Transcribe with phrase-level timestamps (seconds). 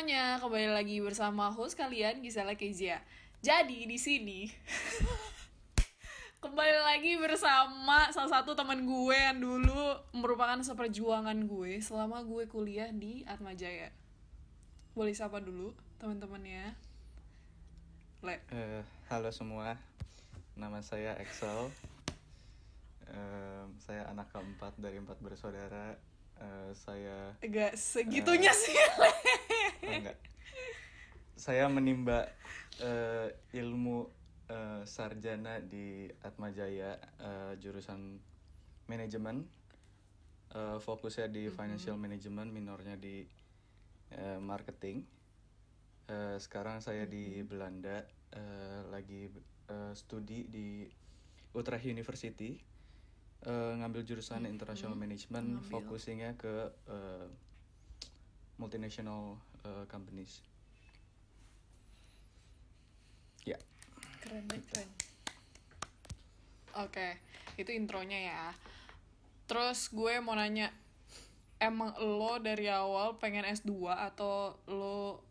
[0.00, 3.04] semuanya, kembali lagi bersama host kalian Gisela Kezia.
[3.44, 4.48] Jadi di sini
[6.42, 12.88] kembali lagi bersama salah satu teman gue yang dulu merupakan seperjuangan gue selama gue kuliah
[12.88, 13.92] di Atmajaya.
[14.96, 16.72] Boleh sapa dulu teman-temannya.
[18.24, 18.40] Le.
[18.56, 18.80] Eh,
[19.12, 19.76] halo semua,
[20.56, 21.68] nama saya Excel.
[23.04, 25.92] Eh, saya anak keempat dari empat bersaudara.
[26.40, 28.72] Eh, saya Agak segitunya sih.
[28.72, 29.10] Le.
[29.84, 30.18] oh, enggak.
[31.36, 32.28] Saya menimba
[32.80, 33.28] eh,
[33.60, 34.08] ilmu
[34.48, 38.16] eh, sarjana di Atmajaya eh, jurusan
[38.88, 39.44] manajemen.
[40.50, 43.20] Eh, fokusnya di financial management, minornya di
[44.16, 45.04] eh, marketing.
[46.08, 48.00] Eh, sekarang saya di Belanda
[48.32, 49.28] eh, lagi
[49.68, 50.88] eh, studi di
[51.52, 52.69] Utrecht University
[53.46, 57.26] eh, ngambil jurusan international management focusingnya ke eh,
[58.60, 60.44] multinational eh, companies.
[63.48, 63.56] Ya.
[64.20, 64.88] Keren deh, keren.
[66.84, 67.18] Oke,
[67.56, 68.44] itu intronya ya.
[69.48, 70.70] Terus gue mau nanya,
[71.58, 75.24] emang lo dari awal pengen S2 atau lo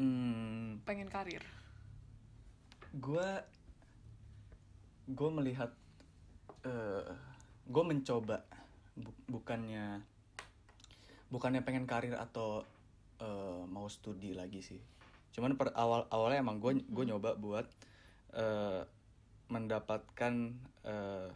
[0.00, 1.44] hmm, pengen karir?
[2.96, 3.28] gue
[5.06, 5.70] gue melihat
[6.66, 7.06] eh
[7.66, 8.42] gue mencoba
[8.94, 10.02] bu- bukannya
[11.30, 12.62] bukannya pengen karir atau
[13.22, 14.78] eh, mau studi lagi sih.
[15.34, 17.66] Cuman per awal awalnya emang gue gue nyoba buat
[18.34, 18.82] eh,
[19.50, 20.34] mendapatkan
[20.86, 21.30] eh,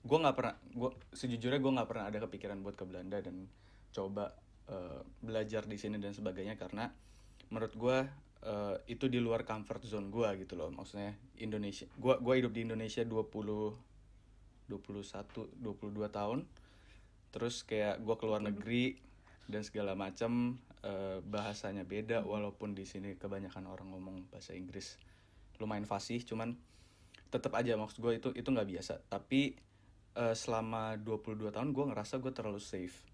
[0.00, 3.44] gue nggak pernah gue sejujurnya gue nggak pernah ada kepikiran buat ke Belanda dan
[3.92, 4.32] coba
[4.68, 6.88] eh, belajar di sini dan sebagainya karena
[7.52, 7.98] menurut gue
[8.44, 10.72] eh, itu di luar comfort zone gue gitu loh.
[10.72, 16.46] Maksudnya Indonesia gue gua hidup di Indonesia 20 21 22 tahun.
[17.30, 18.98] Terus kayak gue keluar negeri
[19.50, 24.96] dan segala macam eh, bahasanya beda walaupun di sini kebanyakan orang ngomong bahasa Inggris
[25.60, 26.56] lumayan fasih cuman
[27.28, 28.94] tetap aja maksud gue itu itu nggak biasa.
[29.06, 29.54] Tapi
[30.16, 33.04] eh, selama 22 tahun gue ngerasa gue terlalu safe.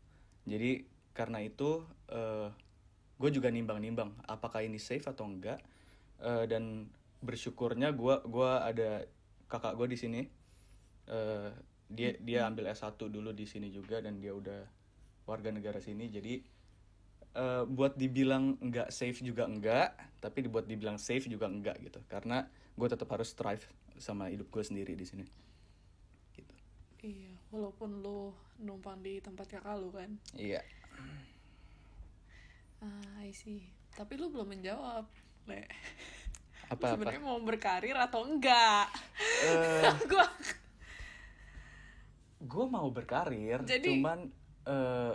[0.46, 2.48] Jadi karena itu eh,
[3.16, 5.60] gue juga nimbang-nimbang apakah ini safe atau enggak.
[6.20, 6.88] Eh, dan
[7.24, 9.04] bersyukurnya gue gua ada
[9.48, 10.22] kakak gue di sini.
[11.08, 11.50] Eh,
[11.86, 14.60] dia dia ambil S1 dulu di sini juga dan dia udah
[15.24, 16.12] warga negara sini.
[16.12, 16.34] Jadi
[17.36, 22.00] eh, buat dibilang enggak safe juga enggak tapi dibuat dibilang safe juga enggak gitu.
[22.08, 22.44] Karena
[22.76, 23.64] gue tetap harus strive
[23.96, 25.24] sama hidup gue sendiri di sini.
[26.36, 26.54] Gitu.
[27.00, 30.20] Iya, walaupun lo numpang di tempat kakak lo kan.
[30.36, 30.60] iya
[32.82, 33.64] Ah, I see.
[33.96, 35.04] Tapi lo belum menjawab,
[35.48, 35.64] Le.
[36.66, 38.90] Apa, Lo Sebenarnya mau berkarir atau enggak?
[39.46, 39.86] Eh.
[40.10, 40.26] Gua
[42.46, 44.28] gue mau berkarir Jadi- cuman
[44.68, 45.14] eh,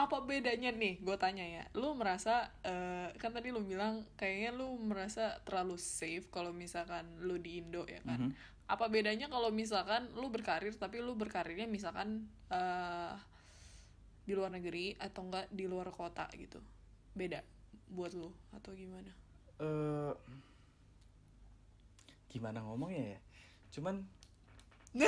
[0.00, 4.80] apa bedanya nih gue tanya ya lu merasa eh, kan tadi lu bilang kayaknya lu
[4.80, 8.32] merasa terlalu safe kalau misalkan lu di Indo ya kan
[8.70, 13.12] apa bedanya kalau misalkan lu berkarir tapi lu berkarirnya misalkan eh
[14.30, 16.62] di luar negeri atau enggak di luar kota gitu?
[17.18, 17.42] Beda
[17.90, 19.10] buat lu atau gimana?
[19.58, 20.14] Eh,
[22.30, 23.20] gimana ngomongnya ya?
[23.74, 24.06] Cuman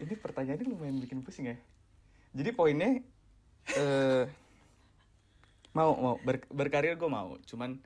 [0.00, 1.56] ini pertanyaannya lumayan bikin pusing ya.
[2.32, 3.04] Jadi poinnya
[3.76, 4.24] eh
[5.76, 7.36] mau mau ber- berkarir gue mau.
[7.44, 7.76] Cuman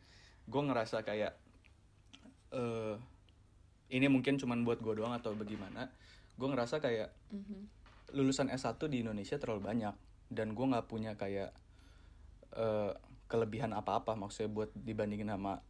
[0.47, 1.35] gue ngerasa kayak
[2.55, 2.95] eh
[3.91, 5.91] ini mungkin cuman buat gue doang atau bagaimana.
[6.39, 7.11] Gue ngerasa kayak
[8.13, 9.95] lulusan S1 di Indonesia terlalu banyak
[10.33, 11.53] dan gue nggak punya kayak
[12.57, 12.93] eh,
[13.29, 15.61] kelebihan apa-apa maksudnya buat dibandingin sama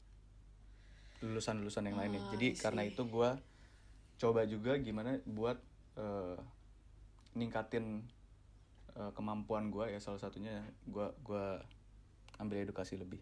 [1.19, 2.23] lulusan-lulusan yang lainnya.
[2.23, 2.63] Ah, Jadi I see.
[2.63, 3.31] karena itu gue
[4.19, 5.59] coba juga gimana buat
[5.99, 6.39] eh,
[7.35, 8.07] ningkatin
[8.99, 11.63] eh, kemampuan gue ya salah satunya gue gua
[12.39, 13.19] ambil edukasi lebih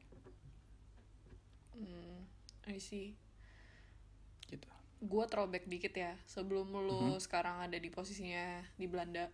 [1.72, 2.24] hmm,
[2.68, 3.16] I see.
[5.00, 9.28] Gue throwback dikit ya sebelum lu sekarang ada di posisinya di Belanda.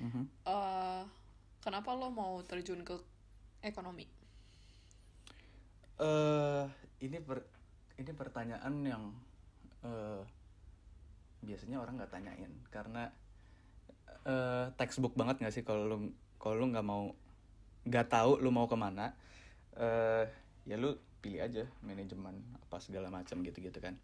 [0.00, 0.24] Mhm.
[0.44, 1.02] eh
[1.60, 2.96] kenapa lo mau terjun ke
[3.64, 4.08] ekonomi?
[6.00, 6.64] Eh
[7.04, 7.48] ini per-
[7.96, 9.04] ini pertanyaan yang
[9.84, 10.22] eh
[11.44, 12.52] biasanya orang nggak tanyain.
[12.72, 13.08] Karena
[14.26, 15.96] eh textbook banget nggak sih kalau lu
[16.40, 17.12] kalau lu nggak mau
[17.86, 19.14] nggak tahu lu mau ke mana
[19.78, 20.26] eh
[20.66, 23.94] ya lu pilih aja manajemen apa segala macam gitu gitu kan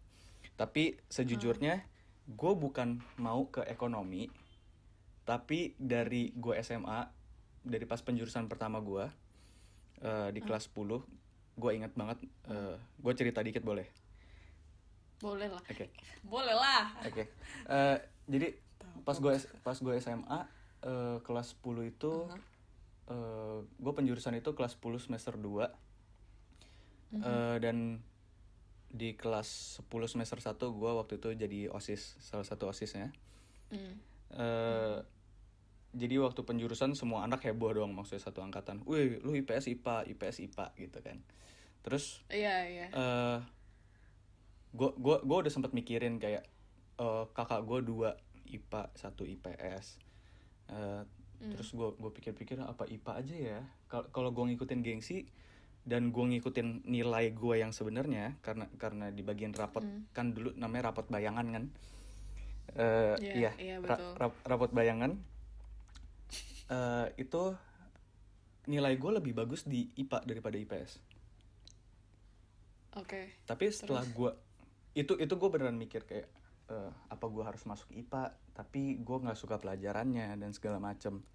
[0.55, 1.81] tapi sejujurnya
[2.29, 4.31] gue bukan mau ke ekonomi
[5.23, 7.07] tapi dari gue SMA
[7.63, 9.07] dari pas penjurusan pertama gue
[10.03, 11.03] eh, di kelas 10
[11.53, 12.25] gue ingat banget
[12.97, 13.85] gue cerita dikit boleh?
[15.21, 15.63] Boleh lah.
[15.69, 15.87] Oke.
[16.25, 16.91] Boleh lah.
[17.07, 17.31] Oke.
[17.69, 17.97] Eh,
[18.27, 18.57] jadi
[19.07, 19.31] pas gue
[19.63, 20.39] pas gue SMA
[20.83, 22.13] eh, kelas 10 itu
[23.03, 23.67] Uh-huh.
[23.83, 25.67] gue penjurusan itu kelas 10 semester 2
[27.13, 27.29] Mm-hmm.
[27.29, 27.77] Eh, dan
[28.93, 33.09] di kelas 10 semester 1 gue waktu itu jadi osis salah satu osisnya.
[33.73, 33.97] Hmm.
[34.29, 34.97] Eh,
[35.93, 38.85] jadi waktu penjurusan semua anak heboh dong maksudnya satu angkatan.
[38.85, 41.17] Wih lu IPS IPA IPS IPA gitu kan.
[41.81, 42.87] Terus Iya, iya.
[42.93, 43.39] eh
[44.73, 46.45] gue gua gua udah sempet mikirin kayak
[46.97, 48.13] eh, kakak gue dua
[48.45, 49.97] IPA satu IPS
[50.69, 51.03] Eh,
[51.43, 53.61] terus gue gue pikir-pikir apa IPA aja ya?
[53.91, 55.27] Kal- kalau gue ngikutin gengsi
[55.83, 59.83] dan gue ngikutin nilai gue yang sebenarnya karena karena di bagian rapot
[60.15, 61.65] kan dulu namanya rapot bayangan kan?
[62.73, 63.75] Eh, Iya, iya iya,
[64.15, 65.19] ra- rapot bayangan.
[66.71, 67.53] Eh itu
[68.63, 71.03] nilai gue lebih bagus di IPA daripada IPS
[72.95, 73.43] Oke.
[73.43, 74.31] tapi setelah gue
[74.93, 76.29] itu itu gue beneran mikir kayak
[76.69, 81.25] eh, apa gue harus masuk IPA tapi gue nggak suka pelajarannya dan segala macem.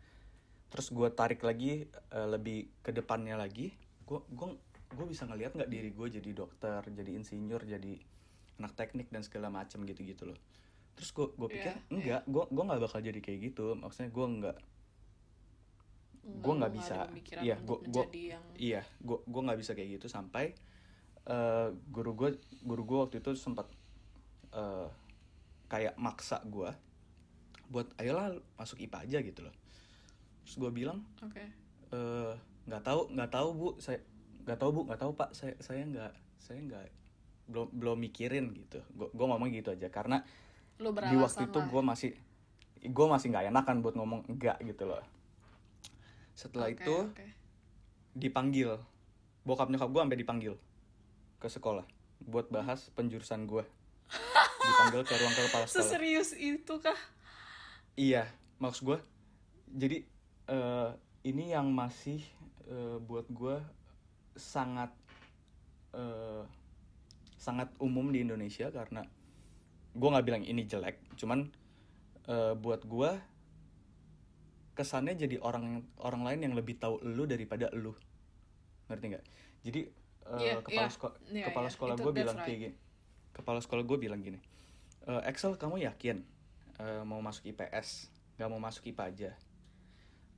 [0.70, 3.74] Terus gue tarik lagi eh, lebih ke depannya lagi
[4.08, 4.48] gue gue
[4.88, 8.00] gue bisa ngelihat nggak diri gue jadi dokter jadi insinyur jadi
[8.56, 10.38] anak teknik dan segala macem gitu gitu loh.
[10.96, 13.76] Terus gue gue pikir Iya, enggak gue gue nggak bakal jadi kayak gitu.
[13.76, 14.58] Maksudnya gue nggak
[16.28, 16.96] Enggak, gue nggak bisa
[17.40, 20.52] iya gue gue yang iya gue gue nggak bisa kayak gitu sampai
[21.24, 23.64] eh, guru gue guru gue waktu itu sempat
[24.52, 24.88] eh,
[25.68, 26.68] kayak maksa gue
[27.68, 29.54] buat ayolah masuk IPA aja gitu loh.
[30.44, 31.44] Terus gue bilang Oke.
[31.92, 32.34] eh,
[32.68, 33.68] nggak tahu nggak tahu bu.
[33.80, 33.98] Saya
[34.44, 34.80] nggak tahu bu.
[34.84, 35.28] Nggak tahu pak.
[35.32, 36.84] Saya saya nggak saya nggak
[37.48, 38.84] belum belum mikirin gitu.
[38.92, 39.88] Gue ngomong gitu aja.
[39.88, 40.20] Karena
[40.78, 42.12] Lu di waktu itu gue masih
[42.78, 45.02] gue masih nggak enakan buat ngomong enggak gitu loh.
[46.36, 47.26] Setelah Oke, itu oke.
[48.14, 48.78] dipanggil.
[49.42, 50.54] Bokap nyokap gue sampai dipanggil
[51.40, 51.86] ke sekolah
[52.18, 53.64] buat bahas penjurusan gue
[54.68, 55.86] dipanggil ke ruang kepala sekolah.
[55.86, 56.98] Seserius itu kah?
[57.96, 58.28] iya.
[58.58, 58.98] Maksud gue
[59.70, 60.02] jadi
[60.50, 60.90] eh,
[61.28, 62.24] ini yang masih
[62.64, 63.60] eh, buat gue
[64.32, 64.88] sangat
[65.92, 66.42] eh,
[67.36, 69.04] sangat umum di Indonesia karena
[69.92, 71.52] gue nggak bilang ini jelek cuman
[72.26, 73.10] eh, buat gue
[74.72, 77.92] kesannya jadi orang orang lain yang lebih tahu lu daripada lu
[78.88, 79.24] ngerti nggak
[79.66, 79.80] jadi
[80.32, 80.94] eh, Iya, kepala iya.
[80.94, 81.74] sekolah Iya, kepala iya.
[81.74, 82.46] sekolah gue bilang right.
[82.46, 82.74] kayak gini
[83.34, 84.38] kepala sekolah gue bilang gini
[85.04, 86.22] "Eh, Excel kamu yakin
[86.78, 88.08] eh, mau masuk IPS
[88.38, 89.30] nggak mau masuk IPA aja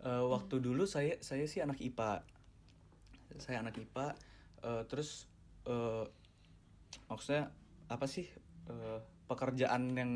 [0.01, 2.25] Eh, waktu dulu saya saya sih anak IPA
[3.37, 4.17] saya anak IPA
[4.65, 5.29] eh, terus
[5.69, 6.05] eh,
[7.07, 7.53] maksudnya
[7.87, 8.25] apa sih
[8.67, 8.99] eh,
[9.29, 10.13] pekerjaan yang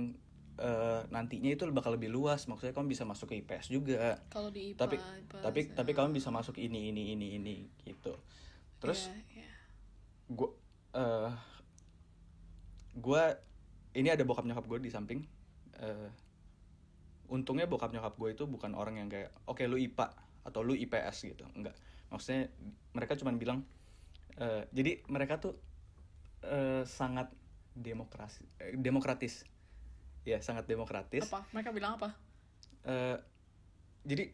[0.57, 2.49] eh, nantinya itu bakal lebih luas.
[2.49, 4.19] Maksudnya kamu bisa masuk ke IPS juga.
[4.31, 7.57] Kalau di IPA, tapi IPA, tapi saya- tapi kamu bisa masuk ini ini ini ini
[7.85, 8.17] gitu.
[8.81, 9.49] Terus Iya, iya.
[10.31, 10.51] gue
[10.95, 11.33] eh
[12.95, 13.23] gue
[13.95, 15.21] ini ada bokap nyokap gue di samping
[15.77, 16.09] eh
[17.29, 20.13] untungnya bokap nyokap gue itu bukan orang yang kayak oke lu IPA
[20.45, 21.45] atau lu IPS gitu.
[21.57, 21.73] Enggak.
[22.13, 22.53] Maksudnya
[22.93, 23.65] mereka cuma bilang
[24.37, 25.57] eh, jadi mereka tuh
[26.45, 27.33] eh, sangat
[27.73, 29.49] demokrasi eh, demokratis.
[30.25, 31.25] Ya sangat demokratis.
[31.29, 31.45] Apa?
[31.53, 32.13] Mereka bilang apa?
[32.85, 33.17] Eh,
[34.05, 34.25] jadi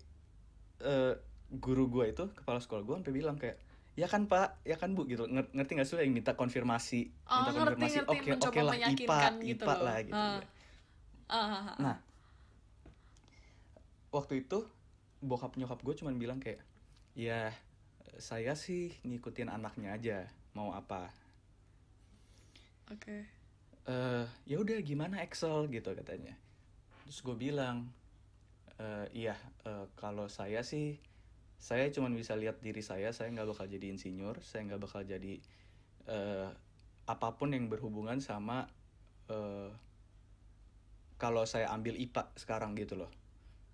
[0.82, 1.14] eh,
[1.50, 3.58] guru gue itu kepala sekolah gue sampai bilang kayak
[3.94, 4.62] ya kan pak?
[4.66, 5.06] Ya kan bu?
[5.06, 5.30] Gitu.
[5.30, 7.00] Nger- ngerti nggak sih lo yang minta konfirmasi?
[7.26, 7.96] Oh, minta ngerti, konfirmasi.
[8.02, 9.82] ngerti, oke mencoba oke lah IPA gitu IPA loh.
[9.86, 10.46] lah gitu ya.
[11.30, 11.76] Ah, ah.
[11.78, 11.96] nah
[14.10, 14.66] waktu itu
[15.22, 16.62] bokap nyokap gue cuman bilang kayak
[17.14, 17.52] ya
[18.18, 20.18] saya sih ngikutin anaknya aja
[20.54, 21.10] mau apa?
[22.90, 23.22] Oke.
[23.86, 25.70] eh ya udah gimana Excel?
[25.70, 26.34] gitu katanya.
[27.06, 27.88] Terus gue bilang
[28.76, 30.98] "Eh, iya eh, kalau saya sih
[31.60, 35.34] saya cuma bisa lihat diri saya saya nggak bakal jadi insinyur saya nggak bakal jadi
[36.08, 36.48] eh,
[37.04, 38.64] apa pun yang berhubungan sama
[39.28, 39.70] eh,
[41.20, 43.12] kalau saya ambil IPA sekarang gitu loh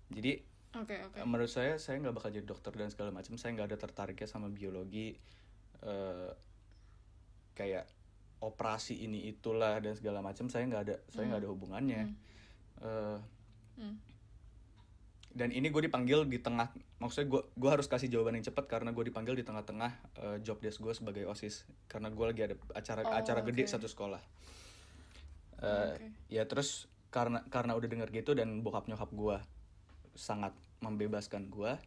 [0.09, 0.39] jadi
[0.75, 1.17] Oke, oke.
[1.23, 4.47] menurut saya saya nggak bakal jadi dokter dan segala macam saya nggak ada tertariknya sama
[4.47, 5.17] biologi
[5.79, 6.31] eh,
[7.53, 7.89] kayak
[8.37, 12.01] operasi ini itulah dan segala macam saya nggak ada saya nggak ada hubungannya
[12.77, 13.17] Eh,
[13.77, 13.93] Hmm.
[15.29, 18.89] dan ini gue dipanggil di tengah maksudnya gue gue harus kasih jawaban yang cepat karena
[18.89, 23.01] gue dipanggil di tengah-tengah eh, job desk gue sebagai osis karena gue lagi ada acara
[23.01, 23.71] Oh, acara gede oke.
[23.71, 24.21] satu sekolah
[25.57, 26.05] Eh, Oke.
[26.29, 29.37] ya terus karena karena udah denger gitu dan bokap nyokap gue
[30.17, 31.77] sangat membebaskan gue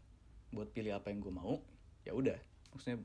[0.54, 1.58] buat pilih apa yang gue mau
[2.06, 2.38] ya udah
[2.72, 3.02] maksudnya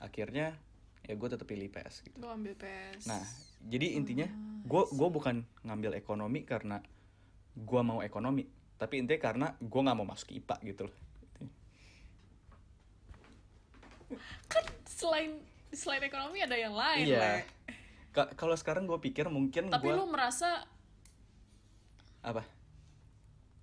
[0.00, 0.56] akhirnya
[1.04, 3.04] ya gue tetap pilih PS gitu Lu ambil PS.
[3.04, 3.20] Nah,
[3.60, 4.24] jadi intinya
[4.64, 6.80] gue gue bukan ngambil ekonomi karena
[7.54, 8.48] gue mau ekonomi,
[8.80, 10.96] tapi intinya karena gue nggak mau masuk IPA gitu loh.
[14.48, 15.42] kan selain
[15.74, 17.44] selain ekonomi ada yang lain, Iya.
[18.14, 20.62] Kalau sekarang gue pikir mungkin Tapi gue lu merasa
[22.22, 22.46] apa?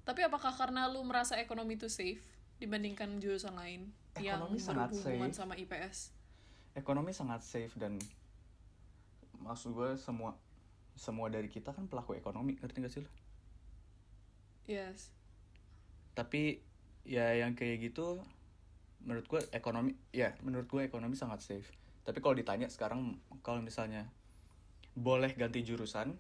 [0.02, 2.22] Tapi apakah karena lu merasa ekonomi itu safe
[2.58, 3.90] dibandingkan jurusan lain
[4.20, 5.40] yang Ekonomi sangat berhubungan safe.
[5.40, 5.98] sama IPS?
[6.72, 8.00] ekonomi sangat safe dan
[9.44, 10.38] maksud gue semua
[10.96, 13.12] semua dari kita kan pelaku ekonomi ngerti gak sih lo
[14.70, 15.12] Yes.
[16.16, 16.62] tapi
[17.04, 18.22] ya yang kayak gitu
[19.02, 21.68] menurut gue ekonomi ya menurut gue ekonomi sangat safe
[22.06, 24.06] tapi kalau ditanya sekarang kalau misalnya
[24.96, 26.14] boleh ganti jurusan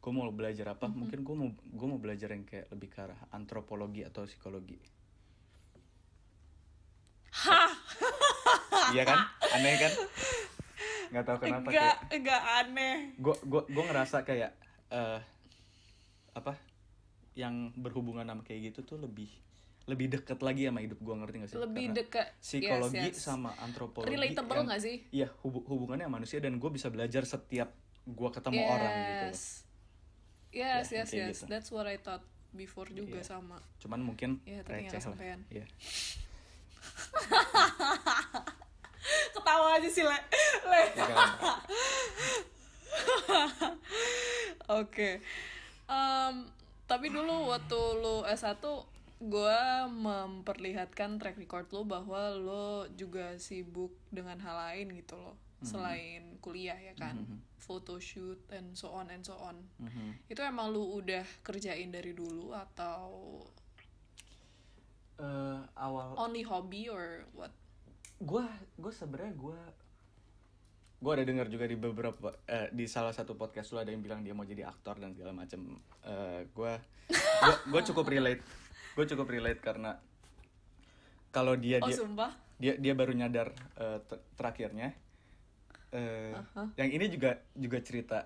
[0.00, 3.20] gue mau belajar apa mungkin gue mau gue mau belajar yang kayak lebih ke arah
[3.30, 4.80] antropologi atau psikologi
[7.30, 7.70] Hah,
[8.94, 9.18] iya kan
[9.50, 9.92] aneh kan
[11.10, 12.96] nggak tahu kenapa enggak, kayak enggak aneh.
[13.16, 14.50] gue gue gue ngerasa kayak
[14.88, 15.20] eh
[16.32, 16.54] apa
[17.34, 19.30] yang berhubungan sama kayak gitu tuh lebih
[19.86, 22.26] lebih deket lagi sama hidup gue ngerti gak sih Lebih Karena dekat.
[22.38, 23.18] psikologi yes, yes.
[23.20, 24.96] sama antropologi Relatable yang- nggak sih?
[25.10, 29.38] iya hubu- hubungannya sama manusia dan gue bisa belajar setiap gue ketemu orang gitu loh.
[30.50, 30.86] Yes.
[30.86, 31.30] Yes, Ya, yes, kayak yes.
[31.36, 31.44] gitu.
[31.46, 33.28] That's what I thought before juga Iya.
[33.28, 33.56] sama.
[33.78, 35.38] cuman mungkin nggak receh lah kesampaian.
[35.48, 35.64] Iya.
[39.32, 40.18] Ketawa aja sih, Le.
[40.66, 40.82] Le.
[40.92, 41.16] Ya?
[44.80, 45.20] Oke.
[45.86, 46.34] Em,
[46.84, 48.60] tapi dulu waktu lu S1
[49.20, 56.36] gue memperlihatkan track record lo bahwa lo juga sibuk dengan hal lain gitu loh selain
[56.38, 57.20] kuliah ya kan?
[57.56, 59.60] Photoshoot and so on and so on.
[59.76, 60.16] Mhm.
[60.26, 63.40] itu emang lu udah kerjain dari dulu atau
[65.20, 67.52] Eh, awal only hobby or what?
[68.18, 68.40] Gue
[68.74, 69.60] gue sebenarnya gue
[70.96, 74.20] gue ada dengar juga di beberapa eh, di salah satu podcast lu ada yang bilang
[74.20, 76.72] dia mau jadi aktor dan segala macam Eh, gue
[77.68, 78.40] gue cukup relate.
[78.96, 80.00] Gue cukup relate karena
[81.28, 82.32] kalau dia oh dia sumpah?
[82.56, 83.52] dia dia baru nyadar
[84.02, 84.96] ter- terakhirnya
[85.90, 86.32] eh
[86.76, 88.22] yang ini juga juga cerita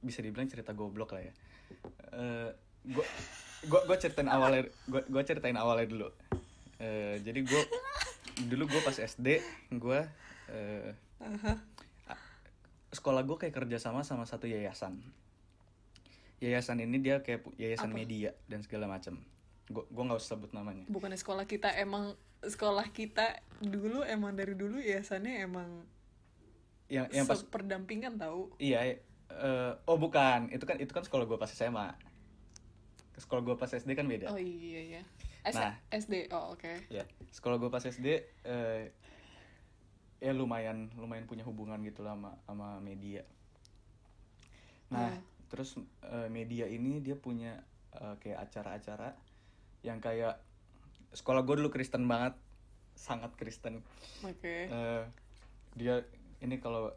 [0.00, 1.32] bisa dibilang cerita goblok lah ya.
[2.86, 3.04] Gue
[3.66, 6.08] gue gue ceritain awalnya gue gue ceritain awalnya dulu.
[6.78, 7.62] Eh, jadi gue
[8.46, 9.40] dulu gue pas SD
[9.72, 10.00] gue
[10.52, 10.90] eh,
[12.06, 12.22] a-
[12.92, 15.00] sekolah gue kayak kerjasama sama satu yayasan.
[16.38, 19.16] Yayasan ini dia kayak yayasan media dan segala macam
[19.66, 20.84] gue gue nggak usah sebut namanya.
[20.86, 25.82] Bukannya sekolah kita emang sekolah kita dulu emang dari dulu yayasannya emang
[26.86, 31.34] yang yang pas perdampingan tahu Iya, eh, oh bukan, itu kan itu kan sekolah gue
[31.34, 31.90] pas SMA.
[33.16, 34.28] Sekolah gue pas SD kan beda.
[34.28, 35.02] oh iya iya
[35.42, 35.74] S Nah.
[35.88, 38.06] SD oh oke Ya, sekolah gue pas SD
[38.44, 38.82] eh,
[40.16, 43.22] ya lumayan lumayan punya hubungan gitu lah sama sama media.
[44.88, 45.22] Nah, Hmm.
[45.46, 47.62] terus eh, media ini dia punya
[47.92, 49.14] eh, kayak acara-acara
[49.82, 50.38] yang kayak
[51.10, 52.34] sekolah gue dulu Kristen banget,
[52.92, 53.80] sangat Kristen.
[54.20, 55.02] oke Eh,
[55.74, 56.02] dia
[56.40, 56.92] ini kalau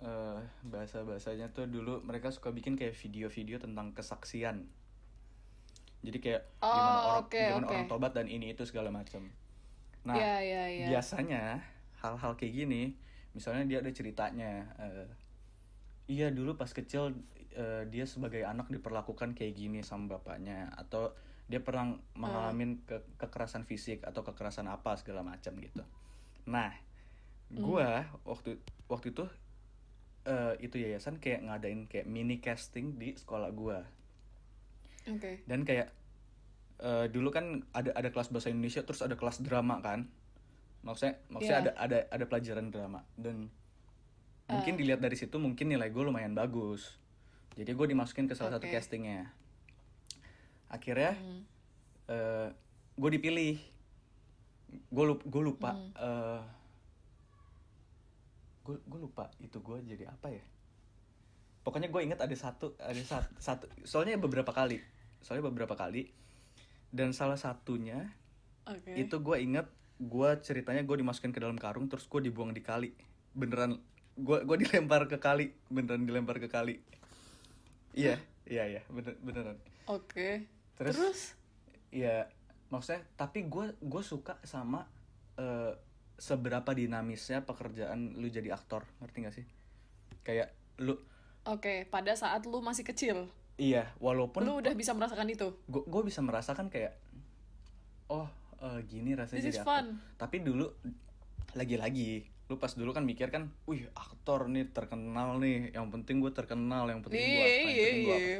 [0.00, 4.68] eh, bahasa bahasanya tuh dulu mereka suka bikin kayak video-video tentang kesaksian
[6.04, 7.72] jadi kayak Oh, gimana orang oke, gimana oke.
[7.72, 9.24] orang tobat dan ini itu segala macam
[10.04, 10.86] nah Iya, iya, iya.
[10.92, 11.64] biasanya
[12.04, 12.92] hal-hal kayak gini
[13.32, 15.08] misalnya dia ada ceritanya eh,
[16.06, 17.16] iya dulu pas kecil
[17.56, 23.64] eh, dia sebagai anak diperlakukan kayak gini sama bapaknya atau dia pernah mengalami ke- kekerasan
[23.64, 25.80] fisik atau kekerasan apa segala macam gitu
[26.44, 26.68] nah
[27.52, 28.56] gua waktu
[28.88, 29.24] waktu itu
[30.24, 33.84] eh, itu yayasan kayak ngadain kayak mini casting di sekolah gua.
[35.04, 35.44] Oke.
[35.44, 35.92] Dan kayak
[36.80, 40.08] eh, dulu kan ada ada kelas bahasa Indonesia terus ada kelas drama kan.
[40.84, 41.64] Maksudnya maksudnya Iya.
[41.64, 43.04] ada ada ada pelajaran drama.
[43.16, 43.48] Dan
[44.48, 47.00] mungkin dilihat dari situ mungkin nilai gue lumayan bagus.
[47.56, 48.74] Jadi gue dimasukin ke salah satu Oke.
[48.76, 49.32] castingnya.
[50.68, 51.16] Akhirnya
[52.96, 53.56] gue dipilih.
[54.92, 55.70] Gue lupa gue lupa
[58.64, 60.44] gue gue lupa itu gue jadi apa ya.
[61.64, 64.80] Pokoknya gue inget ada satu ada satu, satu soalnya beberapa kali
[65.24, 66.12] soalnya beberapa kali
[66.92, 68.12] dan salah satunya
[68.68, 68.92] oke.
[68.92, 69.64] itu gue inget
[69.96, 72.92] gue ceritanya gue dimasukin ke dalam karung terus gue dibuang di kali.
[73.32, 73.80] Beneran
[74.14, 76.80] gue gue dilempar ke kali beneran dilempar ke kali.
[77.94, 79.56] Iya iya iya bener beneran.
[79.88, 80.48] Oke.
[80.74, 81.20] Terus- terus?
[81.94, 82.26] Iya,
[82.74, 84.82] maksudnya tapi gue gue suka sama
[85.38, 85.72] eh,
[86.16, 89.46] seberapa dinamisnya pekerjaan lu jadi aktor, ngerti gak sih?
[90.22, 90.96] Kayak lu
[91.44, 96.18] oke pada saat lu masih kecil iya, walaupun lu udah bisa merasakan itu gue bisa
[96.24, 96.96] merasakan kayak
[98.08, 98.26] oh
[98.58, 99.68] eh, gini rasanya This jadi is aktor.
[99.68, 99.86] fun.
[100.16, 100.66] Tapi dulu
[101.54, 106.28] lagi-lagi lu pas dulu kan mikir kan, wih aktor nih terkenal nih, yang penting gue
[106.28, 108.20] terkenal, yang penting gue iya apa, yang iya penting gue apa.
[108.20, 108.38] iya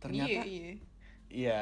[0.00, 0.72] Ternyata iya iya
[1.30, 1.60] iya,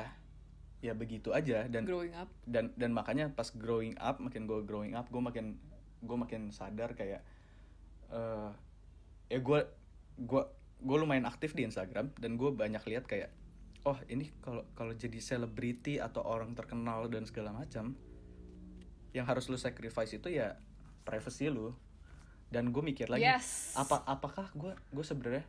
[0.78, 4.94] ya begitu aja dan growing up dan dan makanya pas growing up makin gue growing
[4.94, 5.58] up gue makin
[5.98, 7.26] gue makin sadar kayak
[8.14, 8.50] eh
[9.28, 9.60] ya gue
[10.22, 10.42] gue
[10.78, 13.34] gue lumayan aktif di Instagram dan gue banyak lihat kayak
[13.82, 17.98] oh ini kalau kalau jadi selebriti atau orang terkenal dan segala macam
[19.10, 20.54] yang harus lu sacrifice itu ya
[21.02, 21.74] privacy lu
[22.54, 23.74] dan gue mikir lagi Yes.
[23.74, 25.44] apa apakah gue gue sebenarnya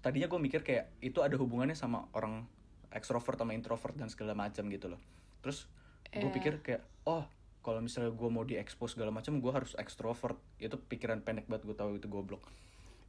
[0.00, 2.44] tadinya gue mikir kayak itu ada hubungannya sama orang
[2.90, 5.00] ekstrovert sama introvert dan segala macam gitu loh.
[5.40, 5.66] Terus
[6.06, 6.34] gue Iya.
[6.34, 7.22] pikir kayak oh
[7.60, 11.76] kalau misalnya gue mau diekspos segala macam gue harus ekstrovert itu pikiran pendek banget gue
[11.76, 12.42] tahu itu goblok.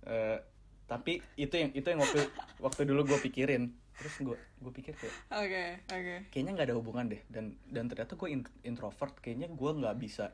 [0.04, 0.38] Eh,
[0.86, 2.20] tapi itu yang itu yang waktu
[2.66, 3.72] waktu dulu gue pikirin.
[3.92, 6.16] Terus gue gue pikir kayak Oke, oke.
[6.30, 7.22] kayaknya nggak ada hubungan deh.
[7.26, 10.30] Dan dan ternyata gue in- introvert kayaknya gue nggak bisa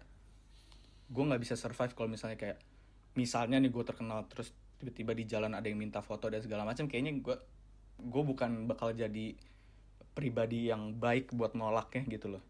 [1.07, 2.59] gue nggak bisa survive kalau misalnya kayak
[3.15, 6.85] misalnya nih gue terkenal terus tiba-tiba di jalan ada yang minta foto dan segala macam
[6.85, 7.35] kayaknya gue
[7.97, 9.33] gue bukan bakal jadi
[10.17, 12.43] pribadi yang baik buat nolaknya gitu loh.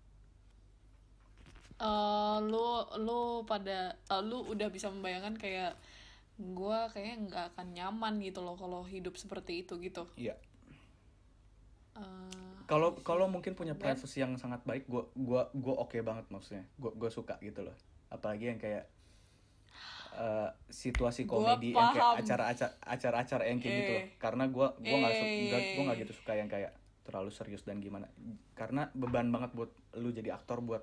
[1.77, 5.77] Eh, lu lu pada eh, lu udah bisa membayangkan kayak
[6.57, 10.09] gua kayaknya nggak akan nyaman gitu loh kalau hidup seperti itu gitu.
[10.17, 10.33] iya.
[11.93, 16.65] Eh, kalau kalau mungkin punya privacy yang sangat baik gue gua gua oke banget maksudnya.
[16.81, 17.77] Gue gue suka gitu loh.
[18.09, 18.89] Apalagi yang kayak
[20.17, 24.07] eh, situasi komedi yang kayak acara-acara acara-acara yang kayak gitu loh Eh.
[24.17, 25.73] karena gue gua nggak su- nggak- Eh.
[25.77, 26.71] gua nggak gitu suka yang kayak
[27.05, 28.09] terlalu serius dan gimana
[28.51, 30.81] karena beban banget buat lu jadi aktor buat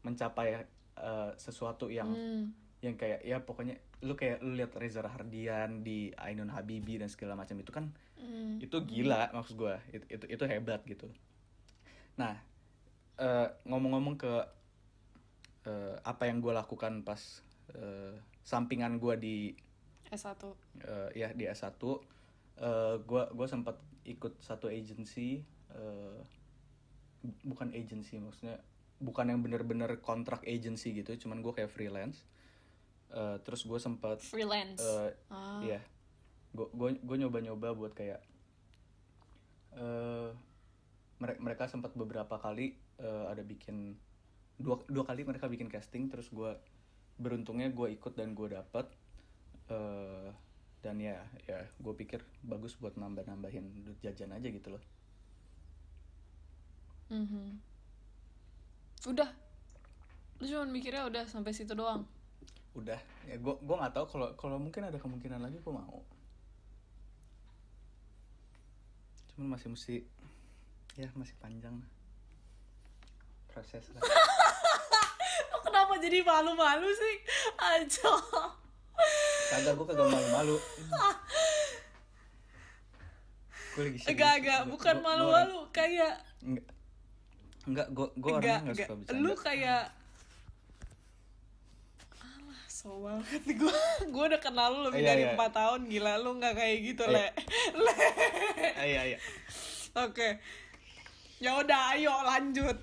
[0.00, 2.44] mencapai eh, sesuatu yang hmm.
[2.80, 7.34] yang kayak ya pokoknya lu kayak lu lihat Reza Rahardian di Ainun Habibi dan segala
[7.34, 8.62] macam itu kan Hmm.
[8.62, 11.10] itu gila maksud gue itu, itu itu hebat gitu
[12.14, 12.38] nah
[13.16, 14.34] eh, ngomong-ngomong ke
[15.64, 17.18] eh, apa yang gue lakukan pas
[17.72, 19.36] eh, sampingan gue di
[20.10, 20.42] S1.
[20.82, 21.72] eh, ya di S1
[22.58, 25.40] eh, gue gue sempat ikut satu agency
[25.72, 26.18] eh,
[27.42, 28.58] bukan agency maksudnya
[28.98, 32.26] bukan yang bener-bener kontrak agency gitu cuman gue kayak freelance
[33.12, 34.80] Eh, terus gue sempat Freelance.
[34.80, 35.60] eh, ah.
[35.60, 35.84] Iya,
[36.56, 38.24] gue gue nyoba nyoba buat kayak
[39.76, 40.30] eh
[41.20, 43.96] mereka mereka sempat beberapa kali eh, ada bikin
[44.56, 46.56] dua dua kali mereka bikin casting terus gue
[47.22, 48.86] beruntungnya gue ikut dan gue dapet
[49.70, 50.28] eh
[50.82, 51.14] dan ya
[51.46, 54.82] ya gue pikir bagus buat nambah nambahin duit jajan aja gitu loh
[57.12, 57.60] Mhm.
[59.04, 59.28] Udah.
[60.40, 62.08] Lu cuma mikirnya udah sampai situ doang.
[62.72, 62.96] udah
[63.28, 66.00] ya gue gue nggak tahu kalau kalau mungkin ada kemungkinan lagi gue mau
[69.28, 69.96] cuman masih mesti
[70.96, 71.76] ya masih panjang
[73.52, 74.00] proses lah
[75.82, 77.16] kenapa jadi malu-malu sih?
[77.58, 78.10] Aja.
[79.50, 80.56] kagak gue kagak malu-malu
[83.72, 84.68] gue lagi serius.
[84.68, 86.66] Bukan malu-malu, kayak orang- enggak
[87.64, 88.76] enggak gue gue orangnya enggak.
[88.78, 89.82] suka bercanda Lu kayak
[92.20, 93.74] Alah, so banget gue
[94.06, 95.30] gue udah kenal lu lebih Iya, dari iya.
[95.32, 97.12] empat tahun gila lu nggak kayak gitu Iya.
[97.12, 97.24] le
[97.76, 97.94] le
[98.84, 99.18] iya iya
[99.96, 100.28] oke
[101.38, 102.76] ya udah ayo lanjut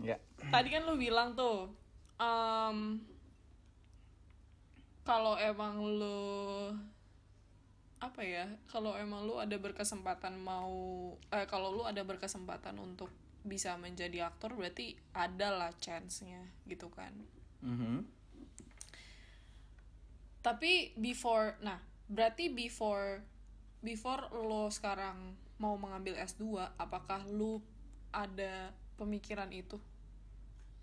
[0.00, 1.70] ya tadi kan lu bilang tuh
[2.18, 2.78] em,
[5.04, 6.72] kalau emang lu
[8.00, 13.08] apa ya kalau emang lu ada berkesempatan mau eh kalau lu ada berkesempatan untuk
[13.44, 17.12] bisa menjadi aktor berarti ada lah chance-nya gitu kan
[17.64, 18.04] Mhm.
[20.44, 21.80] tapi before nah
[22.12, 23.24] berarti before
[23.80, 27.64] before lo sekarang mau mengambil S2 apakah lu
[28.12, 29.80] ada pemikiran itu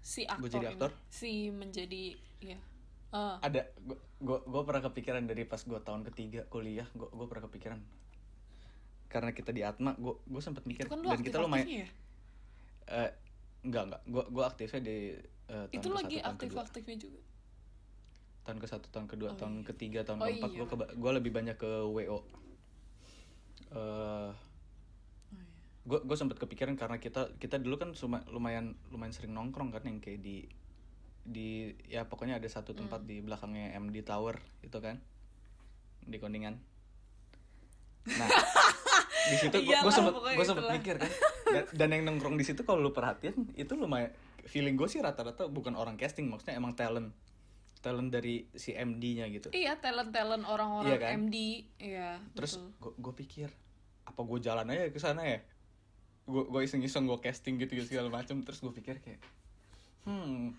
[0.02, 0.74] si aktor, jadi ini?
[0.76, 0.92] aktor?
[1.08, 2.04] si menjadi
[2.42, 2.60] ya
[3.12, 3.68] Eh, ada
[4.24, 7.80] gue gue pernah kepikiran dari pas gue tahun ketiga kuliah gue gue pernah kepikiran
[9.12, 11.88] karena kita di Atma gue gue sempat mikir itu kan dan kita lumayan ya
[12.88, 13.12] eh
[13.68, 14.98] enggak enggak gue gue aktifnya di
[15.52, 16.40] eh, tahun itu ke lagi satu, tahun kedua.
[16.40, 17.20] aktif-aktifnya juga
[18.42, 19.66] tahun ke satu tahun kedua Oh, tahun iya.
[19.68, 20.64] ketiga tahun Oh, keempat iya.
[20.64, 22.16] gue gue lebih banyak ke wo iya.
[25.84, 29.82] Gue gue sempat kepikiran karena kita kita dulu kan suma- lumayan lumayan sering nongkrong kan
[29.82, 30.46] yang kayak di
[31.22, 31.50] di
[31.86, 32.86] ya pokoknya ada satu Hmm.
[32.86, 35.02] tempat di belakangnya MD Tower itu kan
[36.00, 36.58] di Kuningan
[38.04, 38.26] nah
[39.30, 40.76] di situ gue Iyalah, sempet gue sempet itulah.
[40.76, 41.12] mikir kan
[41.48, 44.10] dan, dan yang nongkrong di situ kalau lu perhatiin itu lumayan
[44.44, 47.14] feeling gue sih rata-rata bukan orang casting maksudnya emang talent
[47.80, 51.12] talent dari si MD-nya gitu iya talent talent orang-orang Iya kan?
[51.20, 51.36] MD
[51.78, 53.50] iya terus gue pikir
[54.04, 55.42] apa gue jalan aja ke sana ya
[56.30, 59.22] gue gue iseng iseng gue casting gitu segala macam terus gue pikir kayak
[60.06, 60.54] hmm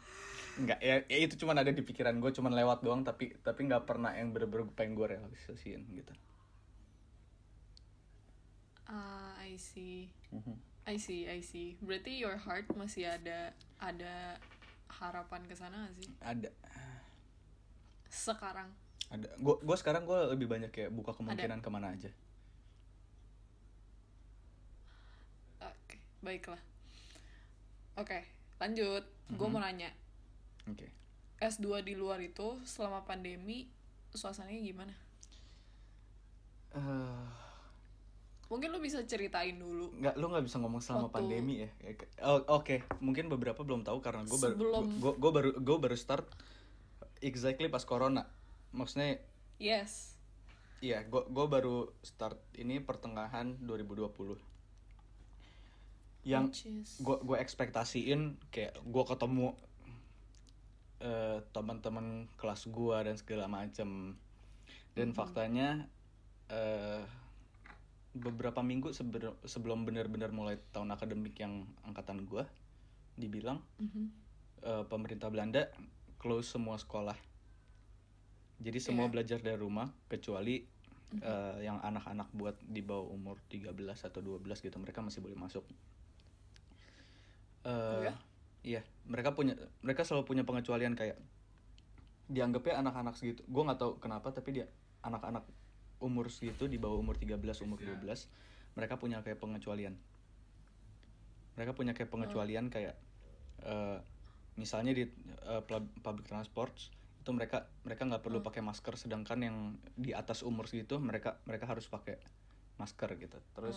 [0.52, 3.88] nggak ya, ya itu cuman ada di pikiran gue cuman lewat doang tapi tapi nggak
[3.88, 6.12] pernah yang bener-bener pengen gue realisasiin gitu.
[8.84, 10.12] Ah I see.
[10.28, 10.60] Mhm.
[10.84, 11.80] I see I see.
[11.80, 14.36] Berarti your heart masih ada ada
[14.92, 16.12] harapan ke sana sih?
[16.20, 16.52] Ada.
[18.12, 18.68] Sekarang?
[19.08, 19.32] Ada.
[19.40, 22.12] Gue gue sekarang gue lebih banyak kayak buka kemungkinan ke mana aja
[26.22, 26.60] baiklah.
[27.94, 28.22] Oke
[28.56, 29.04] lanjut.
[29.28, 29.52] Gue Mhm.
[29.52, 29.90] mau nanya.
[30.64, 30.86] Oke.
[31.38, 33.66] S2 di luar itu selama pandemi
[34.10, 34.94] suasananya gimana?
[36.72, 37.26] Eh,
[38.48, 39.92] mungkin lu bisa ceritain dulu.
[39.92, 41.70] Nggak lu nggak bisa ngomong selama Waktu- pandemi ya?
[41.80, 42.80] Ya, oh, oke.
[42.98, 46.24] Mungkin beberapa belum tahu karena gue baru Sebelum- gue gue baru gue baru start
[47.20, 48.24] exactly pas corona.
[48.70, 49.20] Maksudnya
[49.58, 50.16] yes.
[50.80, 54.34] iya gue gue baru start ini pertengahan 2020
[56.22, 56.46] yang
[56.98, 59.58] gue gue ekspektasiin kayak gue ketemu
[61.02, 64.14] eh, teman-teman kelas gue dan segala macem.
[64.94, 65.88] Dan faktanya
[66.46, 67.02] eh,
[68.12, 72.44] beberapa minggu seber- sebelum benar-benar mulai tahun akademik yang angkatan gue
[73.16, 74.04] dibilang Mhm.
[74.62, 75.66] eh, pemerintah Belanda
[76.20, 77.18] close semua sekolah.
[78.62, 80.62] Jadi semua belajar dari rumah kecuali
[81.12, 85.60] eh, yang anak-anak buat di bawah umur 13 atau 12 gitu mereka masih boleh masuk
[87.62, 88.14] Eh, Oh ya?
[88.62, 91.18] iya mereka punya mereka selalu punya pengecualian kayak
[92.30, 94.66] dianggapnya anak-anak segitu gue nggak tahu kenapa tapi dia
[95.02, 95.42] anak-anak
[95.98, 98.02] umur segitu di bawah umur 13 umur 12
[98.74, 99.94] mereka punya kayak pengecualian.
[101.60, 102.96] Mereka punya kayak pengecualian kayak
[103.62, 103.98] eh,
[104.56, 105.04] misalnya di
[105.68, 106.72] pub- public transport
[107.22, 109.56] itu mereka mereka nggak perlu pakai masker sedangkan yang
[109.94, 112.18] di atas umur segitu mereka mereka harus pakai
[112.80, 113.38] masker gitu.
[113.54, 113.76] Terus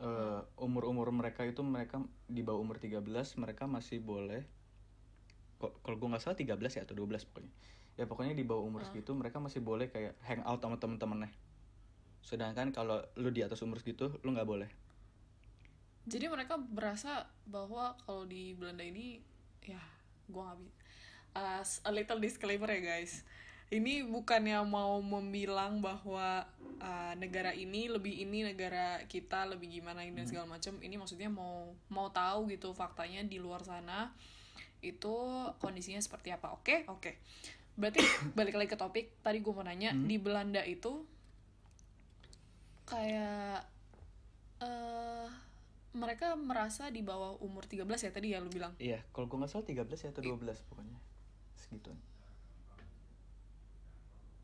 [0.00, 3.04] eh, umur-umur mereka itu mereka di bawah umur 13
[3.38, 4.42] mereka masih boleh
[5.58, 7.52] kok kalau gue nggak salah 13 ya atau 12 pokoknya
[7.94, 11.30] ya pokoknya di bawah umur segitu mereka masih boleh kayak hang out sama temen-temennya
[12.24, 14.70] sedangkan kalau lu di atas umur segitu lu nggak boleh
[16.04, 19.24] Jadi mereka berasa bahwa kalau di Belanda ini
[19.64, 19.80] ya
[20.28, 20.74] gua nggak bisa.
[21.34, 23.24] As a little disclaimer ya guys.
[23.72, 26.44] Ini bukannya mau membilang bahwa
[26.78, 30.76] uh, negara ini lebih ini negara kita lebih gimana ini dan segala macam.
[30.78, 34.12] Ini maksudnya mau mau tahu gitu faktanya di luar sana
[34.84, 35.16] itu
[35.58, 36.52] kondisinya seperti apa.
[36.52, 37.16] Oke, oke.
[37.74, 38.04] Berarti
[38.38, 39.16] balik lagi ke topik.
[39.24, 41.04] Tadi gue mau nanya di Belanda itu
[42.84, 43.64] kayak
[44.60, 45.28] eh
[45.94, 48.74] mereka merasa di bawah umur 13 ya tadi ya lu bilang.
[48.82, 50.98] iya kalau gue nggak salah 13 ya atau 12 pokoknya
[51.54, 51.98] segituan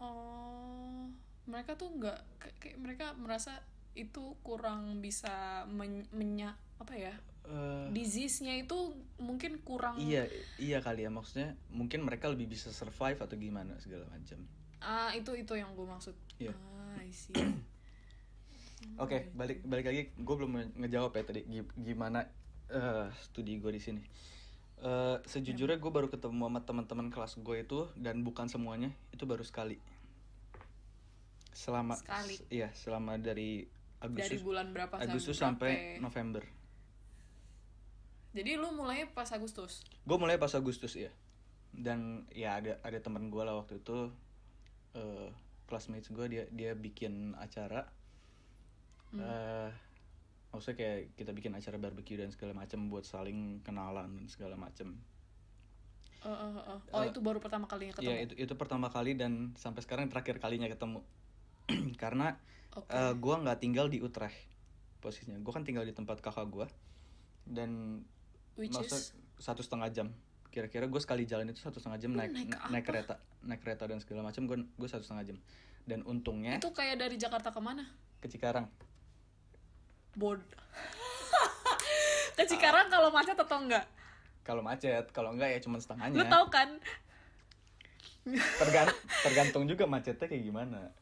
[0.00, 1.06] Oh,
[1.44, 3.60] mereka tuh nggak kayak, kayak mereka merasa
[3.92, 7.12] itu kurang bisa men, menya apa ya?
[7.44, 10.28] Eh, Disease-nya itu mungkin kurang iya
[10.60, 14.40] iya kali ya maksudnya mungkin mereka lebih bisa survive atau gimana segala macam
[14.80, 16.16] Ah, itu itu yang gue maksud.
[16.40, 16.56] Iya.
[16.56, 17.36] Ah, I see.
[19.04, 20.08] Oke, balik balik lagi.
[20.16, 22.24] Gue belum ngejawab ya tadi gi- gimana
[22.72, 24.00] eh, studi gue di sini.
[24.80, 29.44] Eh, sejujurnya gue baru ketemu sama teman-teman kelas gue itu dan bukan semuanya itu baru
[29.44, 29.76] sekali.
[31.50, 32.36] Selama Sekali.
[32.48, 33.66] iya selama dari
[34.00, 36.40] Dari Agustus bulan berapa Agustus sampai November.
[38.30, 39.84] Jadi lu mulai pas Agustus.
[40.06, 41.10] Gue mulai pas Agustus ya.
[41.74, 44.08] Dan ya ada ada teman gue lah waktu itu
[44.96, 45.30] eh
[45.70, 47.86] classmates gue dia dia bikin acara
[49.14, 49.70] eh
[50.50, 54.98] maksudnya kayak kita bikin acara barbecue dan segala macam buat saling kenalan dan segala macam.
[56.20, 56.80] Eh, eh, eh.
[56.92, 58.10] Oh, itu baru pertama kalinya ketemu.
[58.10, 61.00] Iya itu itu pertama kali dan sampai sekarang terakhir kalinya ketemu.
[62.02, 62.34] Karena
[62.74, 62.90] Oke.
[62.90, 64.36] eh, gua nggak tinggal di Utrecht
[64.98, 65.38] posisinya.
[65.40, 66.66] Gua kan tinggal di tempat kakak gua
[67.44, 68.02] dan
[68.54, 70.12] Which is satu setengah jam.
[70.50, 73.14] Kira-kira gue sekali jalan itu satu setengah jam Lu naik naik naik, kereta,
[73.46, 74.44] naik kereta dan segala macam.
[74.44, 75.36] Gue gue satu setengah jam.
[75.86, 77.86] Dan untungnya itu kayak dari Jakarta ke mana?
[78.20, 78.68] ke Cikarang.
[80.12, 80.42] Bod.
[82.36, 83.84] Ke Cikarang kalau macet atau enggak?
[84.42, 86.24] Kalau macet, kalau enggak ya cuma Lu setengahnya.
[86.28, 86.68] tahu kan?
[88.60, 90.92] Tergan- tergantung juga macetnya kayak gimana.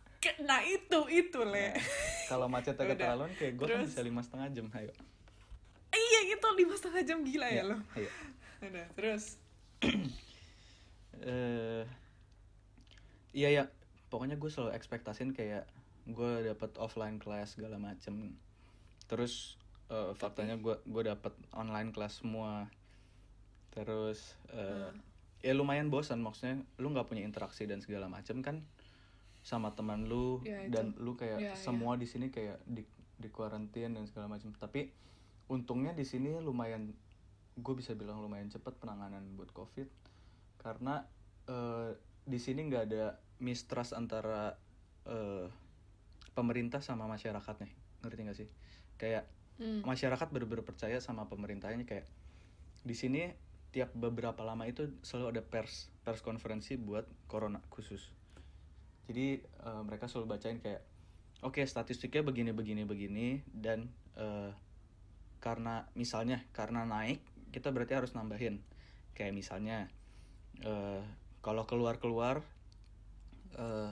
[0.43, 1.79] Nah itu itu le.
[2.27, 2.95] Kalau macetnya Udah.
[2.95, 4.67] keterlaluan kayak gue kan bisa lima setengah jam.
[4.75, 4.91] Ayo.
[5.89, 7.77] iya itu lima setengah jam gila ya Iya, lo.
[7.97, 8.11] ayo.
[8.67, 9.25] Udah terus.
[11.19, 11.83] eh
[13.35, 13.65] iya ya
[14.09, 15.67] pokoknya gue selalu ekspektasin kayak
[16.09, 18.35] gue dapet offline class segala macem
[19.07, 19.59] terus
[19.91, 22.67] eh, faktanya gue gue dapet online class semua
[23.71, 24.91] terus eh,
[25.43, 28.63] ya lumayan bosan maksudnya lu nggak punya interaksi dan segala macem kan
[29.49, 30.77] sama teman lu Ya, itu.
[30.77, 31.57] dan lu kayak Ya, ya.
[31.57, 32.85] semua di sini kayak di
[33.17, 34.93] di karantin dan segala macam tapi
[35.49, 36.93] untungnya di sini lumayan
[37.57, 39.89] gue bisa bilang lumayan cepat penanganan buat covid
[40.61, 41.09] karena
[41.49, 43.05] eh, di sini nggak ada
[43.41, 44.53] mistrust antara
[45.09, 45.49] eh,
[46.37, 47.73] pemerintah sama masyarakatnya
[48.05, 48.49] ngerti gak sih
[49.01, 49.25] kayak
[49.59, 49.83] Hmm.
[49.83, 52.07] masyarakat bener-bener percaya sama pemerintahnya kayak
[52.87, 53.27] di sini
[53.75, 58.15] tiap beberapa lama itu selalu ada pers pers konferensi buat corona khusus
[59.09, 60.85] jadi eh, mereka selalu bacain kayak
[61.41, 63.89] oke statistiknya begini begini begini dan
[64.21, 64.53] eh,
[65.41, 68.61] karena misalnya karena naik kita berarti harus nambahin.
[69.17, 69.89] Kayak misalnya
[70.63, 71.03] eh
[71.41, 72.45] kalau keluar keluar
[73.57, 73.91] eh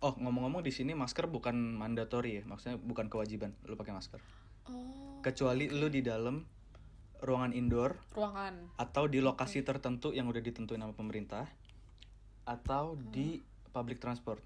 [0.00, 4.18] oh ngomong-ngomong di sini masker bukan mandatory ya maksudnya bukan kewajiban lu pakai masker.
[4.66, 6.38] Oh kecuali lu di dalam
[7.18, 8.78] ruangan indoor ruangan.
[8.78, 11.50] atau di lokasi tertentu yang udah ditentuin sama pemerintah
[12.46, 13.42] atau di
[13.76, 14.40] public transport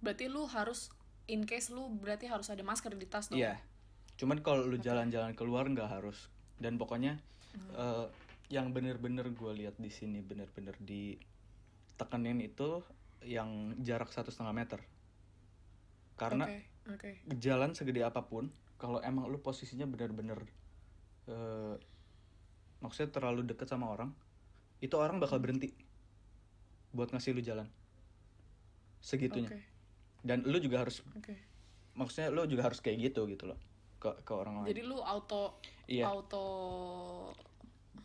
[0.00, 0.88] berarti lu harus
[1.28, 3.60] in case lu berarti harus ada masker di tas dong Iya.
[4.14, 6.30] Cuman kalau lu jalan-jalan keluar nggak harus.
[6.60, 7.18] Dan pokoknya
[7.74, 8.06] eh,
[8.52, 12.84] yang bener-bener gue lihat di sini bener-bener ditekenin itu
[13.24, 14.80] yang jarak satu setengah meter.
[16.14, 20.38] Karena oke oke jalan segede apa pun, kalau emang lu posisinya bener-bener
[21.26, 21.74] eh,
[22.78, 24.12] maksudnya terlalu deket sama orang,
[24.78, 25.74] itu orang bakal berhenti
[26.94, 27.66] buat ngasih lu jalan.
[29.02, 29.50] Segitunya.
[29.50, 29.60] oke
[30.24, 31.34] Dan lu juga harus oke
[31.94, 33.58] maksudnya lu juga harus kayak gitu gitu loh
[34.02, 34.68] ke ke orang lain.
[34.74, 36.10] jadi lu auto Iya.
[36.10, 36.44] auto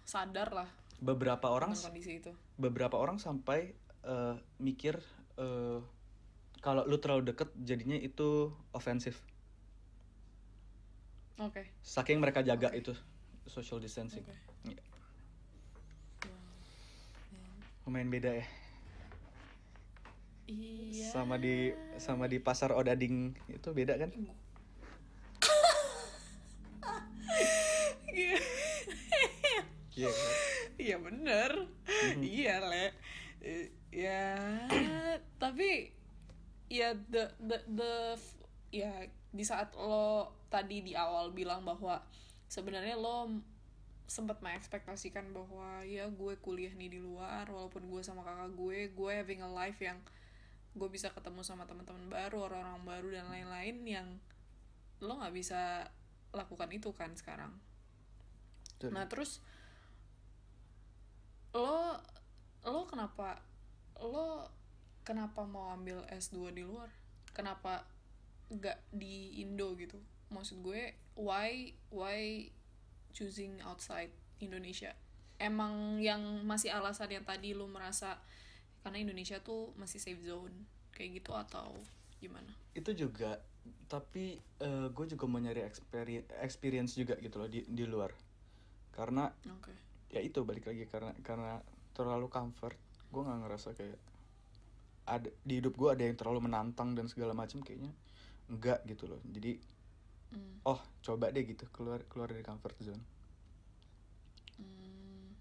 [0.06, 3.74] sadar lah beberapa orang kondisi itu beberapa orang sampai
[4.04, 5.00] eh, mikir
[5.38, 5.80] eh,
[6.62, 9.24] kalau lu terlalu deket jadinya itu ofensif
[11.40, 12.94] oke saking mereka jaga itu
[13.50, 14.38] social distancing Oke.
[14.70, 14.82] Iya.
[17.88, 18.46] lumayan beda ya
[20.50, 21.08] iya.
[21.14, 23.38] Sama di sama di pasar Odading.
[23.48, 24.10] Itu beda kan?
[24.10, 24.34] Iya.
[29.94, 30.36] Kan?
[30.80, 30.96] Iya.
[30.98, 31.52] Bener.
[31.88, 32.22] Mhm.
[32.26, 32.86] Iya le.
[33.94, 34.38] Ya
[35.42, 35.94] Tapi
[36.70, 37.94] Ya the, the, the
[38.70, 42.02] Ya di saat lo tadi di awal bilang bahwa
[42.50, 43.30] sebenarnya lo
[44.10, 49.12] sempat mengekspektasikan bahwa ya gue kuliah nih di luar walaupun gue sama kakak gue gue
[49.14, 50.02] having a life yang
[50.80, 54.08] gue bisa ketemu sama teman-teman baru orang-orang baru dan lain-lain yang
[55.04, 55.92] lo nggak bisa
[56.32, 57.52] lakukan itu kan sekarang
[58.80, 58.96] Betul.
[58.96, 59.44] Nah terus
[61.52, 62.00] lo
[62.64, 63.44] lo kenapa
[64.00, 64.48] lo
[65.04, 66.88] kenapa mau ambil S2 di luar?
[67.36, 67.84] Kenapa
[68.48, 70.00] nggak di Indo gitu?
[70.32, 72.48] Maksud gue why why
[73.12, 74.96] choosing outside Indonesia?
[75.36, 78.24] Emang yang masih alasan yang tadi lo merasa
[78.82, 80.54] karena Indonesia tuh masih safe zone
[80.96, 81.76] kayak gitu atau
[82.20, 82.52] gimana?
[82.76, 83.40] itu juga
[83.92, 84.40] tapi
[84.94, 88.14] gue juga mau nyari experi- experience juga gitu loh di di luar
[88.94, 89.74] karena Oke.
[90.14, 91.60] ya itu balik lagi karena karena
[91.96, 92.78] terlalu comfort
[93.10, 94.00] gue nggak ngerasa kayak
[95.10, 97.90] ada di hidup gue ada yang terlalu menantang dan segala macam kayaknya
[98.48, 99.58] enggak gitu loh jadi
[100.30, 100.62] Hmm.
[100.62, 103.02] oh coba deh gitu keluar keluar dari comfort zone
[104.62, 105.34] Hmm.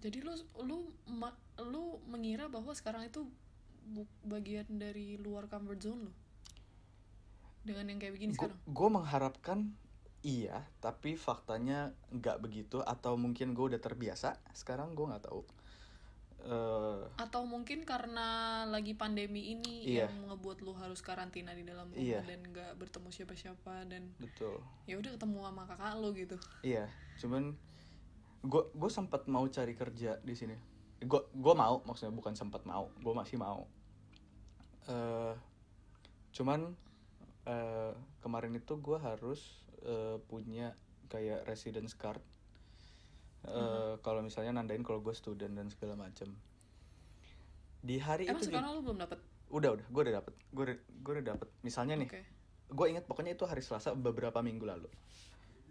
[0.00, 0.32] Jadi lu
[0.64, 0.76] lu
[1.16, 3.26] ma- lu mengira bahwa sekarang itu
[4.22, 6.12] bagian dari luar comfort zone lu?
[7.60, 8.56] Dengan yang kayak begini sekarang?
[8.64, 9.58] gue mengharapkan
[10.20, 15.44] iya tapi faktanya nggak begitu atau mungkin gue udah terbiasa sekarang gue nggak tahu
[16.40, 20.08] Eh, Atau mungkin karena lagi pandemi ini Iya.
[20.08, 22.24] yang ngebuat lu harus karantina di dalam rumah Iya.
[22.24, 24.56] dan nggak bertemu siapa-siapa dan betul
[24.88, 26.36] ya udah ketemu sama kakak lu gitu.
[26.64, 26.88] Iya,
[27.20, 27.52] cuman
[28.40, 30.56] gue gue sempat mau cari kerja di sini.
[31.00, 33.64] Gue gue mau, maksudnya bukan sempat mau, gue masih mau.
[34.88, 35.34] eh
[36.30, 36.72] cuman
[37.44, 40.76] eh kemarin itu gue harus eh, punya
[41.08, 42.20] kayak residence card.
[43.48, 46.32] eh Kalau misalnya nandain kalau gue student dan segala macam.
[47.80, 49.18] Di hari Emang itu sekarang lu belum dapet?
[49.50, 52.22] udah udah gue udah dapet gue udah, gue udah dapet misalnya nih Oke.
[52.70, 54.86] gue ingat pokoknya itu hari Selasa beberapa minggu lalu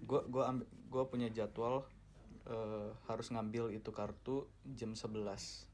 [0.03, 0.43] gue gue
[0.91, 1.87] gue punya jadwal
[2.47, 5.67] eh, harus ngambil itu kartu jam 11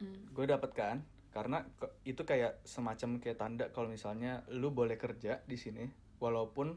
[0.00, 0.26] Hmm.
[0.34, 0.96] gue dapet kan?
[1.30, 1.62] Karena
[2.06, 5.86] itu kayak semacam kayak tanda kalau misalnya lu boleh kerja di sini
[6.22, 6.74] walaupun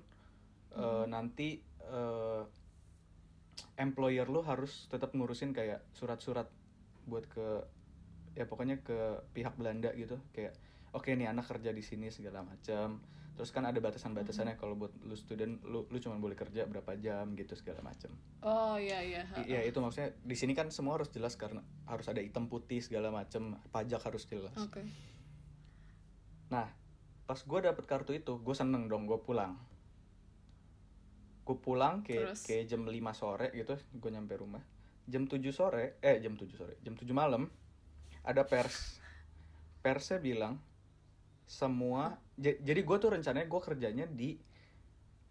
[0.78, 2.44] eh, nanti eh,
[3.78, 6.50] employer lu harus tetap ngurusin kayak surat-surat
[7.10, 7.48] buat ke
[8.38, 8.98] ya pokoknya ke
[9.34, 10.18] pihak Belanda gitu.
[10.34, 10.54] Kayak
[10.94, 13.02] oke nih anak kerja di sini segala macam
[13.38, 17.38] terus kan ada batasan-batasannya kalau buat lu student lu lu cuma boleh kerja berapa jam
[17.38, 18.10] gitu segala macam
[18.41, 19.23] Oh iya iya.
[19.45, 23.13] Iya itu maksudnya di sini kan semua harus jelas karena harus ada hitam putih segala
[23.13, 24.58] macam pajak harus jelas.
[24.58, 24.82] Oke.
[26.50, 26.65] Nah
[27.28, 29.54] pas gue dapet kartu itu gue seneng dong gue pulang.
[31.45, 32.41] Gue pulang Terus?
[32.41, 34.65] kayak jam 5 sore gitu gue nyampe rumah.
[35.06, 37.52] Jam 7 sore eh jam 7 sore jam 7 malam
[38.26, 38.97] ada pers.
[39.86, 40.58] Persnya bilang
[41.47, 44.38] semua jadi gue tuh rencananya gue kerjanya di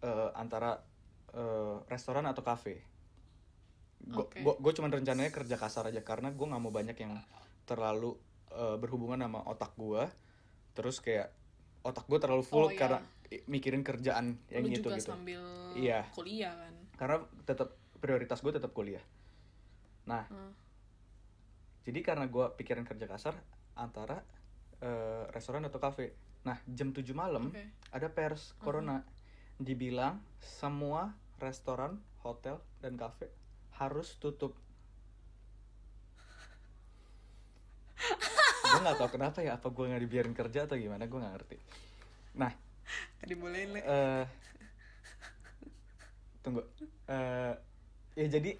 [0.01, 0.75] eh, antara
[1.31, 2.83] eh, restoran atau kafe
[3.97, 4.39] gue Oke.
[4.43, 7.17] gue cuman rencananya kerja kasar aja karena gue nggak mau banyak yang
[7.63, 8.13] terlalu
[8.51, 10.03] eh, berhubungan sama otak gue
[10.71, 11.31] terus kayak
[11.81, 12.77] otak gue terlalu full Oh, iya.
[12.77, 12.99] karena
[13.47, 15.41] mikirin kerjaan yang lu gitu juga gitu sambil
[15.75, 16.07] Iya.
[16.11, 19.03] kuliah kan karena tetap prioritas gue tetap kuliah
[20.03, 20.51] nah Hmm.
[21.83, 23.35] jadi karena gue pikiran kerja kasar
[23.73, 24.23] antara
[24.79, 26.13] eh, restoran atau kafe
[26.47, 27.67] nah jam 7 malam Oke.
[27.91, 29.03] ada pers corona.
[29.59, 31.11] Dibilang semua
[31.43, 33.27] restoran hotel dan kafe
[33.75, 34.55] harus tutup.
[38.71, 41.57] Gue nggak tahu kenapa ya apa gue nggak dibiarin kerja atau gimana gue nggak ngerti.
[42.39, 42.53] Nah.
[43.19, 44.25] Gak dibolehin le eh
[46.39, 46.63] tunggu.
[47.11, 47.53] Eh
[48.15, 48.55] ya jadi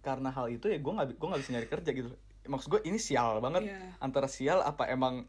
[0.00, 2.08] karena hal itu ya gue nggak gue nggak bisa nyari kerja gitu.
[2.46, 3.68] Maksud gue ini sial banget.
[3.68, 4.00] Iya.
[4.00, 5.26] antara sial apa emang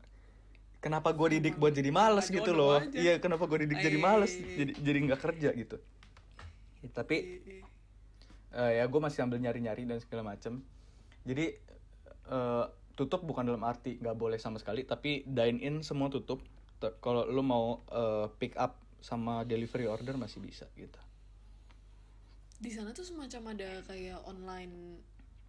[0.77, 2.93] kenapa gue didik buat jadi males gitu loh aja.
[2.93, 4.55] iya kenapa gue didik jadi Iya, males iya, iya.
[4.55, 5.77] jadi jadi nggak kerja gitu
[6.77, 7.65] Ya, tapi Iya, iya.
[8.53, 10.61] eh, ya gue masih sambil nyari-nyari dan segala macem
[11.23, 11.57] jadi
[12.27, 16.41] eh, tutup bukan dalam arti nggak boleh sama sekali tapi dine in semua tutup
[16.97, 20.97] kalau lu mau eh, pick up sama delivery order masih bisa gitu
[22.57, 25.01] di sana tuh semacam ada kayak online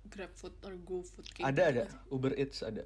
[0.07, 1.85] grab food or go food kayak ada gitu ada?
[2.09, 2.85] Uber Eats ada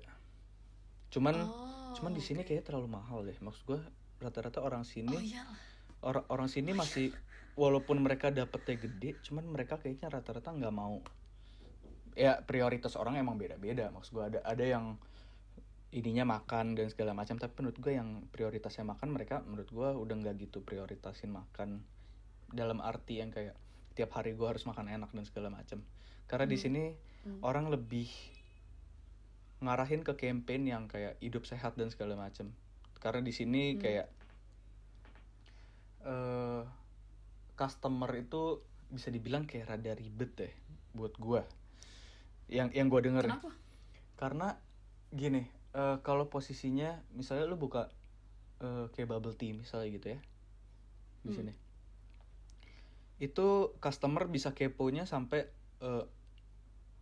[1.11, 2.46] cuman Oh, cuman di sini oke.
[2.50, 3.37] kayaknya terlalu mahal deh.
[3.38, 3.81] Maksud gue
[4.22, 5.59] rata-rata orang sini oh iyalah.
[6.07, 7.11] orang orang sini masih
[7.62, 11.00] walaupun mereka dapetnya gede cuman mereka kayaknya rata-rata nggak mau.
[12.16, 13.88] Ya prioritas orang emang beda-beda.
[13.92, 14.96] Maksud gue ada ada yang
[15.92, 20.14] ininya makan dan segala macam tapi menurut gue yang prioritasnya makan mereka menurut gue udah
[20.16, 21.85] nggak gitu prioritasin makan.
[22.52, 23.57] Dalam arti yang kayak
[23.92, 25.85] tiap hari gue harus makan enak dan segala macam.
[26.28, 26.85] Karena di sini
[27.22, 27.38] Hmm.
[27.46, 28.11] orang lebih
[29.62, 32.51] ngarahin ke campaign yang kayak hidup sehat dan segala macam
[33.03, 34.07] karena di sini kayak
[36.03, 36.62] eh
[37.55, 38.59] customer itu
[38.90, 40.53] bisa dibilang kayak rada ribet deh
[40.92, 41.46] buat gua.
[42.51, 43.25] Yang yang gua denger.
[43.31, 43.51] Kenapa?
[44.18, 44.48] Karena
[45.14, 47.88] gini eh, kalau posisinya misalnya lu buka
[48.61, 50.20] eh, kayak bubble tea misalnya gitu ya
[51.22, 51.37] di Hmm.
[51.38, 51.53] sini.
[53.22, 55.46] Itu customer bisa keponya sampai
[55.83, 56.05] eh,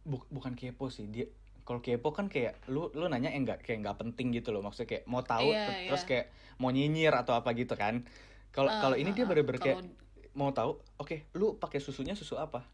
[0.05, 1.27] bu- bukan kepo sih dia
[1.71, 4.59] kalau kepo kan kayak lu lu nanya yang nggak kayak nggak penting gitu loh.
[4.59, 6.09] Maksudnya kayak mau tahu Iya, ter- terus iya.
[6.11, 6.27] kayak
[6.59, 8.03] mau nyinyir atau apa gitu kan.
[8.51, 9.29] Kalau Ah, kalau ini ah, dia ah.
[9.31, 12.67] bener-bener kayak Kalau- mau tahu oke lu pakai susunya susu apa?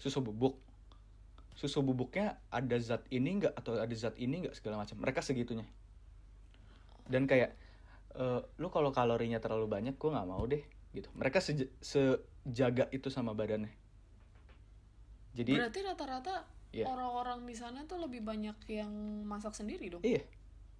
[0.00, 0.56] Susu bubuk.
[1.52, 4.96] Susu bubuknya ada zat ini enggak atau ada zat ini enggak segala macam.
[4.96, 5.68] Mereka segitunya.
[7.04, 7.52] Dan kayak
[8.16, 10.64] eh, lu kalau kalorinya terlalu banyak gue nggak mau deh
[10.96, 11.12] gitu.
[11.12, 13.68] Mereka seja- sejaga itu sama badannya.
[15.32, 16.88] Jadi berarti rata-rata Iya.
[16.88, 18.88] orang-orang di sana tuh lebih banyak yang
[19.28, 20.00] masak sendiri dong.
[20.00, 20.24] Iya.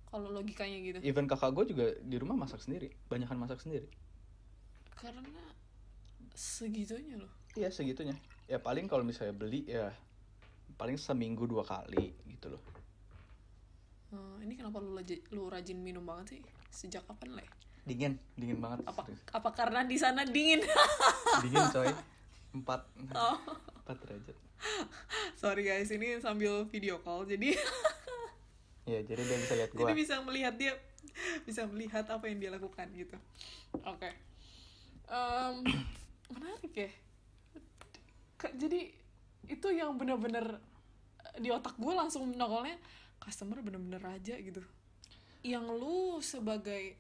[0.08, 0.98] Kalau logikanya gitu.
[1.04, 2.88] Even kakak gue juga di rumah masak sendiri.
[3.12, 3.88] Banyakan masak sendiri.
[4.96, 5.20] Karena
[6.32, 7.28] segitunya loh.
[7.52, 8.16] Iya segitunya.
[8.48, 9.92] Ya paling kalau misalnya beli ya
[10.80, 12.62] paling seminggu dua kali gitu loh.
[14.12, 16.40] Eh, ini kenapa lu, laji- lu rajin minum banget sih?
[16.72, 17.44] Sejak kapan le?
[17.84, 18.16] Dingin.
[18.36, 18.84] Dingin banget.
[18.88, 20.64] Apa apa karena di sana dingin?
[21.44, 21.88] Dingin coy
[22.52, 22.80] empat.
[23.16, 23.36] Oh.
[23.82, 24.36] Empat derajat.
[25.34, 27.58] Sorry guys ini sambil video call jadi
[28.90, 29.98] ya jadi dia bisa lihat jadi gua.
[29.98, 30.72] bisa melihat dia
[31.46, 33.16] bisa melihat apa yang dia lakukan gitu.
[33.82, 34.10] Oke.
[35.10, 35.54] Em,
[36.34, 36.90] menarik ya.
[38.58, 38.90] Jadi
[39.50, 40.62] itu yang bener-bener
[41.34, 42.78] eh, di otak gue langsung nongolnya
[43.18, 44.62] customer bener-bener raja gitu.
[45.42, 46.94] Yang lu sebagai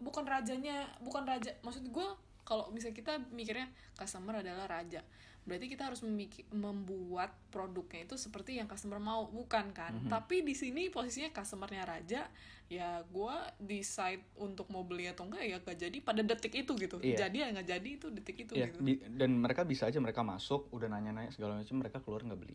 [0.00, 2.08] bukan rajanya bukan raja maksud gue
[2.50, 5.06] kalau misalnya kita mikirnya customer adalah raja
[5.40, 9.96] berarti kita harus memiki- membuat produknya itu seperti yang customer mau bukan kan?
[10.04, 12.28] Tapi di sini posisinya customernya raja
[12.68, 17.00] ya gue decide untuk mau beli atau enggak ya gak jadi pada detik itu gitu.
[17.00, 17.26] Iya.
[17.26, 18.78] jadi ya nggak jadi itu detik itu Iya, gitu.
[18.84, 22.54] di- dan mereka bisa aja mereka masuk udah nanya-nanya segala macam mereka keluar nggak beli.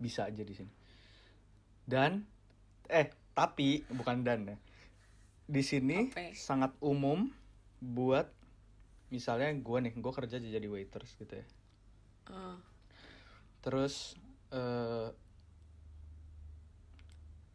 [0.00, 0.72] Bisa aja di sini.
[1.84, 2.24] Dan
[2.88, 4.56] eh tapi bukan dan ya.
[5.44, 6.32] Di sini Apa?
[6.32, 7.30] sangat umum
[7.78, 8.32] buat
[9.08, 11.46] misalnya gue nih gue kerja jadi waiters gitu ya.
[12.28, 12.56] Eh,
[13.64, 14.16] terus
[14.52, 15.10] eh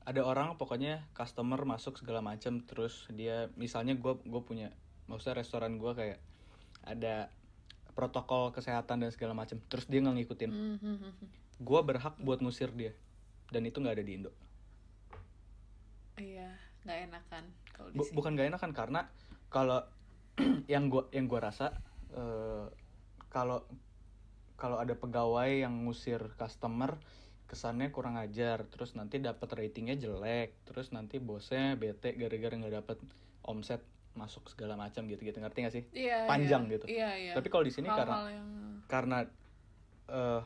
[0.03, 4.67] ada orang pokoknya customer masuk segala macam terus dia misalnya gue gue punya
[5.07, 6.19] maksudnya restoran gue kayak
[6.83, 7.31] ada
[7.95, 10.51] protokol kesehatan dan segala macam terus dia nggak ngikutin.
[10.51, 11.29] Hmm, hmm, hmm, hmm.
[11.63, 12.91] gue berhak buat ngusir dia
[13.53, 14.31] dan itu nggak ada di Indo.
[16.19, 16.51] Iya
[16.83, 19.01] nggak enakan kalau Bu- bukan gak enakan karena
[19.47, 19.79] kalau
[20.73, 21.73] yang gua yang gua rasa
[22.13, 22.65] eh,
[23.29, 23.65] kalau
[24.57, 26.95] kalau ada pegawai yang ngusir customer
[27.49, 32.97] kesannya kurang ajar terus nanti dapat ratingnya jelek terus nanti bosnya bete gara-gara nggak dapat
[33.45, 36.73] omset masuk segala macam gitu-gitu ngerti gak sih iya, panjang iya.
[36.77, 36.85] gitu.
[36.85, 37.33] iya, iya.
[37.33, 38.49] tapi kalau di sini karena yang
[38.85, 39.17] karena
[40.09, 40.41] eh,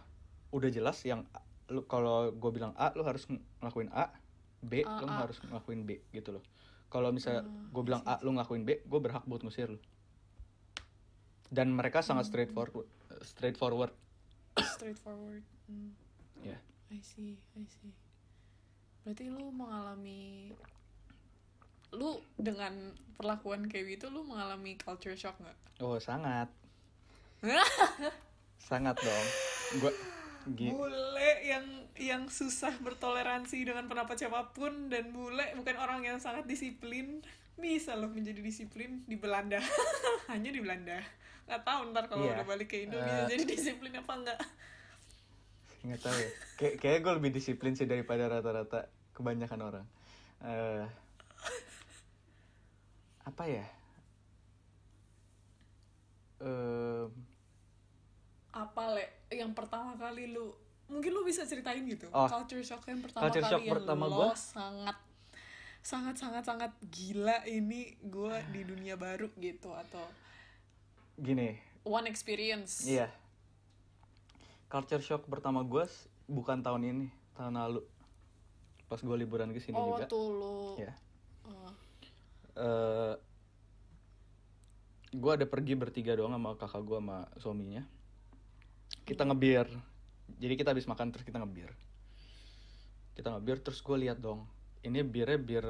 [0.55, 1.27] udah jelas yang
[1.67, 3.27] lu kalau gue bilang A lu harus
[3.59, 4.07] ngelakuin A
[4.63, 6.43] B A, lu harus ngelakuin B gitu loh
[6.87, 9.79] kalau misalnya gue bilang A lu ngelakuin B gue berhak buat ngusir lu.
[11.47, 12.87] Dan mereka sangat straightforward
[13.23, 13.93] straightforward.
[14.57, 15.91] Straightforward hmm.
[16.43, 16.57] ya
[16.91, 17.93] I see I see.
[19.03, 20.51] Berarti lu mengalami
[21.95, 25.57] lu dengan perlakuan kayak gitu lu mengalami culture shock nggak?
[25.79, 26.51] Oh sangat.
[28.67, 29.27] Sangat dong.
[29.79, 29.93] Gue
[30.49, 31.65] bule yang
[31.97, 37.19] yang susah bertoleransi dengan pendapat siapa pun dan bule bukan orang yang sangat disiplin.
[37.57, 39.57] Bisa loh menjadi disiplin di Belanda.
[40.31, 41.01] Hanya di Belanda.
[41.49, 42.37] Nggak tahu ntar kalau Iya.
[42.37, 43.29] udah balik ke Indo bisa Eh.
[43.31, 44.39] jadi disiplin apa enggak
[45.77, 46.29] nggak tahu ya.
[46.59, 49.85] Kayak kayak gue lebih disiplin sih daripada rata-rata kebanyakan orang.
[50.43, 50.83] Eh
[53.23, 53.65] apa ya?
[56.37, 57.09] Em,
[58.57, 60.49] apa le yang pertama kali lu
[60.87, 62.07] mungkin lu bisa ceritain gitu.
[62.15, 62.25] Oh.
[62.31, 64.33] culture shock yang pertama Culture kali shock yang pertama lo gua?
[64.33, 64.97] sangat
[65.83, 70.03] sangat sangat sangat gila ini gue di dunia baru gitu atau
[71.15, 71.55] gini.
[71.87, 72.83] One experience.
[72.83, 73.07] Iya.
[74.67, 75.87] Culture shock pertama gue
[76.27, 77.07] bukan tahun ini
[77.39, 77.81] tahun lalu.
[78.87, 80.07] Pas gue liburan ke sini oh juga.
[80.07, 80.93] waktu lu ya
[81.47, 81.71] Oh.
[82.59, 83.15] eh
[85.15, 87.87] gue ada pergi bertiga doang sama kakak gue sama suaminya
[89.07, 89.65] kita ngebir
[90.35, 91.71] jadi kita habis makan terus kita ngebir
[93.15, 94.45] kita ngebir terus gue lihat dong.
[94.79, 95.65] Ini birnya bir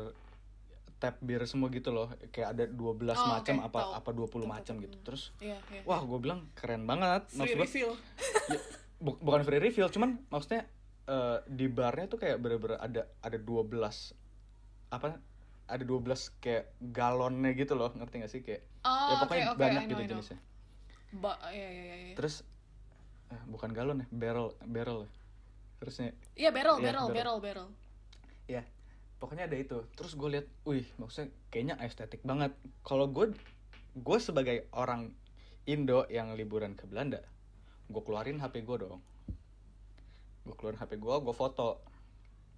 [1.00, 2.12] tap bir semua gitu loh.
[2.28, 2.76] Kayak ada 12
[3.16, 3.92] Oh, macam oke, apa tahu.
[3.96, 4.96] apa 20 Tahu, macam gitu.
[5.00, 5.06] Tahu.
[5.08, 5.82] terus Iya, iya.
[5.88, 7.24] wah gue bilang keren banget.
[7.32, 7.92] Free maksud refill.
[8.52, 8.60] ya,
[9.00, 10.68] bu- bukan free refill cuman maksudnya
[11.08, 13.80] eh, di barnya tuh kayak bener-bener ada ada 12
[14.90, 15.24] apa
[15.68, 16.04] ada 12
[16.44, 17.96] kayak galonnya gitu loh.
[17.96, 18.42] Ngerti gak sih?
[18.44, 20.12] Kayak oh, ya pokoknya oke, oke, banyak I know, gitu I know.
[20.20, 20.40] jenisnya.
[21.16, 22.16] Ba iya iya iya.
[22.20, 22.44] Terus
[23.30, 25.00] eh, bukan galon ya barrel barrel.
[25.04, 25.10] Ya.
[25.78, 27.16] terusnya iya barrel Iya, barrel barrel.
[27.16, 27.70] barrel barrel.
[28.48, 28.64] Ya
[29.18, 29.86] pokoknya ada itu.
[29.94, 32.54] Terus gue lihat wih maksudnya kayaknya estetik banget.
[32.82, 33.34] Kalau gue
[33.94, 35.14] gue sebagai orang
[35.66, 37.20] Indo yang liburan ke Belanda
[37.88, 39.00] gue keluarin HP gue dong.
[40.44, 41.80] Gue keluarin HP gue gue foto.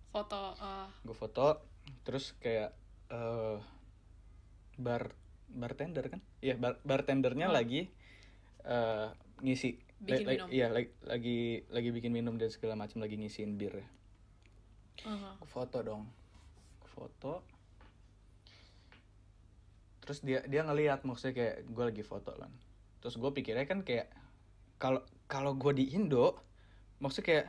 [0.10, 1.62] Foto uh, gue foto
[2.02, 2.72] terus kayak
[3.10, 3.58] eh
[4.76, 5.12] bar
[5.50, 6.22] bartender kan?
[6.40, 7.56] Iya bar bartendernya Hmm.
[7.56, 7.90] lagi
[8.64, 9.08] eh
[9.42, 10.48] ngisi Bikin la- minum.
[10.48, 13.84] iya lagi, lagi lagi bikin minum dan segala macam lagi ngisiin bir.
[13.84, 13.88] Ya
[15.08, 16.04] uh, Gua foto dong.
[16.88, 17.44] Foto.
[20.04, 22.52] Terus dia dia ngelihat maksudnya kayak gue lagi foto kan.
[23.04, 24.10] Terus gue pikirnya kan kayak
[24.82, 26.40] kalau kalau gue di Indo
[27.00, 27.48] maksudnya kayak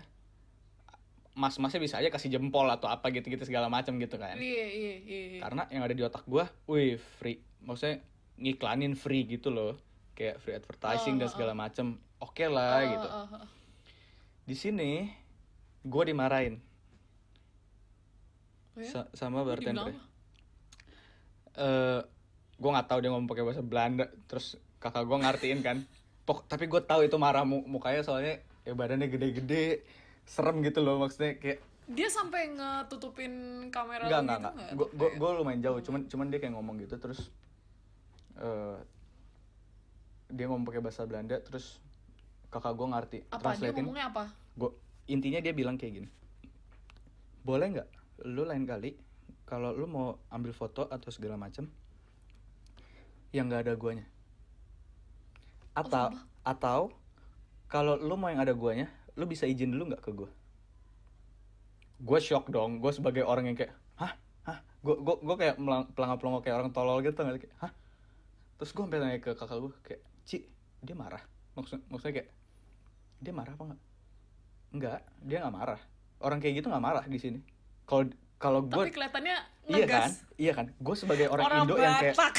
[1.38, 4.36] mas-masnya bisa aja kasih jempol atau apa gitu-gitu segala macam gitu kan.
[4.36, 5.40] Iya iya iya iya.
[5.40, 7.40] karena yang ada di otak gue wih free.
[7.62, 8.02] Maksudnya
[8.36, 9.78] ngiklanin free gitu loh.
[10.18, 13.08] Kayak free advertising Oh, dan oh, segala macam oke lah Oh, gitu.
[13.08, 13.44] oh, oh.
[14.44, 14.90] di sini
[15.80, 16.60] gue dimarahin.
[18.70, 18.90] Oh ya?
[18.90, 19.90] sa- sama bartender.
[19.90, 20.08] apa?
[21.52, 22.00] eh
[22.54, 25.78] gue nggak tahu dia ngomong pakai bahasa Belanda terus kakak gue ngartiin kan.
[26.26, 29.82] Pok tapi gue tahu itu marah mu mukanya soalnya ya badannya gede-gede
[30.22, 31.58] serem gitu loh maksudnya kayak
[31.90, 33.32] dia sampai ngetutupin
[33.66, 36.54] kamera enggak lu enggak gitu enggak gue gue gue lumayan jauh cuman cuman dia kayak
[36.54, 37.32] ngomong gitu terus
[38.38, 38.78] eh
[40.30, 41.82] dia ngomong pakai bahasa Belanda terus
[42.50, 43.18] kakak gue ngerti.
[43.30, 43.30] Apa?
[43.30, 43.84] Dia translatein.
[43.86, 44.24] ngomongnya apa?
[44.58, 44.70] Gue
[45.06, 46.08] intinya dia bilang kayak gini.
[47.46, 47.88] Boleh nggak
[48.28, 48.98] lu lain kali
[49.48, 51.70] kalau lu mau ambil foto atau segala macem
[53.32, 54.06] yang nggak ada guanya?
[55.72, 56.22] Atau sumpah?
[56.44, 56.80] atau
[57.70, 60.30] kalau lu mau yang ada guanya lu bisa izin dulu nggak ke gue
[62.00, 62.80] gue shock dong.
[62.80, 64.16] Gue sebagai orang yang kayak hah?
[64.48, 64.58] Hah?
[64.80, 65.60] Gue gue gue kayak
[65.92, 67.72] pelangap pelongo kayak orang tolol gitu nggak kayak hah?
[68.56, 70.48] Terus gue sampai nanya ke kakak gue kayak ci
[70.80, 71.20] dia marah.
[71.56, 72.28] Maksud maksudnya kayak
[73.20, 73.80] dia marah apa nggak
[74.70, 75.80] Enggak, dia nggak marah.
[76.22, 77.38] Orang kayak gitu nggak marah di sini.
[77.86, 78.06] Kalau
[78.38, 80.66] kalau gue tapi kelihatannya iya kan, iya kan.
[80.78, 82.34] Gue sebagai orang, orang Indo yang kayak Batak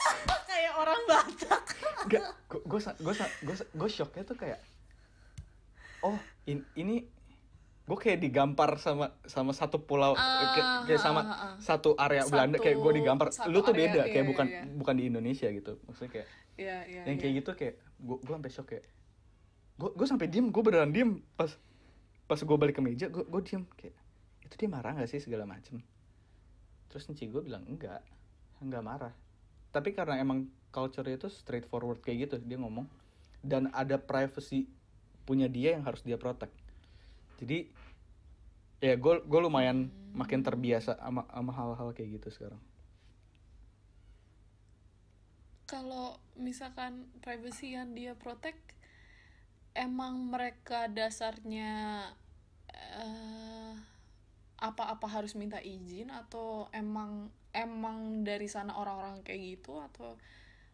[0.50, 1.62] kayak orang Batak
[2.06, 3.12] enggak, gue gue
[3.46, 4.58] gue gue shocknya tuh kayak
[6.02, 6.18] oh
[6.50, 7.06] in- ini
[7.82, 11.54] gue kayak digampar sama sama satu pulau Ah, kayak, kayak sama ah, ah, ah.
[11.58, 13.26] satu area Belanda Satu- kayak gue digampar.
[13.50, 14.62] Lu tuh beda iya, kayak iya, bukan iya.
[14.70, 15.82] bukan di Indonesia gitu.
[15.90, 17.22] Maksudnya kayak iya iya yang iya.
[17.26, 18.86] kayak gitu kayak gue gue sampai shock kayak
[19.82, 21.18] gue gue sampai diem gue beneran diem.
[21.34, 21.50] Pas
[22.30, 23.96] pas gue balik ke meja gue gue diem kayak
[24.46, 25.18] itu dia marah nggak sih?
[25.18, 25.82] segala macem.
[26.86, 28.06] Terus Nici gue bilang enggak
[28.62, 29.14] enggak marah.
[29.74, 32.86] Tapi karena emang culture itu straightforward kayak gitu dia ngomong.
[33.42, 34.70] Dan ada privacy
[35.26, 36.54] punya dia yang harus dia protect.
[37.42, 37.66] Jadi
[38.78, 42.62] ya gue gue lumayan makin terbiasa sama sama hal-hal kayak gitu sekarang.
[45.66, 48.60] Kalau misalkan privacy yang dia protect
[49.72, 52.04] emang mereka dasarnya
[52.72, 53.72] eh,
[54.62, 59.80] apa-apa harus minta izin atau emang emang dari sana orang-orang kayak gitu?
[59.80, 60.16] Atau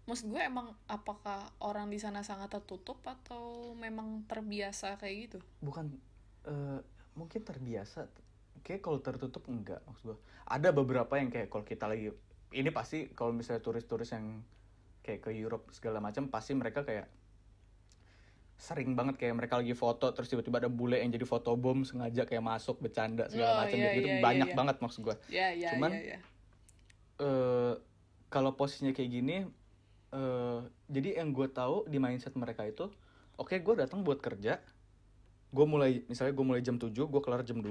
[0.04, 5.38] maksud gue emang apakah orang di sana sangat tertutup atau memang terbiasa kayak gitu?
[5.64, 5.94] Bukan
[6.46, 6.80] eh,
[7.16, 8.06] mungkin terbiasa
[8.62, 10.18] kayak kalau tertutup enggak maksud gue.
[10.48, 12.12] Ada beberapa yang kayak kalau kita lagi
[12.52, 14.40] ini pasti kalau misalnya turis-turis yang
[15.04, 17.08] kayak ke Europe segala macam pasti mereka kayak
[18.58, 22.26] sering banget kayak mereka lagi foto terus tiba-tiba ada bule yang jadi foto bom sengaja
[22.26, 24.56] kayak masuk bercanda segala Oh, macam iya, gitu, iya, banyak iya.
[24.58, 26.18] banget maksud gue ya ya Cuman- ya ya.
[27.18, 27.72] eh
[28.28, 29.36] kalau posisinya kayak gini
[30.10, 30.58] eh
[30.90, 32.90] jadi yang gue tahu di mindset mereka itu
[33.38, 34.58] oke gue datang buat kerja
[35.48, 37.70] gue mulai misalnya gue mulai jam 7 gue kelar jam 2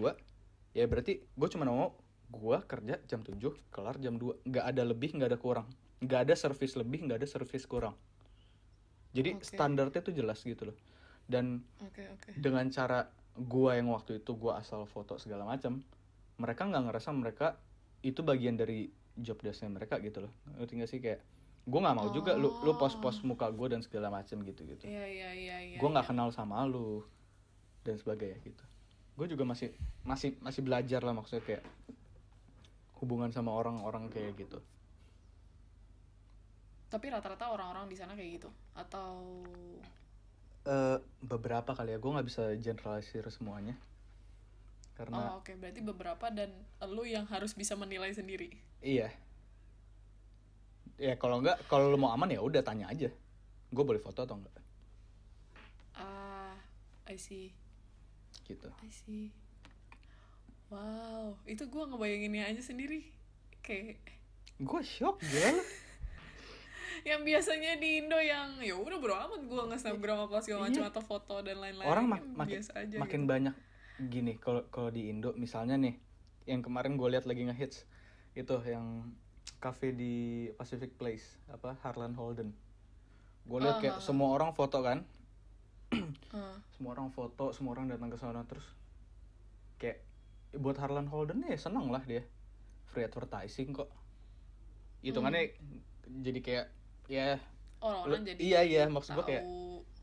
[0.72, 3.36] ya berarti gue cuma mau gue kerja jam 7
[3.70, 5.68] kelar jam 2 nggak ada lebih nggak ada kurang.
[5.98, 7.96] Nggak ada servis lebih nggak ada servis kurang
[9.18, 9.50] jadi Oke.
[9.50, 10.78] standarnya tuh jelas gitu loh.
[11.26, 12.30] Dan oke oke.
[12.38, 15.82] dengan cara gua yang waktu itu gua asal foto segala macam
[16.38, 17.48] mereka nggak ngerasa mereka
[18.06, 18.88] itu bagian dari
[19.18, 20.34] job desknya mereka gitu loh.
[20.62, 21.00] Ngerti nggak sih?
[21.02, 21.26] Kayak
[21.66, 24.88] gua nggak mau juga lu lu post post muka gua dan segala macam gitu gitu
[24.88, 27.04] ya ya ya ya gua nggak kenal sama lu
[27.82, 28.64] dan sebagainya gitu.
[29.18, 29.74] Gue juga masih
[30.06, 31.64] masih masih belajar lah maksudnya kayak
[33.02, 34.62] hubungan sama orang-orang kayak gitu
[36.88, 39.44] tapi rata-rata orang-orang di sana kayak gitu atau
[40.68, 43.80] Eh beberapa kali ya gue nggak bisa generalisir semuanya
[45.00, 46.52] karena oh oke berarti beberapa dan
[46.92, 48.52] lu yang harus bisa menilai sendiri
[48.84, 49.10] Iya.
[50.98, 53.10] Ya kalau enggak, kalau lu mau aman ya udah tanya aja.
[53.70, 54.54] Gue boleh foto atau enggak?
[55.96, 56.54] ah
[57.10, 57.54] I see
[58.46, 58.70] Gitu.
[58.70, 59.32] I see
[60.70, 63.08] wow itu gue ngebayanginnya aja sendiri
[63.64, 63.98] kayak
[64.60, 65.64] Gue shock gila.
[67.04, 70.90] Yang biasanya di Indo yang ya udah bro amat gue nge-snapgram apa segala macam Iya.
[70.90, 71.86] atau foto dan lain-lain.
[71.86, 73.30] Orang mak- makin biasa aja makin gitu.
[73.30, 73.56] banyak
[74.00, 75.98] gini kalau kalau di Indo misalnya nih
[76.46, 77.84] yang kemarin gue lihat lagi ngehits
[78.34, 79.10] itu yang
[79.58, 80.14] cafe di
[80.54, 82.54] Pacific Place apa Harlan Holden.
[83.44, 85.02] Gue lihat Ah, kayak ah, semua orang foto kan,
[86.36, 88.64] Ah, semua orang foto, semua orang datang ke sana terus
[89.78, 90.04] kayak
[90.54, 92.22] buat Harlan Holden ya seneng lah dia.
[92.86, 93.90] Free advertising kok.
[95.00, 95.56] Hitungannya
[96.22, 96.66] jadi kayak
[97.08, 97.40] ya
[97.80, 99.48] orang-orang jadi iya, iya, maksud gua kayak-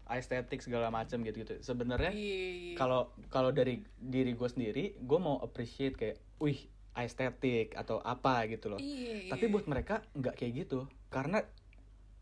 [0.05, 2.74] estetik segala macam gitu gitu sebenarnya Iya, iya.
[2.76, 6.61] kalau kalau dari diri gue sendiri gue mau appreciate kayak wih
[6.94, 8.78] estetik atau apa gitu loh.
[8.78, 9.52] Iya, tapi iya.
[9.52, 10.86] buat mereka nggak kayak gitu.
[11.11, 11.42] Karena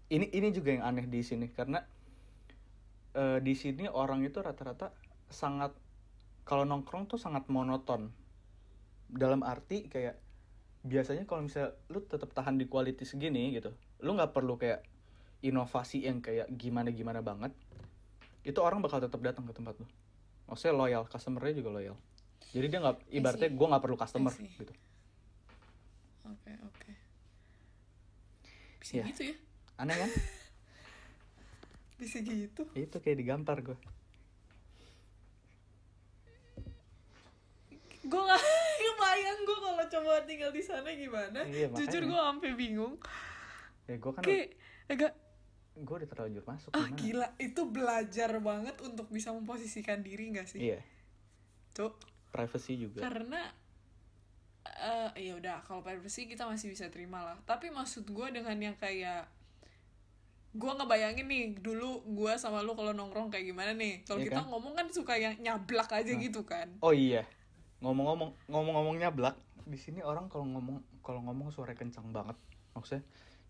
[0.09, 1.53] ini ini juga yang aneh di sini.
[1.53, 1.85] Karena
[3.13, 4.97] eh, di sini orang itu rata-rata
[5.29, 5.77] sangat
[6.49, 8.09] kalau nongkrong tuh sangat monoton.
[9.13, 10.17] Dalam arti kayak
[10.83, 13.71] biasanya kalau misalnya lu tetap tahan di quality segini gitu
[14.03, 14.83] lu nggak perlu kayak
[15.43, 17.55] inovasi yang kayak gimana gimana banget
[18.43, 19.87] itu orang bakal tetap datang ke tempat lu.
[20.51, 21.97] Maksudnya loyal customernya juga loyal.
[22.51, 24.75] Jadi dia nggak ibaratnya gue nggak perlu customer gitu.
[26.27, 26.91] Oke oke.
[28.83, 29.05] Bisa Iya.
[29.15, 29.35] gitu ya?
[29.79, 30.11] Aneh kan?
[32.03, 32.67] Bisa gitu.
[32.75, 33.79] Itu kayak digampar gue
[38.03, 38.43] gue gak
[39.13, 41.41] kebayang gue kalau coba tinggal di sana gimana?
[41.45, 42.97] Iya, jujur gue sampai bingung.
[43.85, 44.57] Ya gue kan kayak
[44.89, 45.13] agak
[45.73, 47.01] gue udah terlanjur masuk ah gimana?
[47.01, 50.61] gila itu belajar banget untuk bisa memposisikan diri gak sih?
[50.73, 50.81] Iya.
[51.77, 51.97] Cuk.
[52.33, 53.05] Privacy juga.
[53.05, 53.53] Karena
[54.63, 57.37] eh ya udah kalau privacy kita masih bisa terima lah.
[57.45, 59.29] Tapi maksud gue dengan yang kayak
[60.53, 64.05] gue ngebayangin nih dulu gue sama lu kalau nongkrong kayak gimana nih?
[64.09, 64.49] Kalau Iya kita kan?
[64.53, 66.69] ngomong kan suka yang nyablak aja gitu kan?
[66.81, 67.25] Oh iya
[67.83, 69.37] ngomong-ngomong ngomong-ngomongnya blak.
[69.67, 72.39] Di sini orang kalau ngomong kalau ngomong suara kencang banget.
[72.73, 73.03] Maksudnya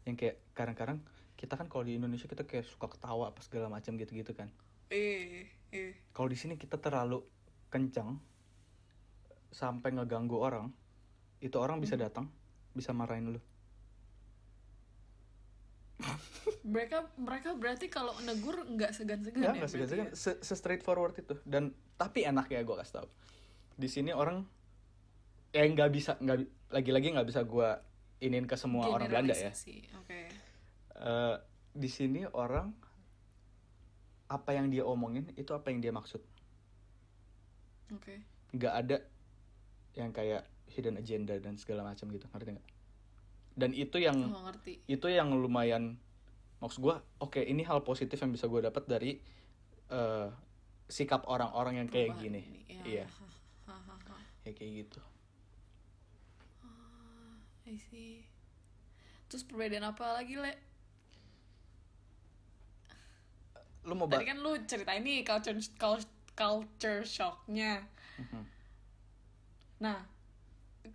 [0.09, 0.99] yang kayak kadang-kadang
[1.37, 4.49] kita kan kalau di Indonesia kita kayak suka ketawa apa segala macam gitu-gitu kan.
[4.89, 7.22] Eh eh kalau di sini kita terlalu
[7.68, 8.16] kencang
[9.53, 10.72] sampai ngeganggu orang
[11.45, 12.05] itu orang bisa Hmm.
[12.09, 12.26] datang
[12.72, 13.41] bisa marahin lu.
[16.62, 20.07] Mereka mereka berarti kalau negur nggak segan-segan ya ya, nggak segan-segan.
[20.11, 20.16] ya?
[20.16, 21.35] se, se straightforward itu.
[21.47, 23.09] Dan tapi enak ya gue kasih tau
[23.83, 24.47] di sini orang
[25.51, 27.68] ya nggak bisa nggak lagi-lagi nggak bisa gue
[28.22, 29.51] inin ke semua orang Belanda ya.
[29.51, 30.20] Generalisasi, oke.
[31.03, 31.37] Eh,
[31.74, 32.70] di sini orang
[34.30, 36.22] apa yang dia omongin itu apa yang dia maksud.
[37.93, 38.22] Oke.
[38.55, 38.97] Nggak ada
[39.99, 42.68] yang kayak hidden agenda dan segala macam gitu ngerti nggak?
[43.53, 44.80] Dan itu yang ngerti.
[44.89, 46.01] itu yang lumayan
[46.62, 49.18] maksud gue oke ini hal positif yang bisa gue dapat dari
[49.93, 50.28] eh,
[50.89, 52.41] sikap orang-orang yang kayak Perubahan gini.
[52.41, 52.62] ini.
[52.70, 53.07] Ya, iya.
[54.43, 55.01] Ya kayak gitu
[57.62, 58.26] I see.
[59.30, 60.53] Terus perbedaan apa lagi, Le?
[63.86, 65.59] lu mau Tadi kan lu cerita ini culture
[66.34, 67.82] culture, shocknya.
[68.18, 68.43] Mhm.
[69.82, 69.99] Nah,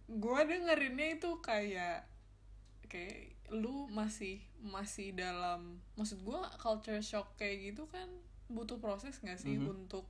[0.08, 2.08] gue dengerinnya itu kayak
[2.88, 8.08] kayak lu masih masih dalam maksud gue culture shock kayak gitu kan
[8.48, 9.72] butuh proses gak sih Mhm.
[9.72, 10.08] untuk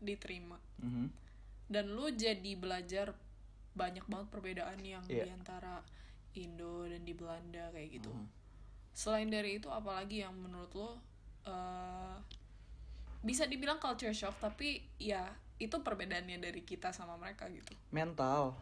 [0.00, 1.08] diterima Mhm.
[1.66, 3.12] Dan lu jadi belajar
[3.72, 5.26] banyak banget perbedaan yang Iya.
[5.26, 5.82] di antara
[6.34, 8.10] Indo dan di Belanda kayak gitu.
[8.10, 8.26] Mhm.
[8.92, 10.96] selain dari itu apalagi yang menurut lo
[11.44, 12.16] eh,
[13.20, 17.76] bisa dibilang culture shock tapi ya itu perbedaannya dari kita sama mereka gitu.
[17.90, 18.56] Mental.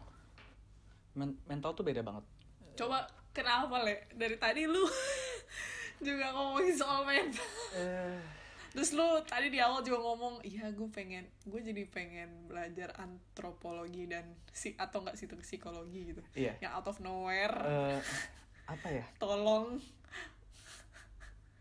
[1.13, 2.27] Men- mental tuh beda banget.
[2.75, 4.11] Coba kenapa le?
[4.11, 4.83] Dari tadi lu
[6.05, 7.47] juga ngomongin soal mental.
[7.73, 8.19] Eh
[8.75, 14.03] terus lu tadi di awal juga ngomong iya gue pengen gue jadi pengen belajar antropologi
[14.03, 16.21] dan si atau enggak sih psikologi gitu.
[16.35, 16.59] Iya.
[16.59, 17.55] Yang out of nowhere.
[17.55, 17.99] Eh,
[18.75, 19.05] apa ya?
[19.15, 19.79] Tolong.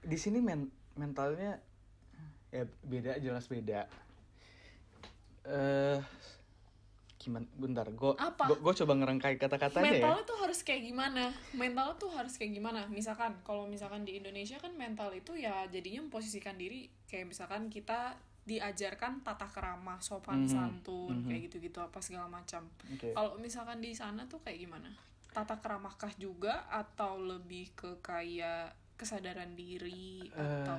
[0.02, 1.62] Di sini men mentalnya
[2.50, 3.86] ya beda jelas beda.
[5.46, 5.98] Eh
[7.25, 7.49] gimana?
[7.57, 8.12] Bentar gue
[8.61, 9.93] gue coba ngerangkai kata-katanya ya.
[10.05, 11.25] Mentalnya tuh harus kayak gimana?
[11.53, 12.85] Mental tuh harus kayak gimana?
[12.87, 16.87] Misalkan kalau misalkan di Indonesia kan mental itu ya jadinya memposisikan diri.
[17.09, 18.12] Kayak misalkan kita
[18.45, 21.29] diajarkan tata kerama sopan Mhm, santun mhm.
[21.33, 22.68] kayak gitu-gitu apa segala macam.
[22.93, 23.16] Oke.
[23.16, 24.93] kalau misalkan di sana tuh kayak gimana?
[25.33, 30.79] Tata keramahkah juga atau lebih ke kayak kesadaran diri Eh, atau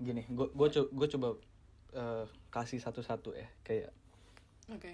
[0.00, 1.28] gini gue gue co coba
[1.92, 3.92] eh, kasih satu-satu ya kayak
[4.66, 4.92] oke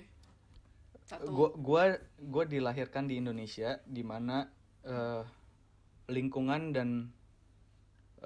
[1.07, 1.31] satu.
[1.31, 1.83] Gue gua
[2.19, 4.51] gua dilahirkan di Indonesia di mana
[4.83, 5.23] eh,
[6.11, 6.89] lingkungan dan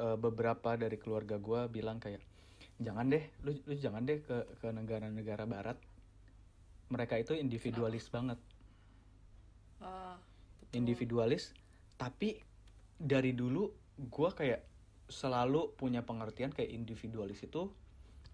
[0.01, 2.25] eh, beberapa dari keluarga gue bilang kayak
[2.81, 5.77] jangan deh lu lu jangan deh ke ke negara-negara barat.
[6.91, 8.41] Mereka itu individualis banget.
[9.81, 10.21] Ah,
[10.61, 10.77] betul.
[10.77, 11.57] individualis
[11.97, 12.37] tapi
[13.01, 13.65] dari dulu
[13.97, 14.61] gue kayak
[15.09, 17.73] selalu punya pengertian kayak individualis itu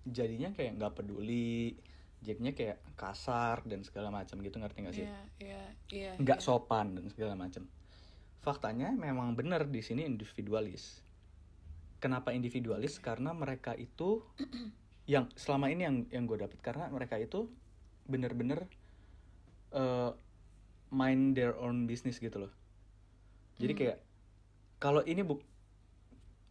[0.07, 1.79] jadinya kayak nggak peduli
[2.25, 5.07] jadinya kayak kasar dan segala macam gitu ngerti nggak sih?
[5.07, 5.63] Iya iya
[5.93, 6.45] iya nggak iya.
[6.45, 7.69] sopan dan segala macam.
[8.41, 11.03] Faktanya memang benar di sini individualis.
[11.99, 12.99] Kenapa individualis?
[13.03, 14.23] Karena mereka itu
[15.13, 17.51] yang selama ini yang yang gue dapet karena mereka itu
[18.07, 18.67] bener-bener
[19.75, 20.11] eh,
[20.91, 22.53] mind their own business gitu loh.
[23.59, 23.81] Jadi Hmm.
[23.81, 23.99] kayak
[24.79, 25.41] kalau ini bu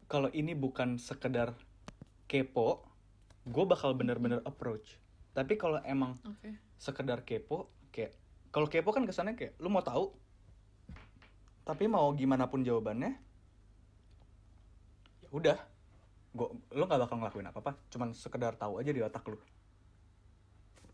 [0.06, 1.58] kalau ini bukan sekedar
[2.30, 2.86] kepo
[3.46, 4.98] gue bakal bener-bener approach
[5.36, 6.50] tapi kalau emang oke.
[6.80, 8.16] sekedar kepo kayak
[8.56, 10.16] kalau kepo kan kesannya kayak lu mau tahu
[11.68, 13.18] tapi mau gimana pun jawabannya
[15.26, 15.58] ya udah.
[16.36, 19.40] Gua lu nggak bakal ngelakuin apa apa cuman sekedar tahu aja di otak lu.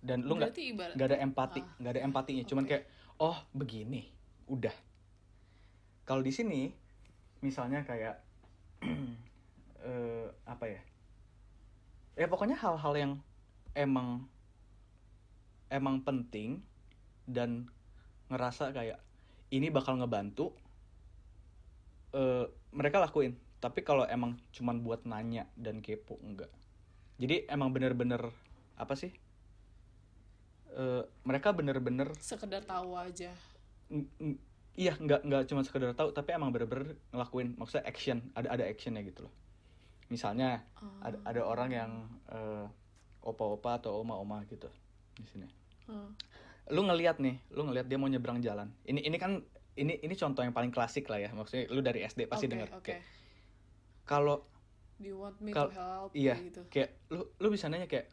[0.02, 0.56] Dan lu nggak
[0.98, 1.68] nggak ada empati Ah.
[1.78, 2.88] nggak ada empatinya cuman kayak
[3.20, 4.08] oh begini
[4.48, 4.74] udah.
[6.08, 6.72] Kalau di sini
[7.44, 8.16] misalnya kayak
[9.86, 10.82] eh, apa ya?
[12.16, 13.12] Ya pokoknya hal-hal yang
[13.74, 14.28] emang
[15.72, 16.60] emang penting
[17.24, 17.72] dan
[18.28, 19.00] ngerasa kayak
[19.52, 20.56] ini bakal ngebantu
[22.12, 23.36] eh, mereka lakuin.
[23.62, 26.50] Tapi kalau emang cuman buat nanya dan kepo enggak.
[27.22, 28.34] Jadi emang bener-bener
[28.76, 29.14] apa sih?
[30.72, 33.32] Eh, mereka bener-bener sekedar tahu aja.
[34.72, 37.60] Iya nggak nggak cuma sekedar tahu tapi emang bener-bener ngelakuin.
[37.60, 39.34] Maksudnya action ada ada actionnya gitu loh.
[40.08, 40.64] Misalnya
[41.04, 41.32] ada Ah.
[41.36, 41.92] ada orang yang
[42.32, 42.66] eh,
[43.22, 44.68] opa-opa atau oma-oma gitu
[45.16, 45.48] di sini.
[45.90, 46.08] Ah.
[46.70, 48.72] lu ngelihat nih lu ngelihat dia mau nyebrang jalan.
[48.86, 49.44] Ini ini kan
[49.76, 51.30] ini ini contoh yang paling klasik lah ya.
[51.32, 52.84] Maksudnya lu dari SD pasti Oke, dengar oke.
[52.86, 53.02] kayak
[54.06, 54.46] kalau
[54.98, 56.62] do you want me Kal- to help iya gitu?
[56.70, 58.08] kayak lu lu bisa nanya kayak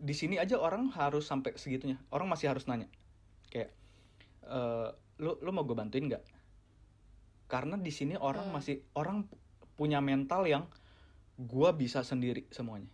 [0.00, 1.96] di sini aja orang harus sampai segitunya.
[2.10, 2.88] Orang masih harus nanya.
[3.48, 3.72] Kayak
[4.44, 4.88] eh
[5.20, 6.24] lu lu mau gue bantuin nggak?
[7.46, 8.52] Karena di sini orang Eh.
[8.52, 9.24] masih orang
[9.74, 10.68] punya mental yang
[11.40, 12.92] gua bisa sendiri semuanya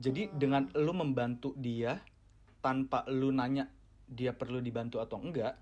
[0.00, 0.36] jadi Hmm.
[0.40, 2.00] dengan lu membantu dia
[2.64, 3.68] tanpa lu nanya
[4.08, 5.54] dia perlu dibantu atau enggak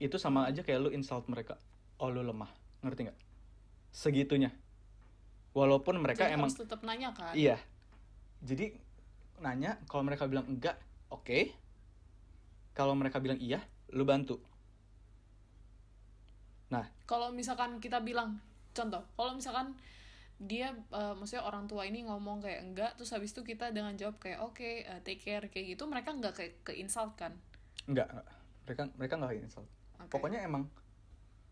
[0.00, 1.60] itu sama aja kayak lu insult mereka
[2.00, 2.48] oh lu lemah
[2.80, 3.18] ngerti nggak
[3.92, 4.50] segitunya
[5.52, 7.58] walaupun mereka Jadi emang harus tetap nanya kan Iya.
[8.40, 8.72] Jadi
[9.44, 10.78] nanya kalau mereka bilang enggak,
[11.12, 11.52] oke.
[12.72, 13.60] Kalau mereka bilang iya,
[13.92, 14.40] lu bantu.
[16.70, 18.38] Nah, kalau misalkan kita bilang
[18.70, 19.74] contoh kalau misalkan
[20.40, 24.16] dia eh, maksudnya orang tua ini ngomong kayak enggak terus habis itu kita dengan jawab
[24.16, 27.36] kayak oke eh, take care kayak gitu mereka nggak kayak ke insult kan
[27.84, 28.08] enggak.
[28.08, 28.26] enggak.
[28.64, 29.68] Mereka mereka nggak insult.
[29.98, 30.08] Oke.
[30.10, 30.64] Pokoknya emang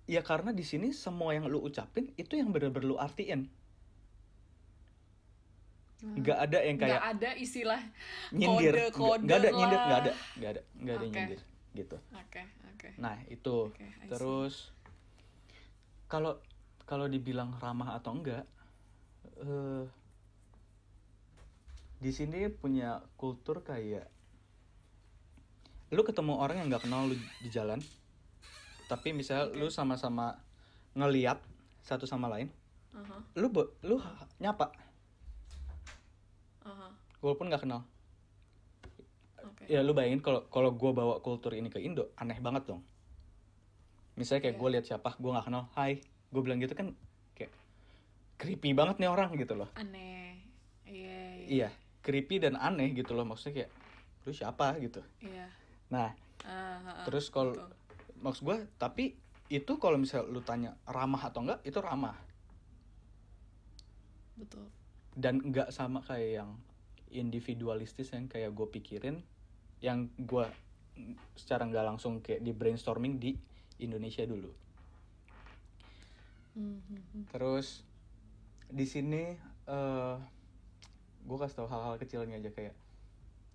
[0.08, 3.44] ya karena di sini semua yang lu ucapin itu yang bener-bener lu artiin.
[5.98, 6.14] Hmm.
[6.16, 7.80] Nggak ada yang nggak kayak ada istilah
[8.30, 8.72] nyindir.
[8.72, 10.12] kode- Nggak- kode nggak ada nyindir, nggak ada.
[10.38, 11.12] Nggak ada, nggak ada Oke.
[11.12, 11.40] nyindir
[11.74, 11.96] gitu.
[12.10, 13.56] oke oke Nah, itu.
[13.76, 14.08] See.
[14.08, 14.54] Terus
[16.06, 16.38] kalau
[16.86, 18.46] kalau dibilang ramah atau enggak
[19.38, 19.84] eh
[21.98, 24.06] di sini punya kultur kayak
[25.90, 27.80] lu ketemu orang yang nggak kenal lu di jalan
[28.86, 30.38] tapi misalnya lu sama-sama
[30.94, 31.42] ngeliat
[31.82, 32.48] satu sama lain
[32.98, 33.52] Aha, lu
[33.84, 34.00] lu
[34.40, 34.72] nyapa.
[36.64, 36.88] Aha,
[37.20, 37.84] walaupun nggak kenal.
[39.44, 39.70] Oke.
[39.70, 42.82] ya lu bayangin kalau kalau gue bawa kultur ini ke Indo aneh banget dong.
[44.18, 44.60] Misalnya kayak Iya.
[44.60, 46.92] gue lihat siapa gue nggak kenal hai gue bilang gitu kan
[48.38, 50.38] creepy banget nih orang gitu loh Aneh.
[50.86, 51.68] Iya, iya.
[51.68, 51.68] iya
[52.00, 53.70] creepy dan aneh gitu loh maksudnya kayak
[54.24, 55.46] lu siapa gitu Iya.
[55.90, 56.10] nah
[56.46, 57.58] Ah, ah, ah, terus kalau
[58.22, 59.18] maksud gue tapi
[59.50, 62.14] itu kalau misal lu tanya ramah atau enggak itu ramah
[64.38, 64.70] betul.
[65.18, 66.50] dan enggak sama kayak yang
[67.10, 69.18] individualistis yang kayak gue pikirin
[69.82, 70.46] yang gue
[71.34, 73.34] secara nggak langsung kayak di brainstorming di
[73.82, 74.50] Indonesia dulu
[76.54, 77.22] hmm, hmm.
[77.34, 77.82] terus
[78.68, 79.22] di sini
[79.66, 80.16] eh
[81.20, 82.74] gue kasih tau hal-hal kecilnya aja kayak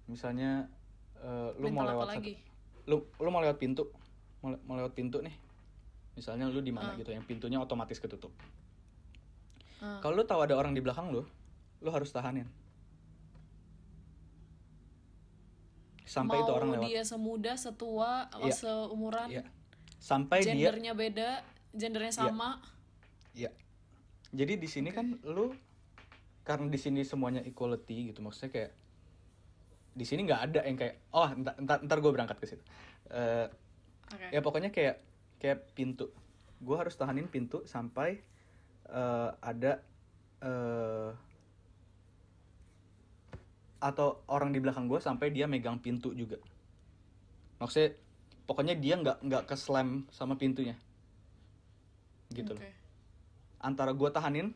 [0.06, 0.70] misalnya
[1.18, 2.34] eh, lu mau lewat satu- lagi?
[2.86, 3.88] lu lu mau lewat pintu
[4.40, 5.34] mau, mau lewat pintu nih
[6.14, 6.96] misalnya lu di mana Ah.
[6.96, 8.30] gitu yang pintunya otomatis ketutup
[9.80, 9.98] Ah.
[10.00, 11.24] kalau lu tahu ada orang di belakang lu
[11.80, 12.46] lu harus tahanin
[16.04, 18.54] sampai Mau itu orang lewat dia semuda, setua, atau Iya.
[18.54, 19.44] seumuran, Iya.
[19.98, 21.30] sampai dia gendernya beda,
[21.72, 22.20] gendernya Iya.
[22.22, 22.50] sama.
[23.34, 23.50] ya
[24.34, 25.54] jadi di sini kan lu
[26.44, 28.72] karena di sini semuanya equality gitu maksudnya kayak
[29.94, 32.64] di sini nggak ada yang kayak oh entar entar, ntar gue berangkat ke situ.
[33.14, 33.48] Eh,
[34.10, 34.28] Oke.
[34.34, 34.98] ya pokoknya kayak
[35.38, 36.10] kayak pintu.
[36.58, 38.26] Gue harus tahanin pintu sampai
[38.90, 39.86] eh, ada
[40.42, 41.12] eh,
[43.78, 46.42] atau orang di belakang gue sampai dia megang pintu juga.
[47.62, 47.94] Maksudnya
[48.50, 50.74] pokoknya dia nggak nggak ke slam sama pintunya.
[52.34, 52.60] Gitu loh.
[52.60, 52.83] Oke.
[53.64, 54.52] Antara gue tahanin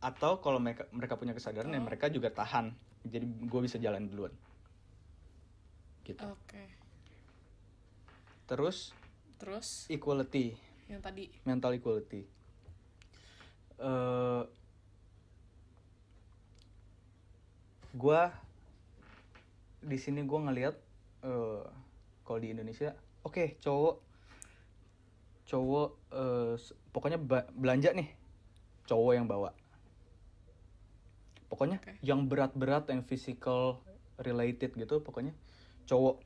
[0.00, 1.84] atau kalau mereka mereka punya kesadaran ya Oh.
[1.84, 2.72] mereka juga tahan.
[3.02, 4.32] Jadi gue bisa jalan duluan.
[6.02, 6.20] Gitu.
[6.20, 6.64] Oke.
[8.44, 8.90] terus
[9.38, 9.86] Terus?
[9.86, 10.58] equality.
[10.90, 11.24] Yang tadi.
[11.44, 12.26] Mental equality.
[13.78, 14.42] Eh
[17.90, 18.20] gue
[19.82, 20.74] di sini gue ngelihat
[21.20, 21.62] eh
[22.22, 22.90] kalau di Indonesia
[23.22, 23.96] oke cowok.
[25.46, 27.18] Cowok eh, s- pokoknya
[27.52, 28.06] belanja nih
[28.90, 29.54] cowok yang bawa
[31.46, 31.92] pokoknya Oke.
[32.02, 33.78] yang berat-berat yang physical
[34.18, 35.30] related gitu pokoknya
[35.86, 36.18] cowok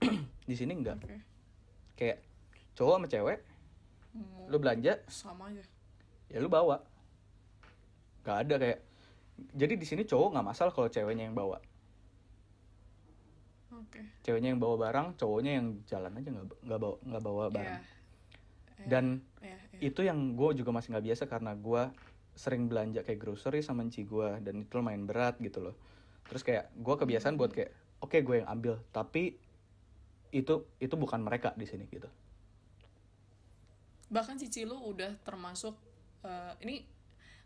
[0.48, 1.16] di sini enggak oke.
[2.00, 2.24] kayak
[2.72, 3.38] cowok sama cewek
[4.48, 5.60] lu belanja sama aja.
[6.32, 6.80] ya lu bawa
[8.24, 8.80] gak ada kayak
[9.54, 11.60] jadi di sini cowok nggak masalah kalau ceweknya yang bawa
[13.68, 14.00] Oke.
[14.24, 17.97] ceweknya yang bawa barang cowoknya yang jalan aja nggak nggak bawa nggak bawa barang Iya.
[18.78, 19.04] Iya, dan
[19.42, 19.78] iya, iya.
[19.90, 21.82] itu yang gue juga masih nggak biasa karena gue
[22.38, 25.74] sering belanja kayak grocery sama enci gue dan itu lumayan berat gitu loh.
[26.30, 29.34] Terus kayak gue kebiasaan buat kayak oke gue yang ambil tapi
[30.30, 32.06] itu itu bukan mereka di sini gitu.
[34.08, 35.74] Bahkan cici lu udah termasuk
[36.22, 36.86] eh, ini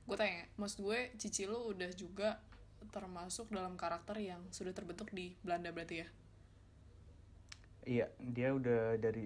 [0.04, 2.42] gue tanya maksud gue cici lu udah juga
[2.90, 6.08] termasuk dalam karakter yang sudah terbentuk di Belanda berarti ya?
[7.82, 9.24] Iya dia udah dari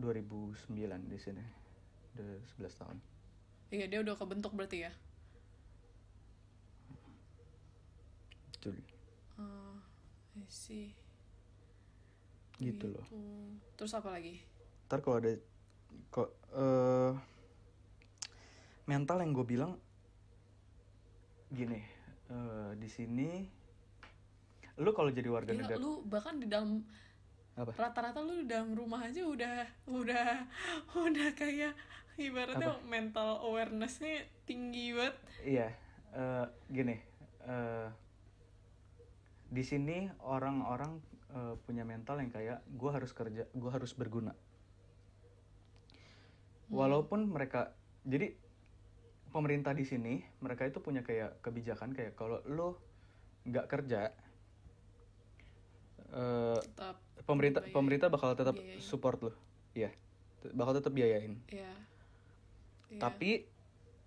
[0.00, 1.44] 2009 di sini.
[2.16, 2.98] Udah 11 tahun.
[3.70, 4.92] Iya dia udah kebentuk berarti ya?
[8.56, 8.82] Betul.
[9.38, 9.78] Ah,
[10.34, 10.90] I see.
[12.58, 13.06] Gitu loh.
[13.78, 14.42] Terus apa lagi?
[14.90, 15.32] Ntar kalau ada
[16.10, 17.14] kok eh
[18.90, 19.72] mental yang gue bilang
[21.50, 21.78] gini
[22.30, 23.30] eh, di sini
[24.80, 26.82] lu kalau jadi warga Gila, negara lu bahkan di dalam
[27.58, 27.70] apa?
[27.74, 30.26] Rata-rata lu dalam rumah aja udah udah
[31.08, 31.74] udah kayak
[32.20, 35.16] ibaratnya mental awarenessnya tinggi banget.
[35.42, 35.68] Iya
[36.14, 36.96] eh, gini
[37.46, 37.88] eh,
[39.50, 40.92] di sini orang-orang
[41.34, 44.34] eh, punya mental yang kayak gue harus kerja gue harus berguna.
[46.70, 47.74] Walaupun mereka
[48.06, 48.30] jadi
[49.30, 52.78] pemerintah di sini mereka itu punya kayak kebijakan kayak kalau lo
[53.46, 54.10] nggak kerja
[56.14, 57.74] eh, tetap pemerintah Biayain.
[57.74, 58.80] pemerintah bakal tetap Biayain.
[58.80, 59.32] support lo
[59.72, 59.90] ya
[60.50, 61.68] bakal tetap biayain ya
[62.88, 62.98] Iya.
[62.98, 63.46] tapi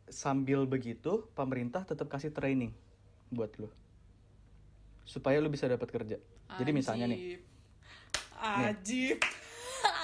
[0.05, 2.75] sambil begitu pemerintah tetap kasih training
[3.29, 3.71] buat lo
[5.03, 6.17] supaya lo bisa dapat kerja
[6.53, 7.39] jadi misalnya nih
[8.35, 9.23] Ajib.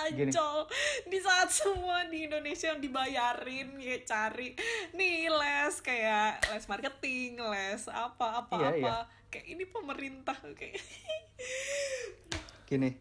[0.09, 0.31] Gini.
[0.31, 0.63] Ancol
[1.05, 4.55] di saat semua di Indonesia yang dibayarin ya cari
[4.91, 8.97] nih les kayak les marketing les apa apa Iya, apa iya.
[9.29, 10.79] kayak ini pemerintah kayak
[12.69, 12.93] gini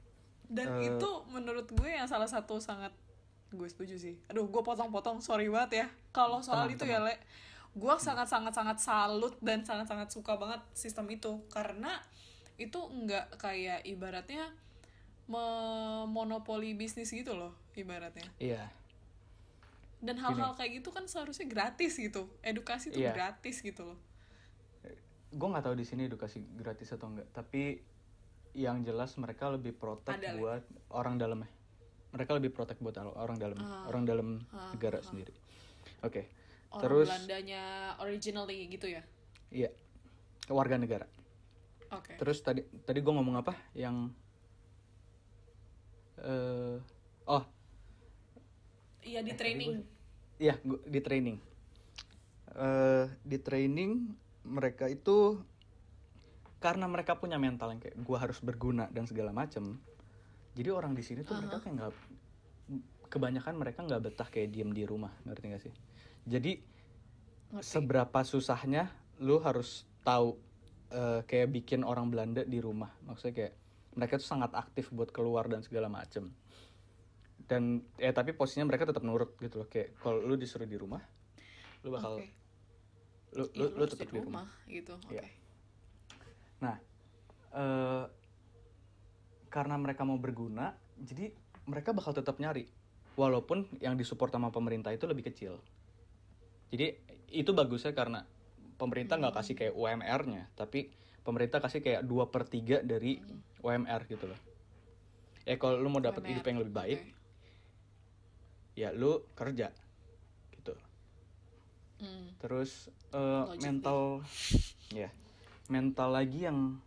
[0.49, 0.89] dan Eh.
[0.89, 2.89] itu menurut gue yang salah satu sangat
[3.49, 4.17] gue setuju sih.
[4.33, 5.87] Aduh gue potong-potong sorry banget ya.
[6.09, 7.15] Kalau soal Tenang, itu ya le
[7.77, 11.45] gue sangat sangat sangat salut dan sangat sangat suka banget sistem itu.
[11.53, 12.01] Karena
[12.57, 14.53] itu nggak kayak ibaratnya
[15.29, 18.27] memonopoli bisnis gitu loh ibaratnya.
[18.41, 18.69] Iya.
[20.01, 22.27] Dan hal-hal kayak gitu kan seharusnya gratis gitu.
[22.41, 23.13] Edukasi tuh Iya.
[23.13, 23.99] gratis gitu loh.
[25.29, 27.85] Gue nggak tahu di sini edukasi gratis atau enggak tapi
[28.57, 30.35] yang jelas mereka lebih protek lah.
[30.37, 31.51] buat orang dalamnya
[32.13, 34.29] mereka lebih protek buat orang dalam orang dalam
[34.73, 35.33] negara sendiri.
[36.01, 36.25] Oke
[36.69, 37.65] orang terus Belandanya
[38.01, 39.03] originally gitu ya?
[39.53, 39.71] Iya
[40.49, 41.07] warga negara.
[41.93, 42.17] Oke.
[42.21, 43.57] Terus tadi tadi gue ngomong apa?
[43.77, 44.13] Yang
[46.21, 46.77] eh
[47.29, 47.45] oh.
[49.05, 49.73] Iya di training.
[50.39, 51.37] Iya, di training.
[52.59, 53.91] eh di training
[54.49, 55.39] mereka itu
[56.59, 59.79] karena mereka punya mental yang kayak gua harus berguna dan segala macem.
[60.59, 61.93] Jadi orang di sini tuh mereka kayak nggak
[63.09, 65.75] kebanyakan mereka nggak betah kayak diem di rumah, ngerti gak sih?
[66.29, 66.61] Jadi
[67.63, 68.91] seberapa susahnya
[69.23, 70.37] lu harus tahu
[70.91, 72.91] eh, kayak bikin orang Belanda di rumah.
[73.07, 73.55] Maksudnya kayak
[73.95, 76.35] mereka tuh sangat aktif buat keluar dan segala macem
[77.49, 81.01] dan ya tapi posisinya mereka tetap nurut gitu loh kayak kalau lu disuruh di rumah
[81.81, 82.29] lu bakal Oke.
[83.33, 85.25] lu Ya, lu, lu tetap di rumah rumah gitu oke Iya.
[86.59, 86.77] Nah
[87.55, 88.05] eh
[89.49, 91.33] karena mereka mau berguna jadi
[91.69, 92.69] mereka bakal tetap nyari.
[93.19, 95.59] Walaupun yang disupport sama pemerintah itu lebih kecil.
[96.71, 96.95] Jadi
[97.35, 98.23] itu bagusnya karena
[98.79, 100.89] pemerintah nggak kasih kayak UMR-nya tapi
[101.27, 103.19] pemerintah kasih kayak dua per tiga dari
[103.61, 104.41] UMR gitu loh.
[105.43, 107.13] Ya kalau lu mau dapat hidup yang lebih baik oke.
[108.79, 109.75] ya lu kerja
[110.55, 110.73] gitu.
[111.99, 112.31] Hmm.
[112.39, 114.23] terus Logik mental
[114.95, 115.11] ya
[115.69, 116.81] mental lagi yang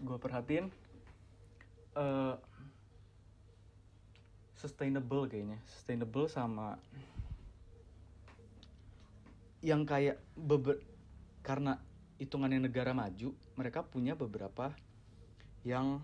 [0.00, 0.68] gue perhatiin
[1.96, 2.36] eh
[4.56, 5.60] sustainable kayaknya.
[5.68, 6.80] Sustainable sama
[9.60, 10.80] yang kayak beber
[11.44, 11.78] karena
[12.16, 14.72] hitungannya negara maju mereka punya beberapa
[15.62, 16.00] yang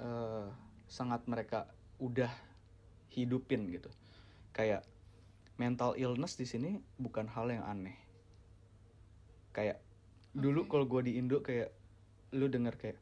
[0.00, 0.48] eh,
[0.88, 1.68] sangat mereka
[2.00, 2.32] udah
[3.12, 3.92] hidupin gitu.
[4.56, 4.88] Kayak
[5.60, 7.96] mental illness di sini bukan hal yang aneh.
[9.52, 9.84] Kayak
[10.32, 11.68] dulu kalau gue di Indo kayak
[12.32, 12.98] lu denger kayak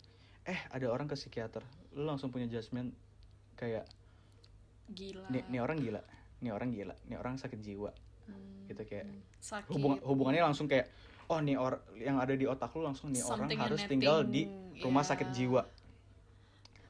[0.47, 1.63] eh ada orang ke psikiater.
[1.95, 2.91] Lu langsung punya judgement
[3.55, 3.87] kayak
[4.91, 5.27] gila.
[5.31, 6.03] Nih, nih orang gila
[6.41, 7.93] nih orang gila nih orang sakit jiwa.
[8.27, 9.07] Hmm, gitu kayak.
[9.41, 9.71] sakit.
[9.73, 10.89] Hubung hubungannya langsung kayak
[11.31, 14.19] oh nih or yang ada di otak lu langsung nih orang Something harus genetic, tinggal
[14.27, 14.43] di
[14.81, 15.09] rumah ya.
[15.15, 15.63] sakit jiwa.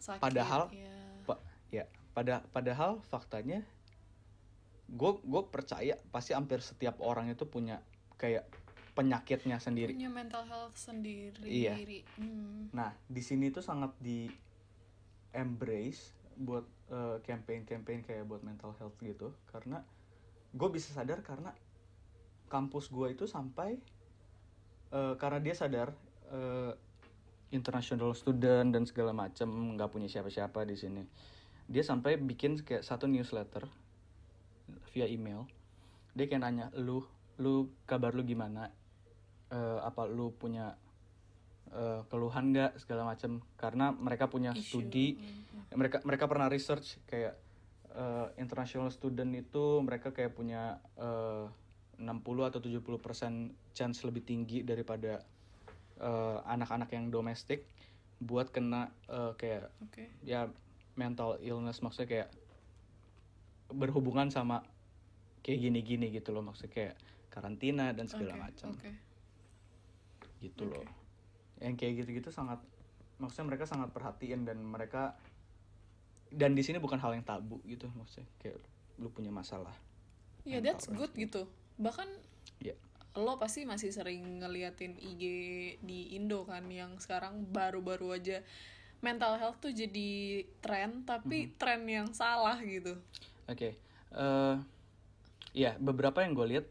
[0.00, 0.94] Sakit, padahal ya.
[1.28, 1.38] pak
[1.68, 1.84] ya
[2.16, 3.60] pada padahal faktanya
[4.90, 7.78] gue gue percaya pasti hampir setiap orang itu punya
[8.18, 8.48] kayak
[9.00, 9.96] penyakitnya sendiri.
[9.96, 11.48] Punya mental health sendiri.
[11.48, 11.74] Iya.
[12.20, 12.68] Hmm.
[12.76, 14.28] nah di sini tuh sangat di
[15.32, 19.32] embrace buat eh, campaign-campaign kayak buat mental health gitu.
[19.48, 19.80] Karena
[20.52, 21.56] gue bisa sadar karena
[22.52, 23.80] kampus gue itu sampai
[24.92, 25.96] eh, karena dia sadar
[26.28, 26.76] eh,
[27.56, 31.02] international student dan segala macem nggak punya siapa-siapa di sini.
[31.72, 33.64] Dia sampai bikin kayak satu newsletter
[34.92, 35.48] via email.
[36.12, 37.00] Dia kayak nanya lu
[37.40, 38.68] lu kabar lu gimana
[39.50, 40.78] Eh, apa lu punya
[41.74, 44.78] eh, keluhan nggak segala macam karena mereka punya Issue.
[44.78, 45.18] studi.
[45.18, 45.74] Hmm.
[45.74, 47.34] mereka mereka pernah research kayak
[47.90, 51.50] eh, international student itu mereka kayak punya eh,
[51.98, 52.06] 60
[52.46, 55.18] atau 70 persen chance lebih tinggi daripada
[55.98, 57.66] eh, anak-anak yang domestik
[58.22, 60.04] buat kena eh, kayak oke.
[60.22, 60.46] ya
[60.94, 61.82] mental illness.
[61.82, 62.28] Maksudnya kayak
[63.74, 64.62] berhubungan sama
[65.42, 66.46] kayak gini-gini gitu loh.
[66.46, 66.94] Maksudnya kayak
[67.34, 69.09] karantina dan segala Oke, macam oke
[70.40, 70.84] gitu loh.
[71.60, 72.58] Yang kayak gitu-gitu sangat
[73.20, 75.12] maksudnya mereka sangat perhatian dan mereka
[76.32, 78.56] dan di sini bukan hal yang tabu gitu maksudnya kayak
[78.96, 79.72] lu punya masalah.
[80.42, 81.44] Ya mental that's good gitu.
[81.76, 82.08] Bahkan
[82.58, 82.74] ya.
[83.18, 85.22] lo pasti masih sering ngeliatin IG
[85.82, 88.38] di Indo kan yang sekarang baru-baru aja
[89.02, 91.52] mental health tuh jadi tren tapi Mhm.
[91.58, 92.94] tren yang salah gitu.
[93.50, 93.74] Oke
[94.10, 94.56] eh
[95.52, 96.66] ya beberapa yang gue lihat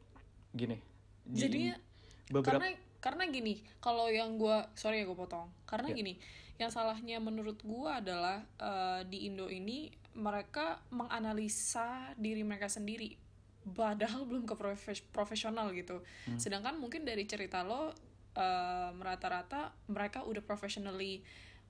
[0.52, 0.80] gini
[1.24, 1.76] di- jadinya
[2.32, 5.96] beberapa karena karena gini kalau yang gua sorry ya gue potong karena Ya.
[5.96, 6.14] gini
[6.60, 13.16] yang salahnya menurut gua adalah eh, di Indo ini mereka menganalisa diri mereka sendiri
[13.70, 16.36] padahal belum ke profes- profesional gitu Hmm.
[16.36, 17.96] sedangkan mungkin dari cerita lo
[18.36, 21.24] eh, rata-rata mereka udah professionally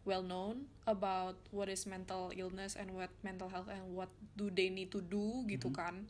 [0.07, 4.71] well known about what is mental illness and what mental health and what do they
[4.71, 6.07] need to do gitu kan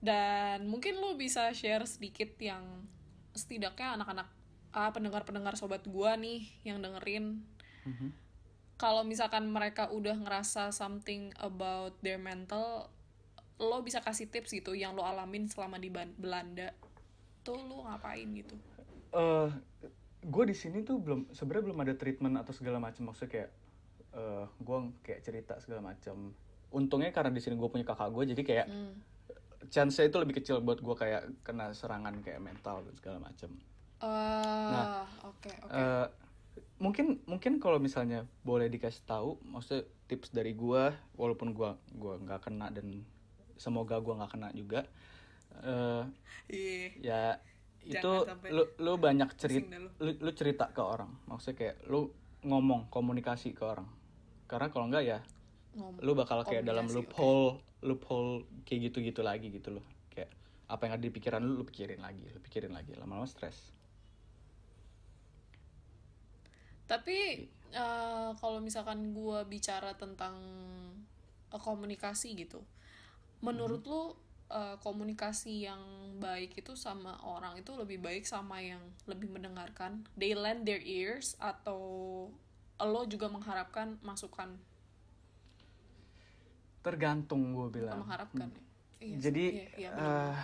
[0.00, 2.64] dan mungkin lo bisa share sedikit yang
[3.34, 4.28] setidaknya anak-anak
[4.70, 7.42] ah, pendengar-pendengar sobat gua nih yang dengerin.
[7.80, 8.08] Mhm.
[8.80, 12.88] kalau misalkan mereka udah ngerasa something about their mental
[13.60, 16.72] lo bisa kasih tips gitu yang lo alamin selama di Belanda.
[17.44, 18.56] Tuh lo ngapain gitu?
[19.12, 19.48] Eh
[20.24, 23.12] gue di sini tuh belum sebenarnya belum ada treatment atau segala macam.
[23.12, 23.50] Maksudnya kayak
[24.16, 26.32] eh gue kayak cerita segala macam.
[26.72, 28.96] Untungnya karena di sini gue punya kakak gue jadi kayak Hmm.
[29.68, 33.52] Chance itu lebih kecil buat gue kayak kena serangan kayak mental dan segala macam
[34.00, 35.76] Ah, oke oke.
[35.76, 36.06] Eh,
[36.80, 42.48] mungkin mungkin kalau misalnya boleh dikasih tahu maksudnya tips dari gua walaupun gua gua nggak
[42.48, 43.04] kena dan
[43.60, 44.88] semoga gua nggak kena juga
[46.48, 46.88] Iya.
[47.04, 47.24] ya
[47.84, 52.08] itu Jangan sampai lu lu banyak cerita lu, lu cerita ke orang maksudnya kayak lu
[52.44, 53.88] ngomong komunikasi ke orang
[54.48, 55.18] karena kalau enggak ya
[55.70, 56.02] Ngomong.
[56.02, 59.86] lu bakal kayak dalam loophole loophole kayak gitu-gitu lagi gitu loh.
[60.10, 60.34] Kayak
[60.66, 62.92] apa yang ada di pikiran lu lu pikirin lagi lu pikirin lagi.
[62.98, 63.70] Lama-lama stres.
[66.90, 70.34] Tapi eh, kalau misalkan gua bicara tentang
[71.54, 72.66] eh, komunikasi gitu,
[73.46, 74.02] menurut lu
[74.50, 75.82] eh, komunikasi yang
[76.18, 81.38] baik itu sama orang itu lebih baik sama yang lebih mendengarkan, they lend their ears
[81.38, 81.78] atau
[82.80, 84.56] lo juga mengharapkan masukan,
[86.80, 88.62] tergantung gue bilang mengharapkan ya?
[89.00, 90.34] Iya, Jadi iya, iya, eh,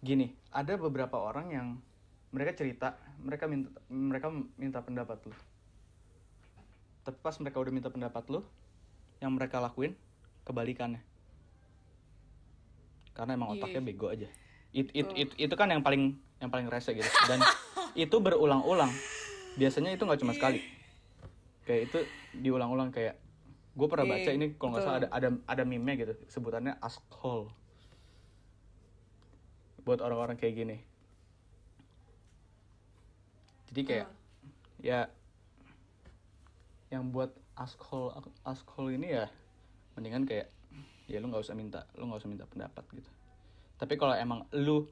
[0.00, 1.68] gini, ada beberapa orang yang
[2.30, 4.26] mereka cerita, mereka minta mereka
[4.58, 5.34] minta pendapat lu.
[7.04, 8.40] Tapi pas mereka udah minta pendapat lu,
[9.22, 9.94] yang mereka lakuin
[10.42, 10.98] kebalikannya.
[13.14, 13.62] Karena emang Iya.
[13.62, 14.26] otaknya bego aja.
[14.74, 17.06] It, it, it- itu kan yang paling yang paling rese gitu.
[17.30, 17.38] Dan
[17.94, 18.90] itu berulang-ulang.
[19.54, 20.58] Biasanya itu nggak cuma sekali.
[21.62, 21.98] Kayak itu
[22.42, 23.14] diulang-ulang kayak
[23.74, 27.50] gue pernah baca ini kalau nggak salah ada ada ada meme gitu sebutannya asshole.
[29.82, 30.76] Buat orang-orang kayak gini.
[33.74, 34.08] Jadi kayak
[34.78, 35.10] ya
[36.94, 38.14] yang buat asshole
[38.46, 39.26] asshole ini ya
[39.98, 40.46] mendingan kayak
[41.10, 43.10] ya lu nggak usah minta lu nggak usah minta pendapat gitu.
[43.74, 44.86] Tapi kalau emang lu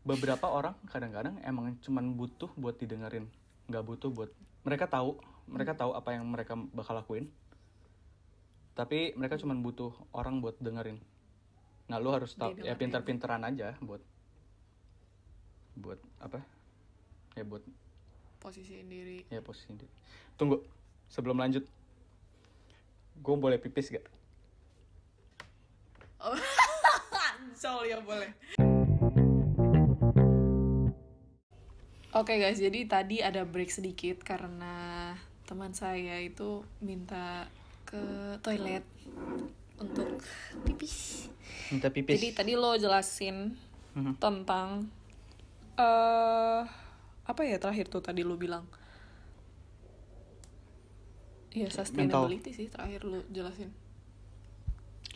[0.00, 3.28] beberapa orang kadang-kadang emang cuman butuh buat didengerin
[3.68, 4.32] nggak butuh buat
[4.64, 7.28] mereka tahu mereka tahu apa yang mereka bakal lakuin
[8.80, 10.96] tapi mereka cuman butuh orang buat dengerin
[11.84, 12.80] nah lu harus tahu ya Didengerin.
[12.80, 14.00] pintar-pinteran aja buat
[15.76, 16.40] buat apa
[17.36, 17.60] ya buat
[18.40, 19.28] posisi sendiri.
[19.28, 19.92] ya posisi sendiri
[20.40, 20.64] tunggu
[21.12, 21.68] sebelum lanjut
[23.20, 24.06] gue boleh pipis gak
[27.60, 28.28] Ancol ya boleh.
[32.12, 35.16] Oke guys, jadi tadi ada break sedikit karena
[35.48, 37.48] teman saya itu minta
[37.90, 38.02] ke
[38.40, 38.84] toilet
[39.76, 40.06] untuk
[40.62, 41.26] pipis.
[41.68, 43.54] minta pipis Jadi tadi lo jelasin
[43.90, 44.22] Mhm.
[44.22, 44.86] tentang
[45.74, 46.62] eh
[47.26, 48.62] apa ya terakhir tuh tadi lo bilang?
[51.50, 53.74] Iya sustainability sih terakhir lo jelasin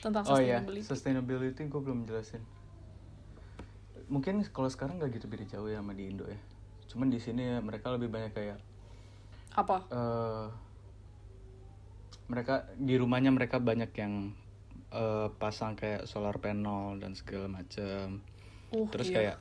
[0.03, 0.83] tentang oh iya sustainability.
[0.85, 2.43] sustainability gue belum jelasin
[4.11, 6.37] mungkin kalau sekarang gak gitu beda jauh ya sama di Indo ya
[6.91, 8.59] cuman di sini mereka lebih banyak kayak
[9.55, 9.79] Apa?
[9.89, 10.47] eh
[12.29, 14.33] mereka di rumahnya mereka banyak yang
[14.95, 18.21] eh, pasang kayak solar panel dan segala macam
[18.75, 19.15] Uh, terus iya.
[19.15, 19.37] kayak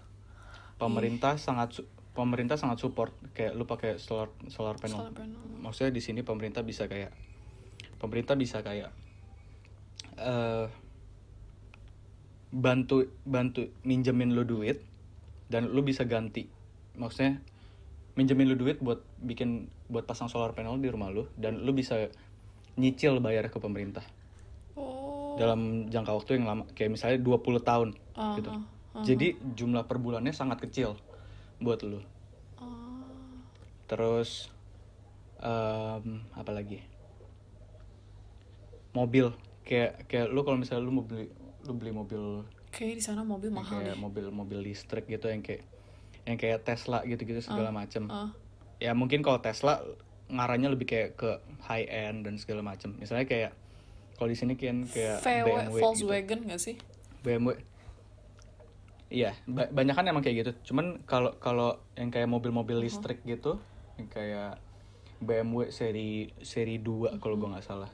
[0.78, 5.10] pemerintah sangat su- pemerintah sangat support kayak lu pakai solar solar panel.
[5.10, 5.42] Solar panel.
[5.58, 7.10] maksudnya di sini pemerintah bisa kayak
[7.98, 8.94] pemerintah bisa kayak
[10.22, 10.70] eh
[12.54, 14.78] bantu bantu minjemin lu duit
[15.50, 16.46] dan lu bisa ganti
[16.94, 17.42] maksudnya
[18.14, 22.14] minjemin lu duit buat bikin buat pasang solar panel di rumah lu dan lu bisa
[22.76, 24.04] nyicil bayar ke pemerintah
[24.74, 25.36] Oh.
[25.36, 28.50] dalam jangka waktu yang lama kayak misalnya 20 tahun Ah, gitu.
[28.50, 28.62] ah,
[29.02, 30.98] Jadi jumlah per bulannya sangat kecil
[31.60, 32.02] buat lu.
[32.56, 33.06] ah.
[33.86, 34.50] Terus
[35.38, 36.82] em, apa lagi?
[38.94, 41.30] Mobil kayak kayak lu kalau misalnya lu mau beli
[41.64, 43.98] lu beli mobil Kayaknya di sana mobil mahal kayak deh.
[43.98, 45.62] mobil mobil listrik gitu yang kayak
[46.26, 48.06] yang kayak Tesla gitu-gitu segala macem.
[48.08, 48.34] Ah.
[48.78, 49.82] Ya mungkin kalau Tesla
[50.28, 51.30] ngarahnya lebih kayak ke
[51.64, 52.96] high end dan segala macem.
[52.96, 53.52] Misalnya kayak
[54.16, 55.84] kalau di sini kan kayak VW, BMW gitu.
[55.84, 56.76] Volkswagen nggak sih?
[57.24, 57.56] BMW
[59.08, 62.90] iya ba banyak kan emang kayak gitu cuman kalau kalau yang kayak mobil-mobil Uh-huh.
[62.90, 63.62] listrik gitu
[63.96, 64.58] yang kayak
[65.22, 67.46] BMW seri seri 2 kalau Uh-huh.
[67.46, 67.92] gua nggak salah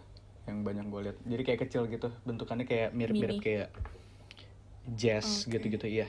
[0.47, 3.67] yang banyak gue lihat jadi kayak kecil gitu bentukannya kayak mirip-mirip kayak
[4.95, 5.59] jazz Oke.
[5.59, 6.07] gitu-gitu iya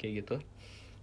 [0.00, 0.36] kayak gitu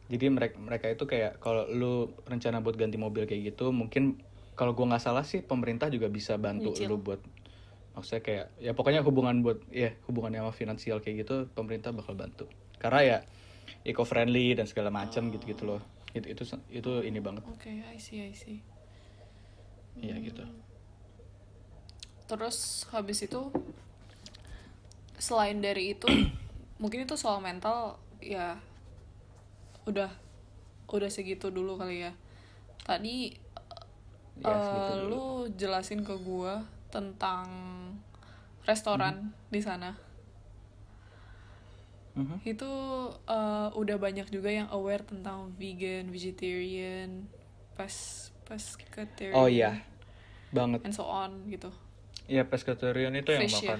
[0.09, 1.93] jadi mereka mereka itu kayak kalau lu
[2.25, 4.19] rencana buat ganti mobil kayak gitu mungkin
[4.55, 6.87] kalau gua nggak salah sih pemerintah juga bisa bantu Nyicil.
[6.89, 7.21] lu buat
[7.95, 12.47] maksudnya kayak ya pokoknya hubungan buat ya hubungannya sama finansial kayak gitu pemerintah bakal bantu
[12.75, 13.17] karena ya
[13.87, 15.81] eco friendly dan segala macam gitu gitu loh
[16.15, 18.59] itu itu itu ini banget Oke, I see, I see.
[19.99, 20.43] iya gitu
[22.25, 23.53] Terus habis itu
[25.21, 26.09] selain dari itu
[26.81, 28.57] mungkin itu soal mental ya
[29.85, 30.09] udah
[30.89, 32.11] udah segitu dulu kali ya.
[32.81, 33.33] Tadi
[34.39, 37.47] yes Eh, gitu lu jelasin ke gua tentang
[38.63, 39.95] restoran di sana.
[42.15, 42.47] Mhm.
[42.47, 42.71] Itu
[43.27, 47.27] eh, udah banyak juga yang aware tentang vegan, vegetarian,
[47.75, 47.91] pas
[48.45, 49.81] pescatarian, oh iya
[50.53, 51.67] banget and so on gitu.
[52.25, 53.75] ya pescatarian itu yang Fish ya?
[53.75, 53.79] makan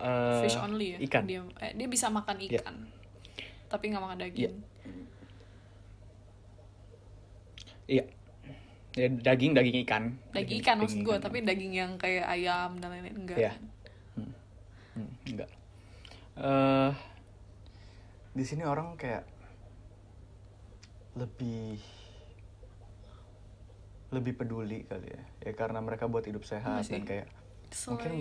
[0.00, 0.98] eh, Fish only ya.
[1.04, 2.62] ikan Dia eh, dia bisa makan Iya.
[2.62, 2.76] ikan.
[3.68, 4.56] Tapi nggak makan daging.
[7.86, 8.02] iya
[8.96, 13.14] ya, daging daging ikan Daging ikan maksud gua, tapi daging yang kayak ayam dan lain-lain
[13.14, 13.38] enggak.
[13.38, 13.52] Iya.
[14.96, 15.50] Hmm, enggak
[16.34, 16.92] eh
[18.32, 19.24] di sini orang kayak
[21.14, 21.80] lebih
[24.08, 26.92] lebih peduli kali ya ya karena mereka buat hidup sehat Iya sih.
[26.94, 27.26] dan kayak
[27.68, 28.12] Selain mungkin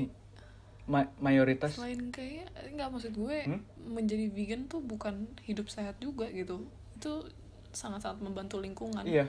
[0.85, 3.61] ma- mayoritas selain kayak nggak maksud gue Hmm?
[3.85, 6.63] menjadi vegan tuh bukan hidup sehat juga gitu
[6.93, 7.11] itu
[7.71, 9.27] sangat-sangat membantu lingkungan Iya.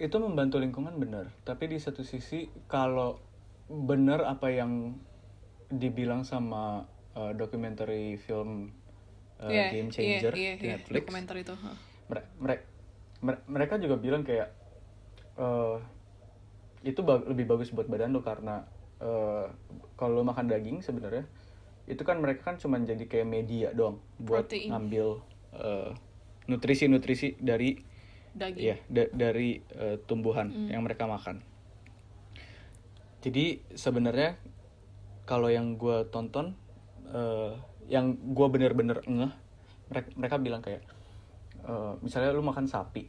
[0.00, 3.20] Itu membantu lingkungan benar, tapi di satu sisi kalau
[3.68, 4.96] benar apa yang
[5.68, 7.86] dibilang sama uh, dokumenter
[8.18, 8.72] film
[9.38, 11.04] uh, Iya, Game Changer iya, di iya, Netflix.
[11.04, 11.76] dokumenter itu huh.
[12.10, 12.66] Mere-
[13.22, 14.50] mere- mereka juga bilang kayak
[15.38, 15.78] uh,
[16.82, 18.64] itu ba- lebih bagus buat badan lo karena
[18.98, 19.46] uh,
[19.94, 21.28] kalau lo makan daging sebenarnya
[21.86, 24.72] itu kan mereka kan cuma jadi kayak media doang buat Protein.
[24.72, 25.22] ngambil
[25.54, 25.92] uh,
[26.50, 27.78] nutrisi-nutrisi dari
[28.32, 31.42] daging Iya, da- dari eh, tumbuhan yang mereka makan.
[33.20, 34.40] Jadi sebenarnya
[35.28, 36.56] kalau yang gue tonton,
[37.06, 37.52] eh,
[37.86, 39.32] yang gue bener-bener ngeh,
[39.90, 40.82] mereka, mereka bilang kayak,
[41.62, 43.04] eh, misalnya lu makan sapi,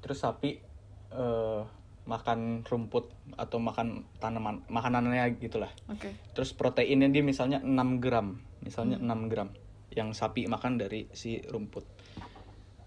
[0.00, 0.58] terus sapi
[1.06, 1.62] eh,
[2.06, 5.70] makan rumput atau makan tanaman, makanannya gitulah.
[5.86, 9.48] oke Terus proteinnya dia misalnya 6 gram, misalnya 6 gram
[9.90, 11.82] yang sapi makan dari si rumput.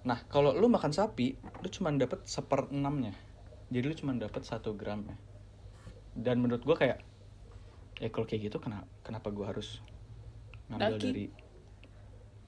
[0.02, 3.12] Nah, kalau lu makan sapi, lu cuma dapat seper enamnya.
[3.68, 5.18] Jadi lu cuma dapat satu gram ya.
[6.14, 7.04] Dan menurut gua kayak,
[7.97, 9.84] ya kalau kayak gitu kenapa kenapa gua harus
[10.68, 11.04] ngambil Daging.
[11.04, 11.26] dari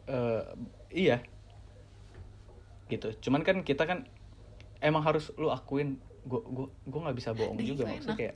[0.04, 0.44] eh
[0.92, 1.18] iya
[2.88, 3.12] gitu.
[3.22, 4.08] Cuman kan kita kan
[4.80, 8.18] emang harus lu akuin gua gua gua nggak bisa bohong Daging juga maksudnya enak.
[8.18, 8.36] kayak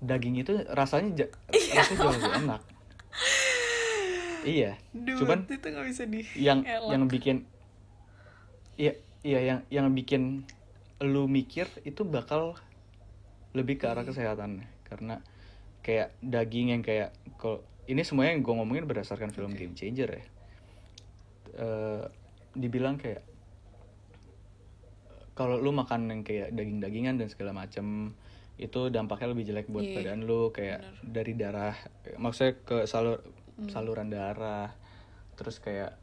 [0.00, 1.72] daging itu rasanya ja- Iya.
[1.74, 2.62] rasanya jauh lebih enak.
[4.44, 4.72] iya.
[4.90, 6.90] Dude, Cuman itu nggak bisa di yang elak.
[6.90, 7.36] yang bikin
[8.74, 10.44] iya iya yang yang bikin
[11.00, 12.54] lu mikir itu bakal
[13.52, 15.22] lebih ke arah kesehatan karena
[15.80, 19.64] kayak daging yang kayak kalau ini semuanya yang gue ngomongin berdasarkan film Oke.
[19.64, 20.24] Game Changer ya
[21.54, 22.04] Eh,
[22.52, 23.22] dibilang kayak
[25.34, 28.10] kalau lu makan yang kayak daging-dagingan dan segala macem
[28.54, 31.74] itu dampaknya lebih jelek buat Iya, badan lu kayak dari darah
[32.16, 33.18] maksudnya ke salur
[33.54, 33.70] Hmm.
[33.70, 34.74] saluran darah
[35.38, 35.94] terus kayak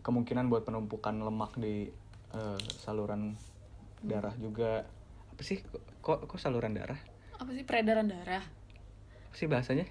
[0.00, 1.88] kemungkinan buat penumpukan lemak di
[2.34, 3.36] eh, saluran
[4.00, 4.84] darah juga.
[5.36, 5.60] Apa sih?
[6.00, 6.98] Kok kok saluran darah?
[7.40, 8.44] Apa sih peredaran darah?
[9.30, 9.86] Apa sih bahasanya?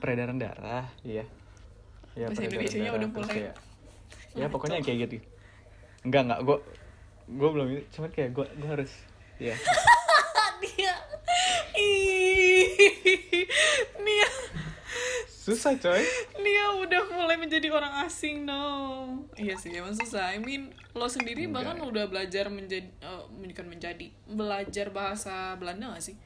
[0.00, 0.88] Peredaran darah.
[1.04, 1.24] Iya.
[2.14, 3.54] Ya Bahasa peredaran Indonesianya darah, udah mulai kayak
[4.34, 5.16] ya pokoknya kayak gitu.
[6.04, 6.40] Enggak enggak.
[6.44, 6.56] Gue
[7.24, 8.92] gue belum cuman kayak gue gue harus
[9.40, 9.56] ya
[10.62, 10.94] dia
[15.44, 16.00] susah coy.
[16.40, 18.64] Nia udah mulai menjadi orang asing no.
[19.36, 20.32] Iya sih emang susah.
[20.32, 21.68] I mean lo sendiri Enggak.
[21.68, 26.16] bahkan udah belajar menjadi eh, bukan menjadi belajar bahasa Belanda gak sih?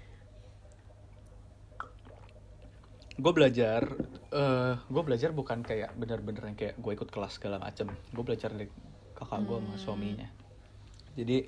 [3.18, 3.90] Gue belajar
[4.30, 7.90] eh gue belajar bukan kayak bener-bener yang kayak gue ikut kelas segala macem.
[8.14, 8.70] Gue belajar dari
[9.18, 10.30] kakak gue sama suaminya.
[11.18, 11.42] Jadi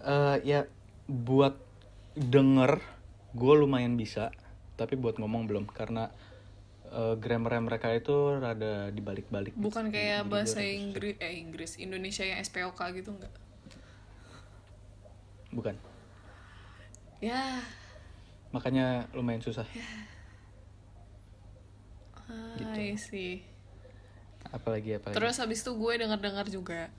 [0.00, 0.64] eh ya
[1.12, 1.60] buat
[2.16, 2.80] denger
[3.36, 4.32] gue lumayan bisa
[4.80, 5.68] tapi buat ngomong belum.
[5.68, 6.08] Karena
[6.94, 10.58] eh, grammar mereka itu rada dibalik-balik bukan Jadi- kayak jadi bahasa.
[10.62, 13.34] Inggris eh Inggris Indonesia yang SPOK gitu enggak
[15.50, 15.74] bukan
[17.18, 17.58] ya
[18.50, 19.66] makanya lumayan susah
[22.74, 23.44] I see
[24.48, 26.90] apalagi apalagi Terus habis itu gue dengar-dengar juga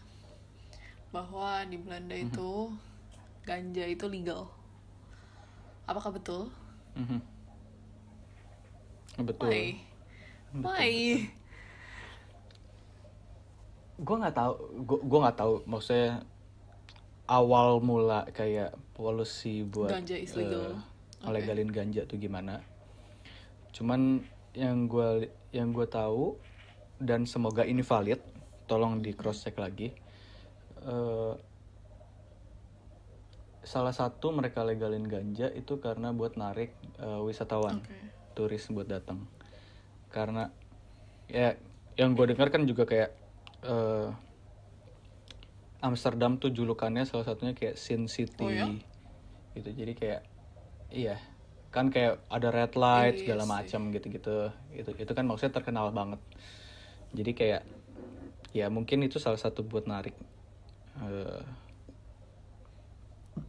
[1.10, 2.28] bahwa di Belanda Mhm.
[2.28, 2.52] itu
[3.42, 4.52] ganja itu legal.
[5.86, 6.52] Apakah betul?
[6.94, 7.22] Mhm.
[9.18, 9.68] Betul Why?
[10.56, 10.92] Why?
[13.96, 16.28] gue nggak tahu gue gue nggak tahu maksudnya
[17.26, 20.76] awal mula kayak polusi buat Ganja is legal.
[20.76, 21.24] eh, Oke.
[21.24, 22.60] ngelegalin ganja tuh gimana
[23.72, 24.20] cuman
[24.52, 26.36] yang gue yang gue tahu
[27.00, 28.20] dan semoga ini valid
[28.68, 29.96] tolong di cross check lagi
[30.86, 31.34] Eh,
[33.66, 36.70] salah satu mereka legalin ganja itu karena buat narik
[37.02, 37.98] eh, wisatawan Oke.
[38.36, 39.24] Turis buat datang.
[40.12, 40.52] Karena
[41.32, 41.56] ya
[41.96, 43.10] yang gue dengar kan juga kayak
[43.66, 44.10] eh,
[45.82, 48.68] Amsterdam tuh julukannya salah satunya kayak Sin City Oh, ya?
[49.56, 49.70] gitu.
[49.72, 50.22] Jadi kayak
[50.92, 51.18] iya
[51.72, 53.52] kan kayak ada red light Iya segala sih.
[53.52, 54.38] macam gitu-gitu.
[54.76, 56.20] Itu itu kan maksudnya terkenal banget.
[57.16, 57.62] Jadi kayak
[58.56, 60.16] ya mungkin itu salah satu buat narik
[61.04, 61.44] eh,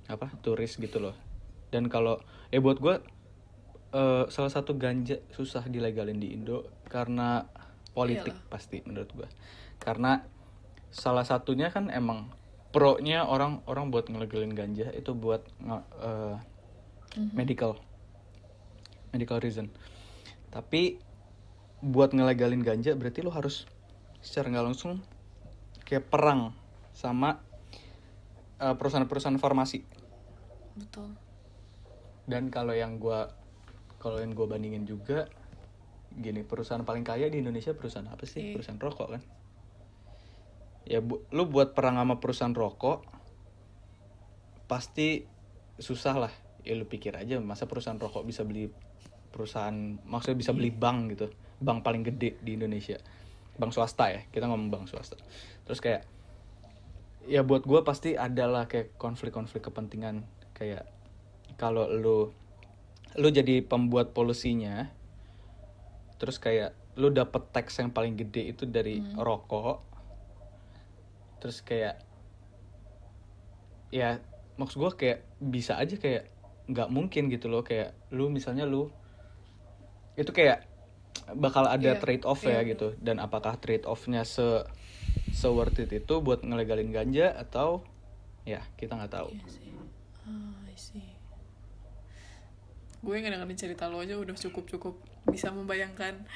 [0.06, 1.14] apa turis gitu loh.
[1.70, 2.18] Dan kalau
[2.54, 2.94] eh buat gue
[3.92, 7.46] eh, salah satu ganja susah dilegalin di Indo karena
[7.92, 8.50] politik Iyalah.
[8.50, 9.28] pasti menurut gue
[9.78, 10.24] karena
[10.90, 12.32] salah satunya kan emang
[12.72, 16.36] pro-nya orang orang buat ngelegalin ganja itu buat nge- eh,
[17.32, 17.80] medical
[19.16, 19.72] medical reason.
[20.52, 21.00] Tapi
[21.80, 23.64] buat ngelegalin ganja berarti lo harus
[24.20, 25.00] secara nggak langsung
[25.88, 26.52] kayak perang
[26.92, 27.40] sama
[28.60, 29.84] eh, perusahaan-perusahaan farmasi.
[30.76, 31.16] Betul.
[32.28, 33.32] Dan kalau yang gua
[34.06, 35.26] kalau yang gua bandingin juga
[36.14, 38.54] gini perusahaan paling kaya di Indonesia perusahaan apa sih?
[38.54, 38.54] Iya.
[38.54, 39.22] perusahaan rokok kan?
[40.86, 43.02] Ya bu, lu buat perang sama perusahaan rokok
[44.70, 45.26] pasti
[45.82, 46.32] susah lah.
[46.62, 48.70] Ya lu pikir aja masa perusahaan rokok bisa beli
[49.34, 49.74] perusahaan
[50.06, 51.26] maksudnya bisa beli bank gitu?
[51.58, 53.02] Bank paling gede di Indonesia.
[53.58, 55.18] Bank swasta ya kita ngomong bank swasta.
[55.66, 56.06] Terus kayak
[57.26, 60.22] ya buat gua pasti adalah kayak konflik-konflik kepentingan.
[60.54, 60.86] Kayak
[61.58, 62.45] kalau lu
[63.16, 64.92] lu jadi pembuat polusinya
[66.16, 69.84] terus kayak lu dapet tax yang paling gede itu dari rokok
[71.40, 72.00] terus kayak
[73.92, 74.20] ya
[74.56, 76.28] maksud gua kayak bisa aja kayak
[76.66, 78.88] nggak mungkin gitu loh kayak lu misalnya lu
[80.16, 80.64] itu kayak
[81.36, 82.68] bakal ada Iya, trade off ya iya.
[82.72, 84.64] gitu dan apakah trade offnya se
[85.32, 87.84] se worth it itu buat ngelegalin ganja atau
[88.48, 89.70] ya kita nggak tahu Iya sih.
[90.26, 91.15] Ah, I see.
[93.06, 94.98] Gue ngedengerin cerita lo aja udah cukup-cukup
[95.30, 96.26] bisa membayangkan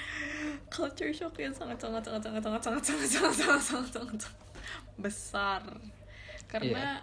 [0.70, 4.20] culture shock yang sangat sangat sangat sangat sangat sangat sangat sangat sangat sangat sangat sangat
[4.94, 5.62] besar.
[6.47, 7.02] Karena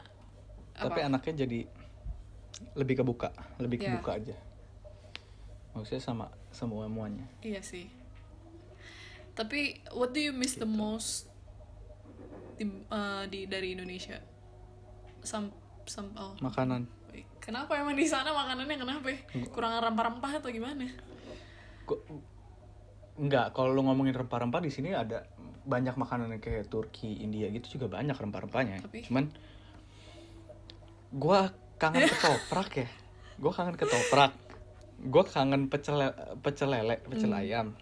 [0.77, 1.09] tapi apa?
[1.09, 1.59] anaknya jadi
[2.77, 3.97] lebih kebuka lebih Iya.
[3.97, 4.35] kebuka aja
[5.73, 7.85] maksudnya sama semua semuanya Iya sih.
[9.37, 11.29] Tapi what do you miss the most
[12.57, 14.17] di, eh, di dari Indonesia?
[15.21, 15.53] Sam
[15.85, 16.33] sam oh.
[16.41, 16.89] makanan
[17.39, 19.07] Kenapa emang di sana makanannya kenapa?
[19.49, 20.83] Kurang rempah-rempah atau gimana?
[21.83, 22.03] Gua-
[23.17, 25.25] Enggak, kalau lu ngomongin rempah-rempah di sini ada
[25.63, 28.85] banyak makanan kayak Turki, India gitu juga banyak rempah-rempahnya.
[28.85, 29.31] Tapi- Cuman
[31.09, 32.87] gua kangen ketoprak ya.
[33.37, 34.37] Gua kangen ketoprak.
[34.99, 37.73] Gua kangen pecel pecel lele, pecel ayam.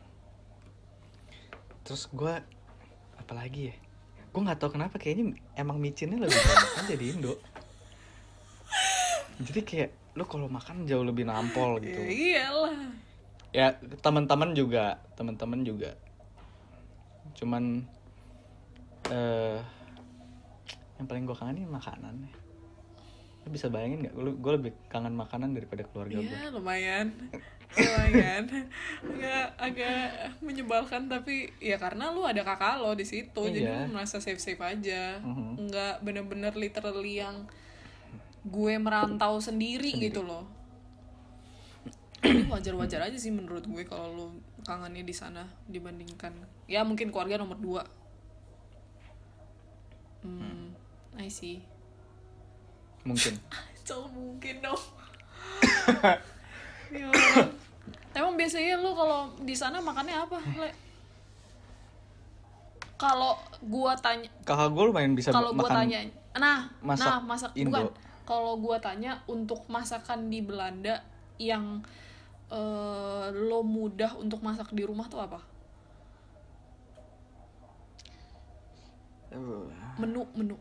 [1.84, 2.42] Terus gua
[3.16, 3.76] apalagi ya?
[4.32, 7.34] Gua nggak tahu kenapa kayaknya emang micinnya lebih banyak aja di Indo.
[9.38, 12.00] Jadi kayak lu kalau makan jauh lebih nampol gitu.
[12.00, 12.78] Ya iyalah.
[13.52, 13.68] ya
[14.00, 15.96] teman-teman juga teman-teman juga.
[17.34, 17.84] Cuman
[19.08, 19.60] eh
[20.96, 22.16] yang paling gue kangenin makanan
[23.44, 24.16] Lu bisa bayangin nggak?
[24.40, 27.08] Gue lebih kangen makanan daripada keluarga gue Iya lumayan.
[27.76, 28.44] Lumayan.
[29.06, 30.08] Agak agak
[30.40, 33.76] menyebalkan tapi ya karena lu ada kakak lo di situ jadi Iya.
[33.86, 35.20] lu merasa safe safe aja.
[35.20, 35.68] Mhm.
[35.68, 37.44] nggak bener-bener literally yang
[38.46, 40.46] gue merantau sendiri, gitu loh
[42.26, 44.26] wajar wajar aja sih menurut gue kalau lu
[44.66, 46.34] kangennya di sana dibandingkan
[46.66, 47.86] ya mungkin keluarga nomor dua
[50.26, 50.74] hmm,
[51.22, 51.62] I see
[53.06, 53.38] mungkin
[53.86, 54.82] Cel mungkin dong.
[56.90, 57.10] ya.
[58.18, 60.74] Emang biasanya lu kalau di sana makannya apa, Le?
[62.98, 66.02] Kalau gua tanya, kakak gue lumayan bisa kalau gua tanya,
[66.34, 67.70] nah, masak nah masak Indo.
[67.70, 67.86] bukan.
[68.26, 71.06] Kalau gua tanya untuk masakan di Belanda
[71.38, 71.86] yang
[72.50, 75.40] eh, lo mudah untuk masak di rumah tuh apa?
[80.00, 80.56] Menu, menu.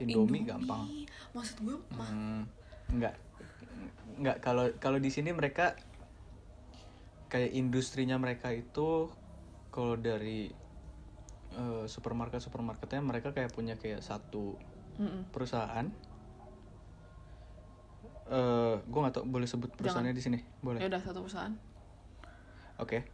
[0.00, 0.88] Indomie gampang
[1.36, 2.48] Maksud gue, mah, Hmm,
[2.88, 3.14] enggak
[4.16, 5.76] enggak kalau kalau di sini mereka
[7.28, 9.12] kayak industrinya mereka itu
[9.68, 10.48] kalau dari
[11.54, 14.56] eh, supermarket supermarketnya mereka kayak punya kayak satu
[14.96, 15.28] Mm-mm.
[15.30, 15.86] perusahaan
[18.30, 21.54] eh gue nggak tau boleh sebut perusahaannya di sini boleh ya udah satu perusahaan.
[22.80, 23.04] Oke.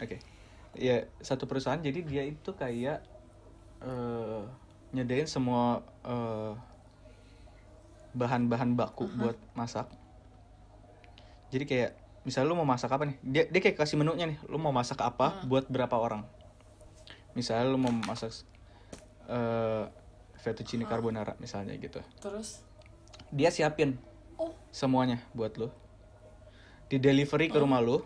[0.00, 0.16] Oke.
[0.78, 3.04] Ya, satu perusahaan jadi dia itu kayak
[3.82, 4.42] eh
[4.94, 6.52] nyediain semua eh,
[8.14, 9.86] bahan-bahan baku buat masak.
[11.50, 11.90] Jadi kayak
[12.22, 13.16] misalnya lu mau masak apa nih?
[13.22, 14.38] Dia dia kayak kasih menunya nih.
[14.46, 16.22] Lu mau masak apa buat berapa orang?
[17.34, 18.34] Misalnya lu mau masak
[19.30, 19.84] eh
[20.40, 22.00] fettuccine carbonara misalnya gitu.
[22.16, 22.64] Terus,
[23.30, 23.94] Dia siapin
[24.40, 25.68] oh, semuanya buat lo
[26.88, 28.02] di delivery ke rumah lo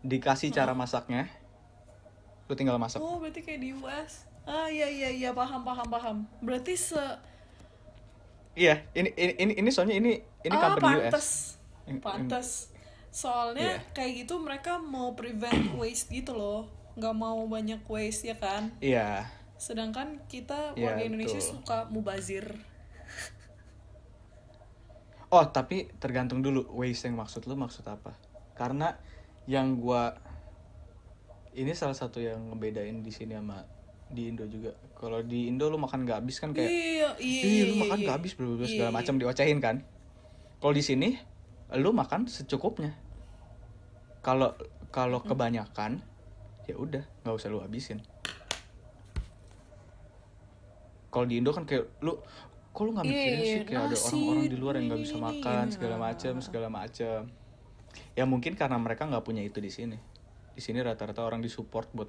[0.00, 1.28] dikasih cara masaknya
[2.48, 4.24] lo tinggal masak oh berarti kayak di US.
[4.42, 7.04] ah iya iya iya paham paham paham berarti se
[8.58, 11.02] Iya, ini ini ini, ini soalnya ini ini ah company US.
[11.06, 11.28] pantes
[11.86, 12.48] in- pantes
[13.08, 13.94] soalnya Iya.
[13.94, 16.66] kayak gitu mereka mau prevent waste gitu loh
[16.98, 19.30] nggak mau banyak waste ya kan Iya.
[19.54, 21.50] sedangkan kita Iya, warga Indonesia betul.
[21.54, 22.44] suka mubazir
[25.28, 28.16] Oh, tapi tergantung dulu waste yang maksud lu maksud apa.
[28.56, 28.96] Karena
[29.44, 30.16] yang gua
[31.52, 33.60] ini salah satu yang ngebedain di sini sama
[34.08, 34.72] di Indo juga.
[34.96, 38.04] Kalau di Indo lu makan nggak habis kan kayak iya iya iya lu makan iya.
[38.08, 38.96] nggak habis bro, Iya, segala iya.
[38.96, 39.76] macam diocehin kan.
[40.58, 41.08] Kalau di sini
[41.76, 42.96] lu makan secukupnya.
[44.24, 44.56] Kalau
[44.88, 46.00] kalau kebanyakan
[46.64, 48.00] ya udah nggak usah lu habisin.
[51.12, 52.16] Kalau di Indo kan kayak lu
[52.78, 55.16] kok lu nggak Iya, mikirin sih iya, kayak ada orang-orang di luar yang nggak bisa
[55.18, 56.44] makan segala macam Ah.
[56.46, 57.18] segala macam.
[58.14, 59.98] Ya mungkin karena mereka nggak punya itu di sini.
[60.54, 62.06] Di sini rata-rata orang disupport buat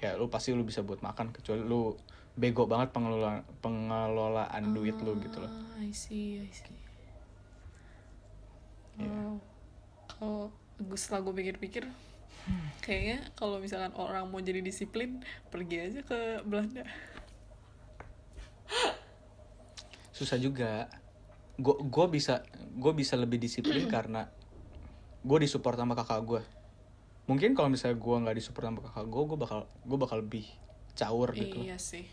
[0.00, 1.92] ya lu pasti lu bisa buat makan kecuali lu
[2.32, 5.52] bego banget pengelola pengelolaan duit lu gitu loh.
[5.52, 6.80] Ah, I see, I see.
[8.96, 9.12] Iya.
[9.12, 9.36] Wow.
[10.08, 10.48] Kalau
[10.80, 11.84] gue setelah gue pikir-pikir,
[12.80, 15.20] kayaknya kalau misalkan orang mau jadi disiplin,
[15.52, 16.84] pergi aja ke Belanda.
[20.16, 20.88] susah juga
[21.56, 22.40] gue gue bisa
[22.72, 24.24] gue bisa lebih disiplin karena
[25.20, 26.42] gue disupport sama kakak gue
[27.26, 30.46] mungkin kalau misalnya gue nggak disupport sama kakak gue gue bakal gue bakal lebih
[30.96, 32.08] caur gitu Iya sih,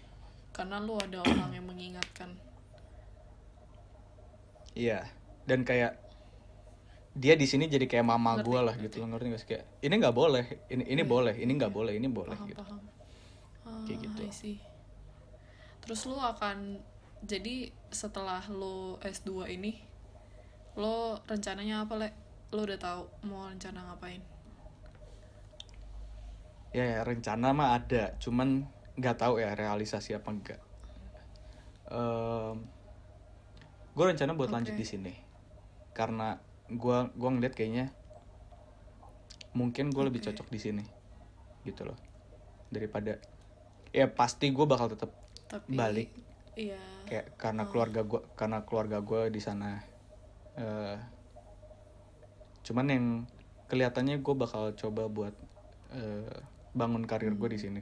[0.51, 2.35] karena lu ada orang yang mengingatkan.
[4.73, 5.05] iya
[5.45, 6.01] dan kayak
[7.13, 8.89] dia di sini jadi kayak mama gue lah ngerti.
[8.89, 11.69] gitu lo ngerti gak sih kayak ini nggak boleh ini ini Iya, boleh ini nggak
[11.71, 12.81] boleh ini boleh Paham, gitu paham.
[13.63, 14.21] Ah, Kayak gitu.
[14.33, 14.57] See.
[15.79, 16.81] Terus lu akan
[17.23, 19.79] jadi setelah lu S2 ini,
[20.75, 22.09] lo rencananya apa, Le?
[22.51, 24.21] Lo udah tahu mau rencana ngapain?
[26.73, 28.65] ya, ya, rencana mah ada cuman
[28.97, 30.59] nggak tahu ya realisasi apa enggak
[33.93, 34.81] gue rencana buat lanjut Oke.
[34.81, 35.13] di sini
[35.93, 37.93] karena gue gua ngeliat kayaknya
[39.53, 40.33] mungkin gue lebih Oke.
[40.33, 40.85] cocok di sini
[41.61, 41.97] gitu loh
[42.73, 43.21] daripada
[43.93, 45.13] ya pasti gue bakal tetap
[45.45, 46.09] Tapi balik
[46.53, 46.77] Iya.
[47.03, 49.81] kayak karena keluarga gue karena keluarga gue di sana
[50.53, 50.97] eh
[52.63, 53.05] cuman yang
[53.67, 55.35] kelihatannya gue bakal coba buat
[55.91, 56.35] eh,
[56.71, 57.81] bangun karir gue di sini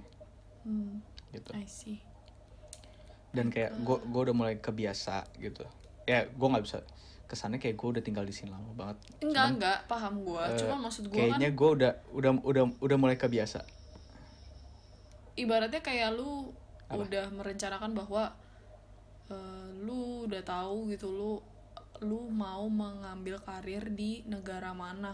[0.61, 1.01] Hmm,
[1.33, 1.97] gitu I see.
[3.33, 5.65] dan kayak gue gue udah mulai kebiasa gitu
[6.03, 6.85] ya gue nggak bisa
[7.25, 10.51] kesannya kayak gue udah tinggal di sini lama banget Enggak, enggak, paham gua.
[10.51, 13.63] Eh, Cuma maksud gua kayaknya kan gue udah udah udah udah mulai kebiasa
[15.33, 16.51] ibaratnya kayak lu
[16.91, 17.07] Apa?
[17.07, 18.35] udah merencanakan bahwa
[19.31, 21.31] eh, lu udah tahu gitu lu
[22.01, 25.13] lu mau mengambil karir di negara mana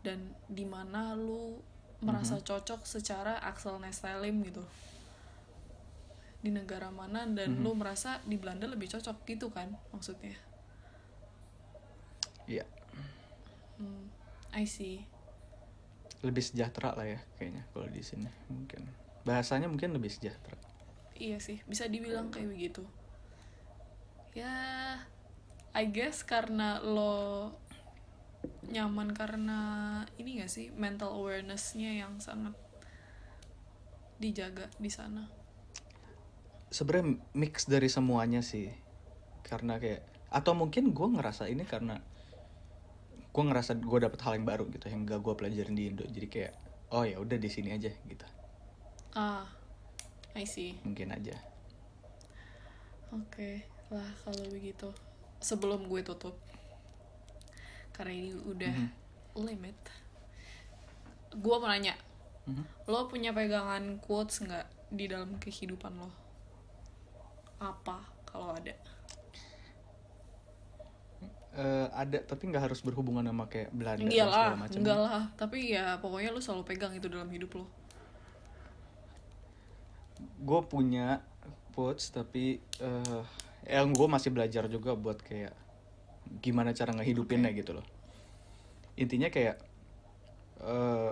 [0.00, 1.60] dan di mana lu
[2.00, 4.64] merasa cocok secara Axel Nestelem gitu.
[6.40, 10.36] Di negara mana dan lu merasa di Belanda lebih cocok gitu kan maksudnya?
[12.46, 12.64] Iya.
[13.76, 14.08] Hmm,
[14.54, 15.02] I see.
[16.22, 18.86] Lebih sejahtera lah ya kayaknya kalau di sini mungkin.
[19.26, 20.56] Bahasanya mungkin lebih sejahtera.
[21.16, 22.84] Iya sih, bisa dibilang kayak begitu.
[24.36, 25.00] Ya,
[25.72, 27.56] I guess karena lo
[28.68, 29.60] nyaman karena
[30.20, 32.52] ini gak sih mental awareness-nya yang sangat
[34.20, 35.24] dijaga di sana.
[36.68, 38.68] sebenarnya mix dari semuanya sih.
[39.40, 41.96] Karena kayak atau mungkin gue ngerasa ini karena
[43.32, 46.04] gue ngerasa gue dapet hal yang baru gitu yang gak gue pelajarin di Indo.
[46.04, 46.52] Jadi kayak
[46.92, 48.26] oh ya udah di sini aja gitu.
[49.16, 49.48] Ah,
[50.36, 50.76] I see.
[50.84, 51.40] mungkin aja.
[53.16, 54.90] Oke, lah kalau begitu.
[55.38, 56.34] Sebelum gue tutup,
[57.92, 58.74] karena ini udah
[59.36, 59.76] limit,
[61.30, 61.92] gue mau nanya,
[62.46, 62.64] Mhm.
[62.88, 66.10] lo punya pegangan quotes nggak di dalam kehidupan lo?
[67.58, 68.72] Apa kalau ada?
[71.56, 75.24] Eh, ada tapi nggak harus berhubungan sama kayak Belanda dan Enggak lah, macam enggak lah.
[75.40, 77.66] Tapi ya pokoknya lo selalu pegang itu dalam hidup lo.
[80.16, 81.20] gue punya
[81.76, 83.22] quotes tapi eh
[83.66, 85.54] yang gue masih belajar juga buat kayak
[86.42, 87.86] gimana cara ngehidupinnya gitu loh.
[88.94, 89.58] Intinya kayak
[90.62, 91.10] eh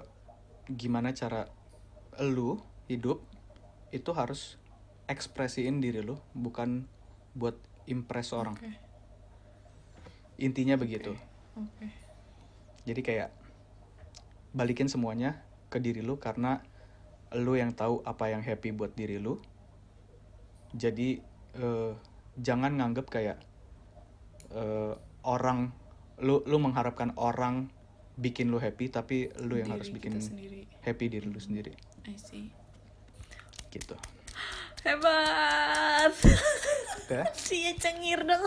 [0.72, 1.50] gimana cara
[2.24, 2.56] lu
[2.88, 3.20] hidup
[3.92, 4.56] itu harus
[5.10, 6.88] ekspresiin diri lu bukan
[7.36, 8.56] buat impress orang.
[8.56, 8.72] Oke,
[10.40, 11.12] intinya begitu.
[11.54, 11.86] Oke.
[12.84, 13.30] jadi kayak
[14.52, 15.40] balikin semuanya
[15.70, 16.60] ke diri lu karena
[17.34, 19.42] lu yang tahu apa yang happy buat diri lu.
[20.74, 21.22] Jadi
[21.54, 21.92] eh,
[22.38, 23.38] jangan nganggep kayak
[24.54, 24.94] eh,
[25.24, 25.72] orang
[26.22, 27.70] lu lu mengharapkan orang
[28.14, 30.62] bikin lu happy tapi lu yang Diri harus bikin sendiri.
[30.86, 31.74] happy diri lu sendiri
[32.06, 32.54] I see.
[33.74, 33.98] gitu
[34.84, 36.12] Hebat.
[37.32, 38.44] Cia cengir dong.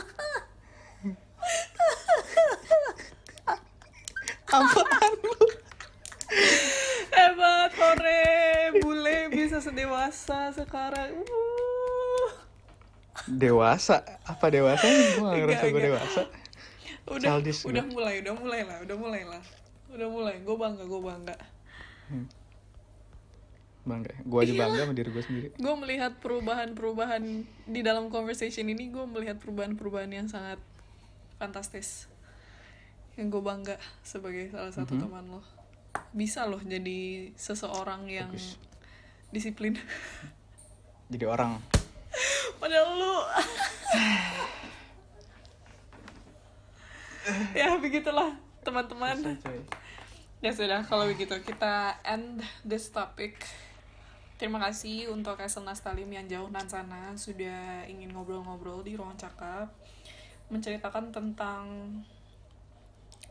[4.45, 5.33] Apaan lu?
[7.09, 8.21] Hebat, hore.
[8.85, 11.25] Bule bisa sedewasa sekarang.
[11.25, 11.76] Uh.
[13.27, 14.01] Dewasa?
[14.23, 14.87] Apa dewasa?
[14.87, 16.21] Gue gak ngerasa gue dewasa.
[17.07, 17.93] Udah, Childish udah gue.
[17.93, 19.43] mulai, udah mulai lah, udah mulai lah.
[19.87, 21.35] Udah mulai, gue bangga, gue bangga.
[23.83, 24.13] Bangga.
[24.21, 24.59] Gue aja Iya.
[24.61, 25.47] bangga sama diri gue sendiri.
[25.55, 27.23] Gue melihat perubahan-perubahan
[27.63, 30.59] di dalam conversation ini, gue melihat perubahan-perubahan yang sangat
[31.37, 32.11] fantastis.
[33.15, 35.01] Yang gue bangga sebagai salah satu Mhm.
[35.01, 35.41] teman lo.
[36.11, 38.59] Bisa loh jadi seseorang yang Bagus.
[39.31, 39.79] disiplin.
[41.07, 41.63] Jadi orang.
[42.61, 43.15] Padahal lu.
[47.51, 49.35] Ya begitulah teman-teman.
[50.39, 53.41] Ya sudah kalau begitu kita end this topic.
[54.37, 59.73] Terima kasih untuk Esel Nastalim yang jauh nan sana Sudah ingin ngobrol-ngobrol di ruang cakap.
[60.53, 61.65] Menceritakan tentang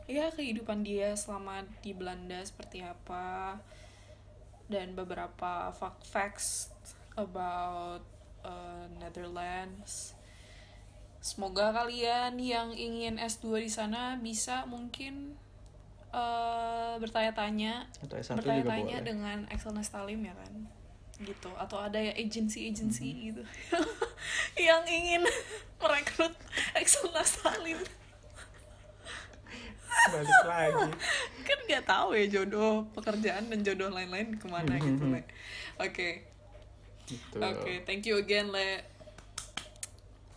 [0.07, 3.59] Ya kehidupan dia selama di Belanda seperti apa.
[4.67, 6.49] Dan beberapa fact facts
[7.15, 8.03] about
[8.47, 10.15] uh, Netherlands.
[11.19, 15.35] Semoga kalian yang ingin S2 di sana bisa mungkin
[16.07, 17.83] eh, bertanya-tanya.
[17.99, 20.53] Atau S1 juga bertanya-tanya dengan Excel Nastalim ya kan?
[21.19, 21.51] Gitu.
[21.59, 23.19] Atau ada ya agency-agency Mhm.
[23.27, 23.41] gitu.
[24.71, 25.21] Yang ingin
[25.77, 26.31] merekrut
[26.73, 27.83] Excel Nastalim
[30.07, 30.87] Balik lagi.
[31.47, 35.11] kan nggak tahu ya jodoh pekerjaan dan jodoh lain-lain ke mana gitu Mhm.
[35.11, 35.21] le
[35.81, 36.09] oke
[37.07, 37.39] Gitu.
[37.39, 38.83] oke thank you again le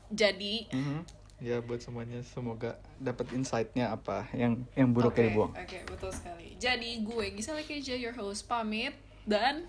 [0.09, 1.19] jadi Mhm.
[1.41, 5.53] Ya buat semuanya semoga dapat insight-nya apa yang yang buruknya Oke, dibuang.
[5.57, 6.53] Oke, betul sekali.
[6.61, 8.93] Jadi gue Gisela Keja, your host, pamit
[9.25, 9.65] dan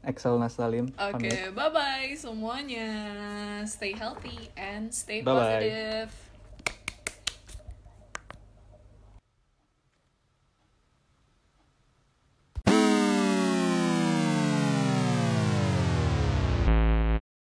[0.00, 0.88] Excel Nastalim.
[0.96, 1.52] oke, pamit.
[1.52, 2.88] bye bye semuanya.
[3.68, 5.36] Stay healthy and stay Bye-bye.
[5.60, 6.10] positive.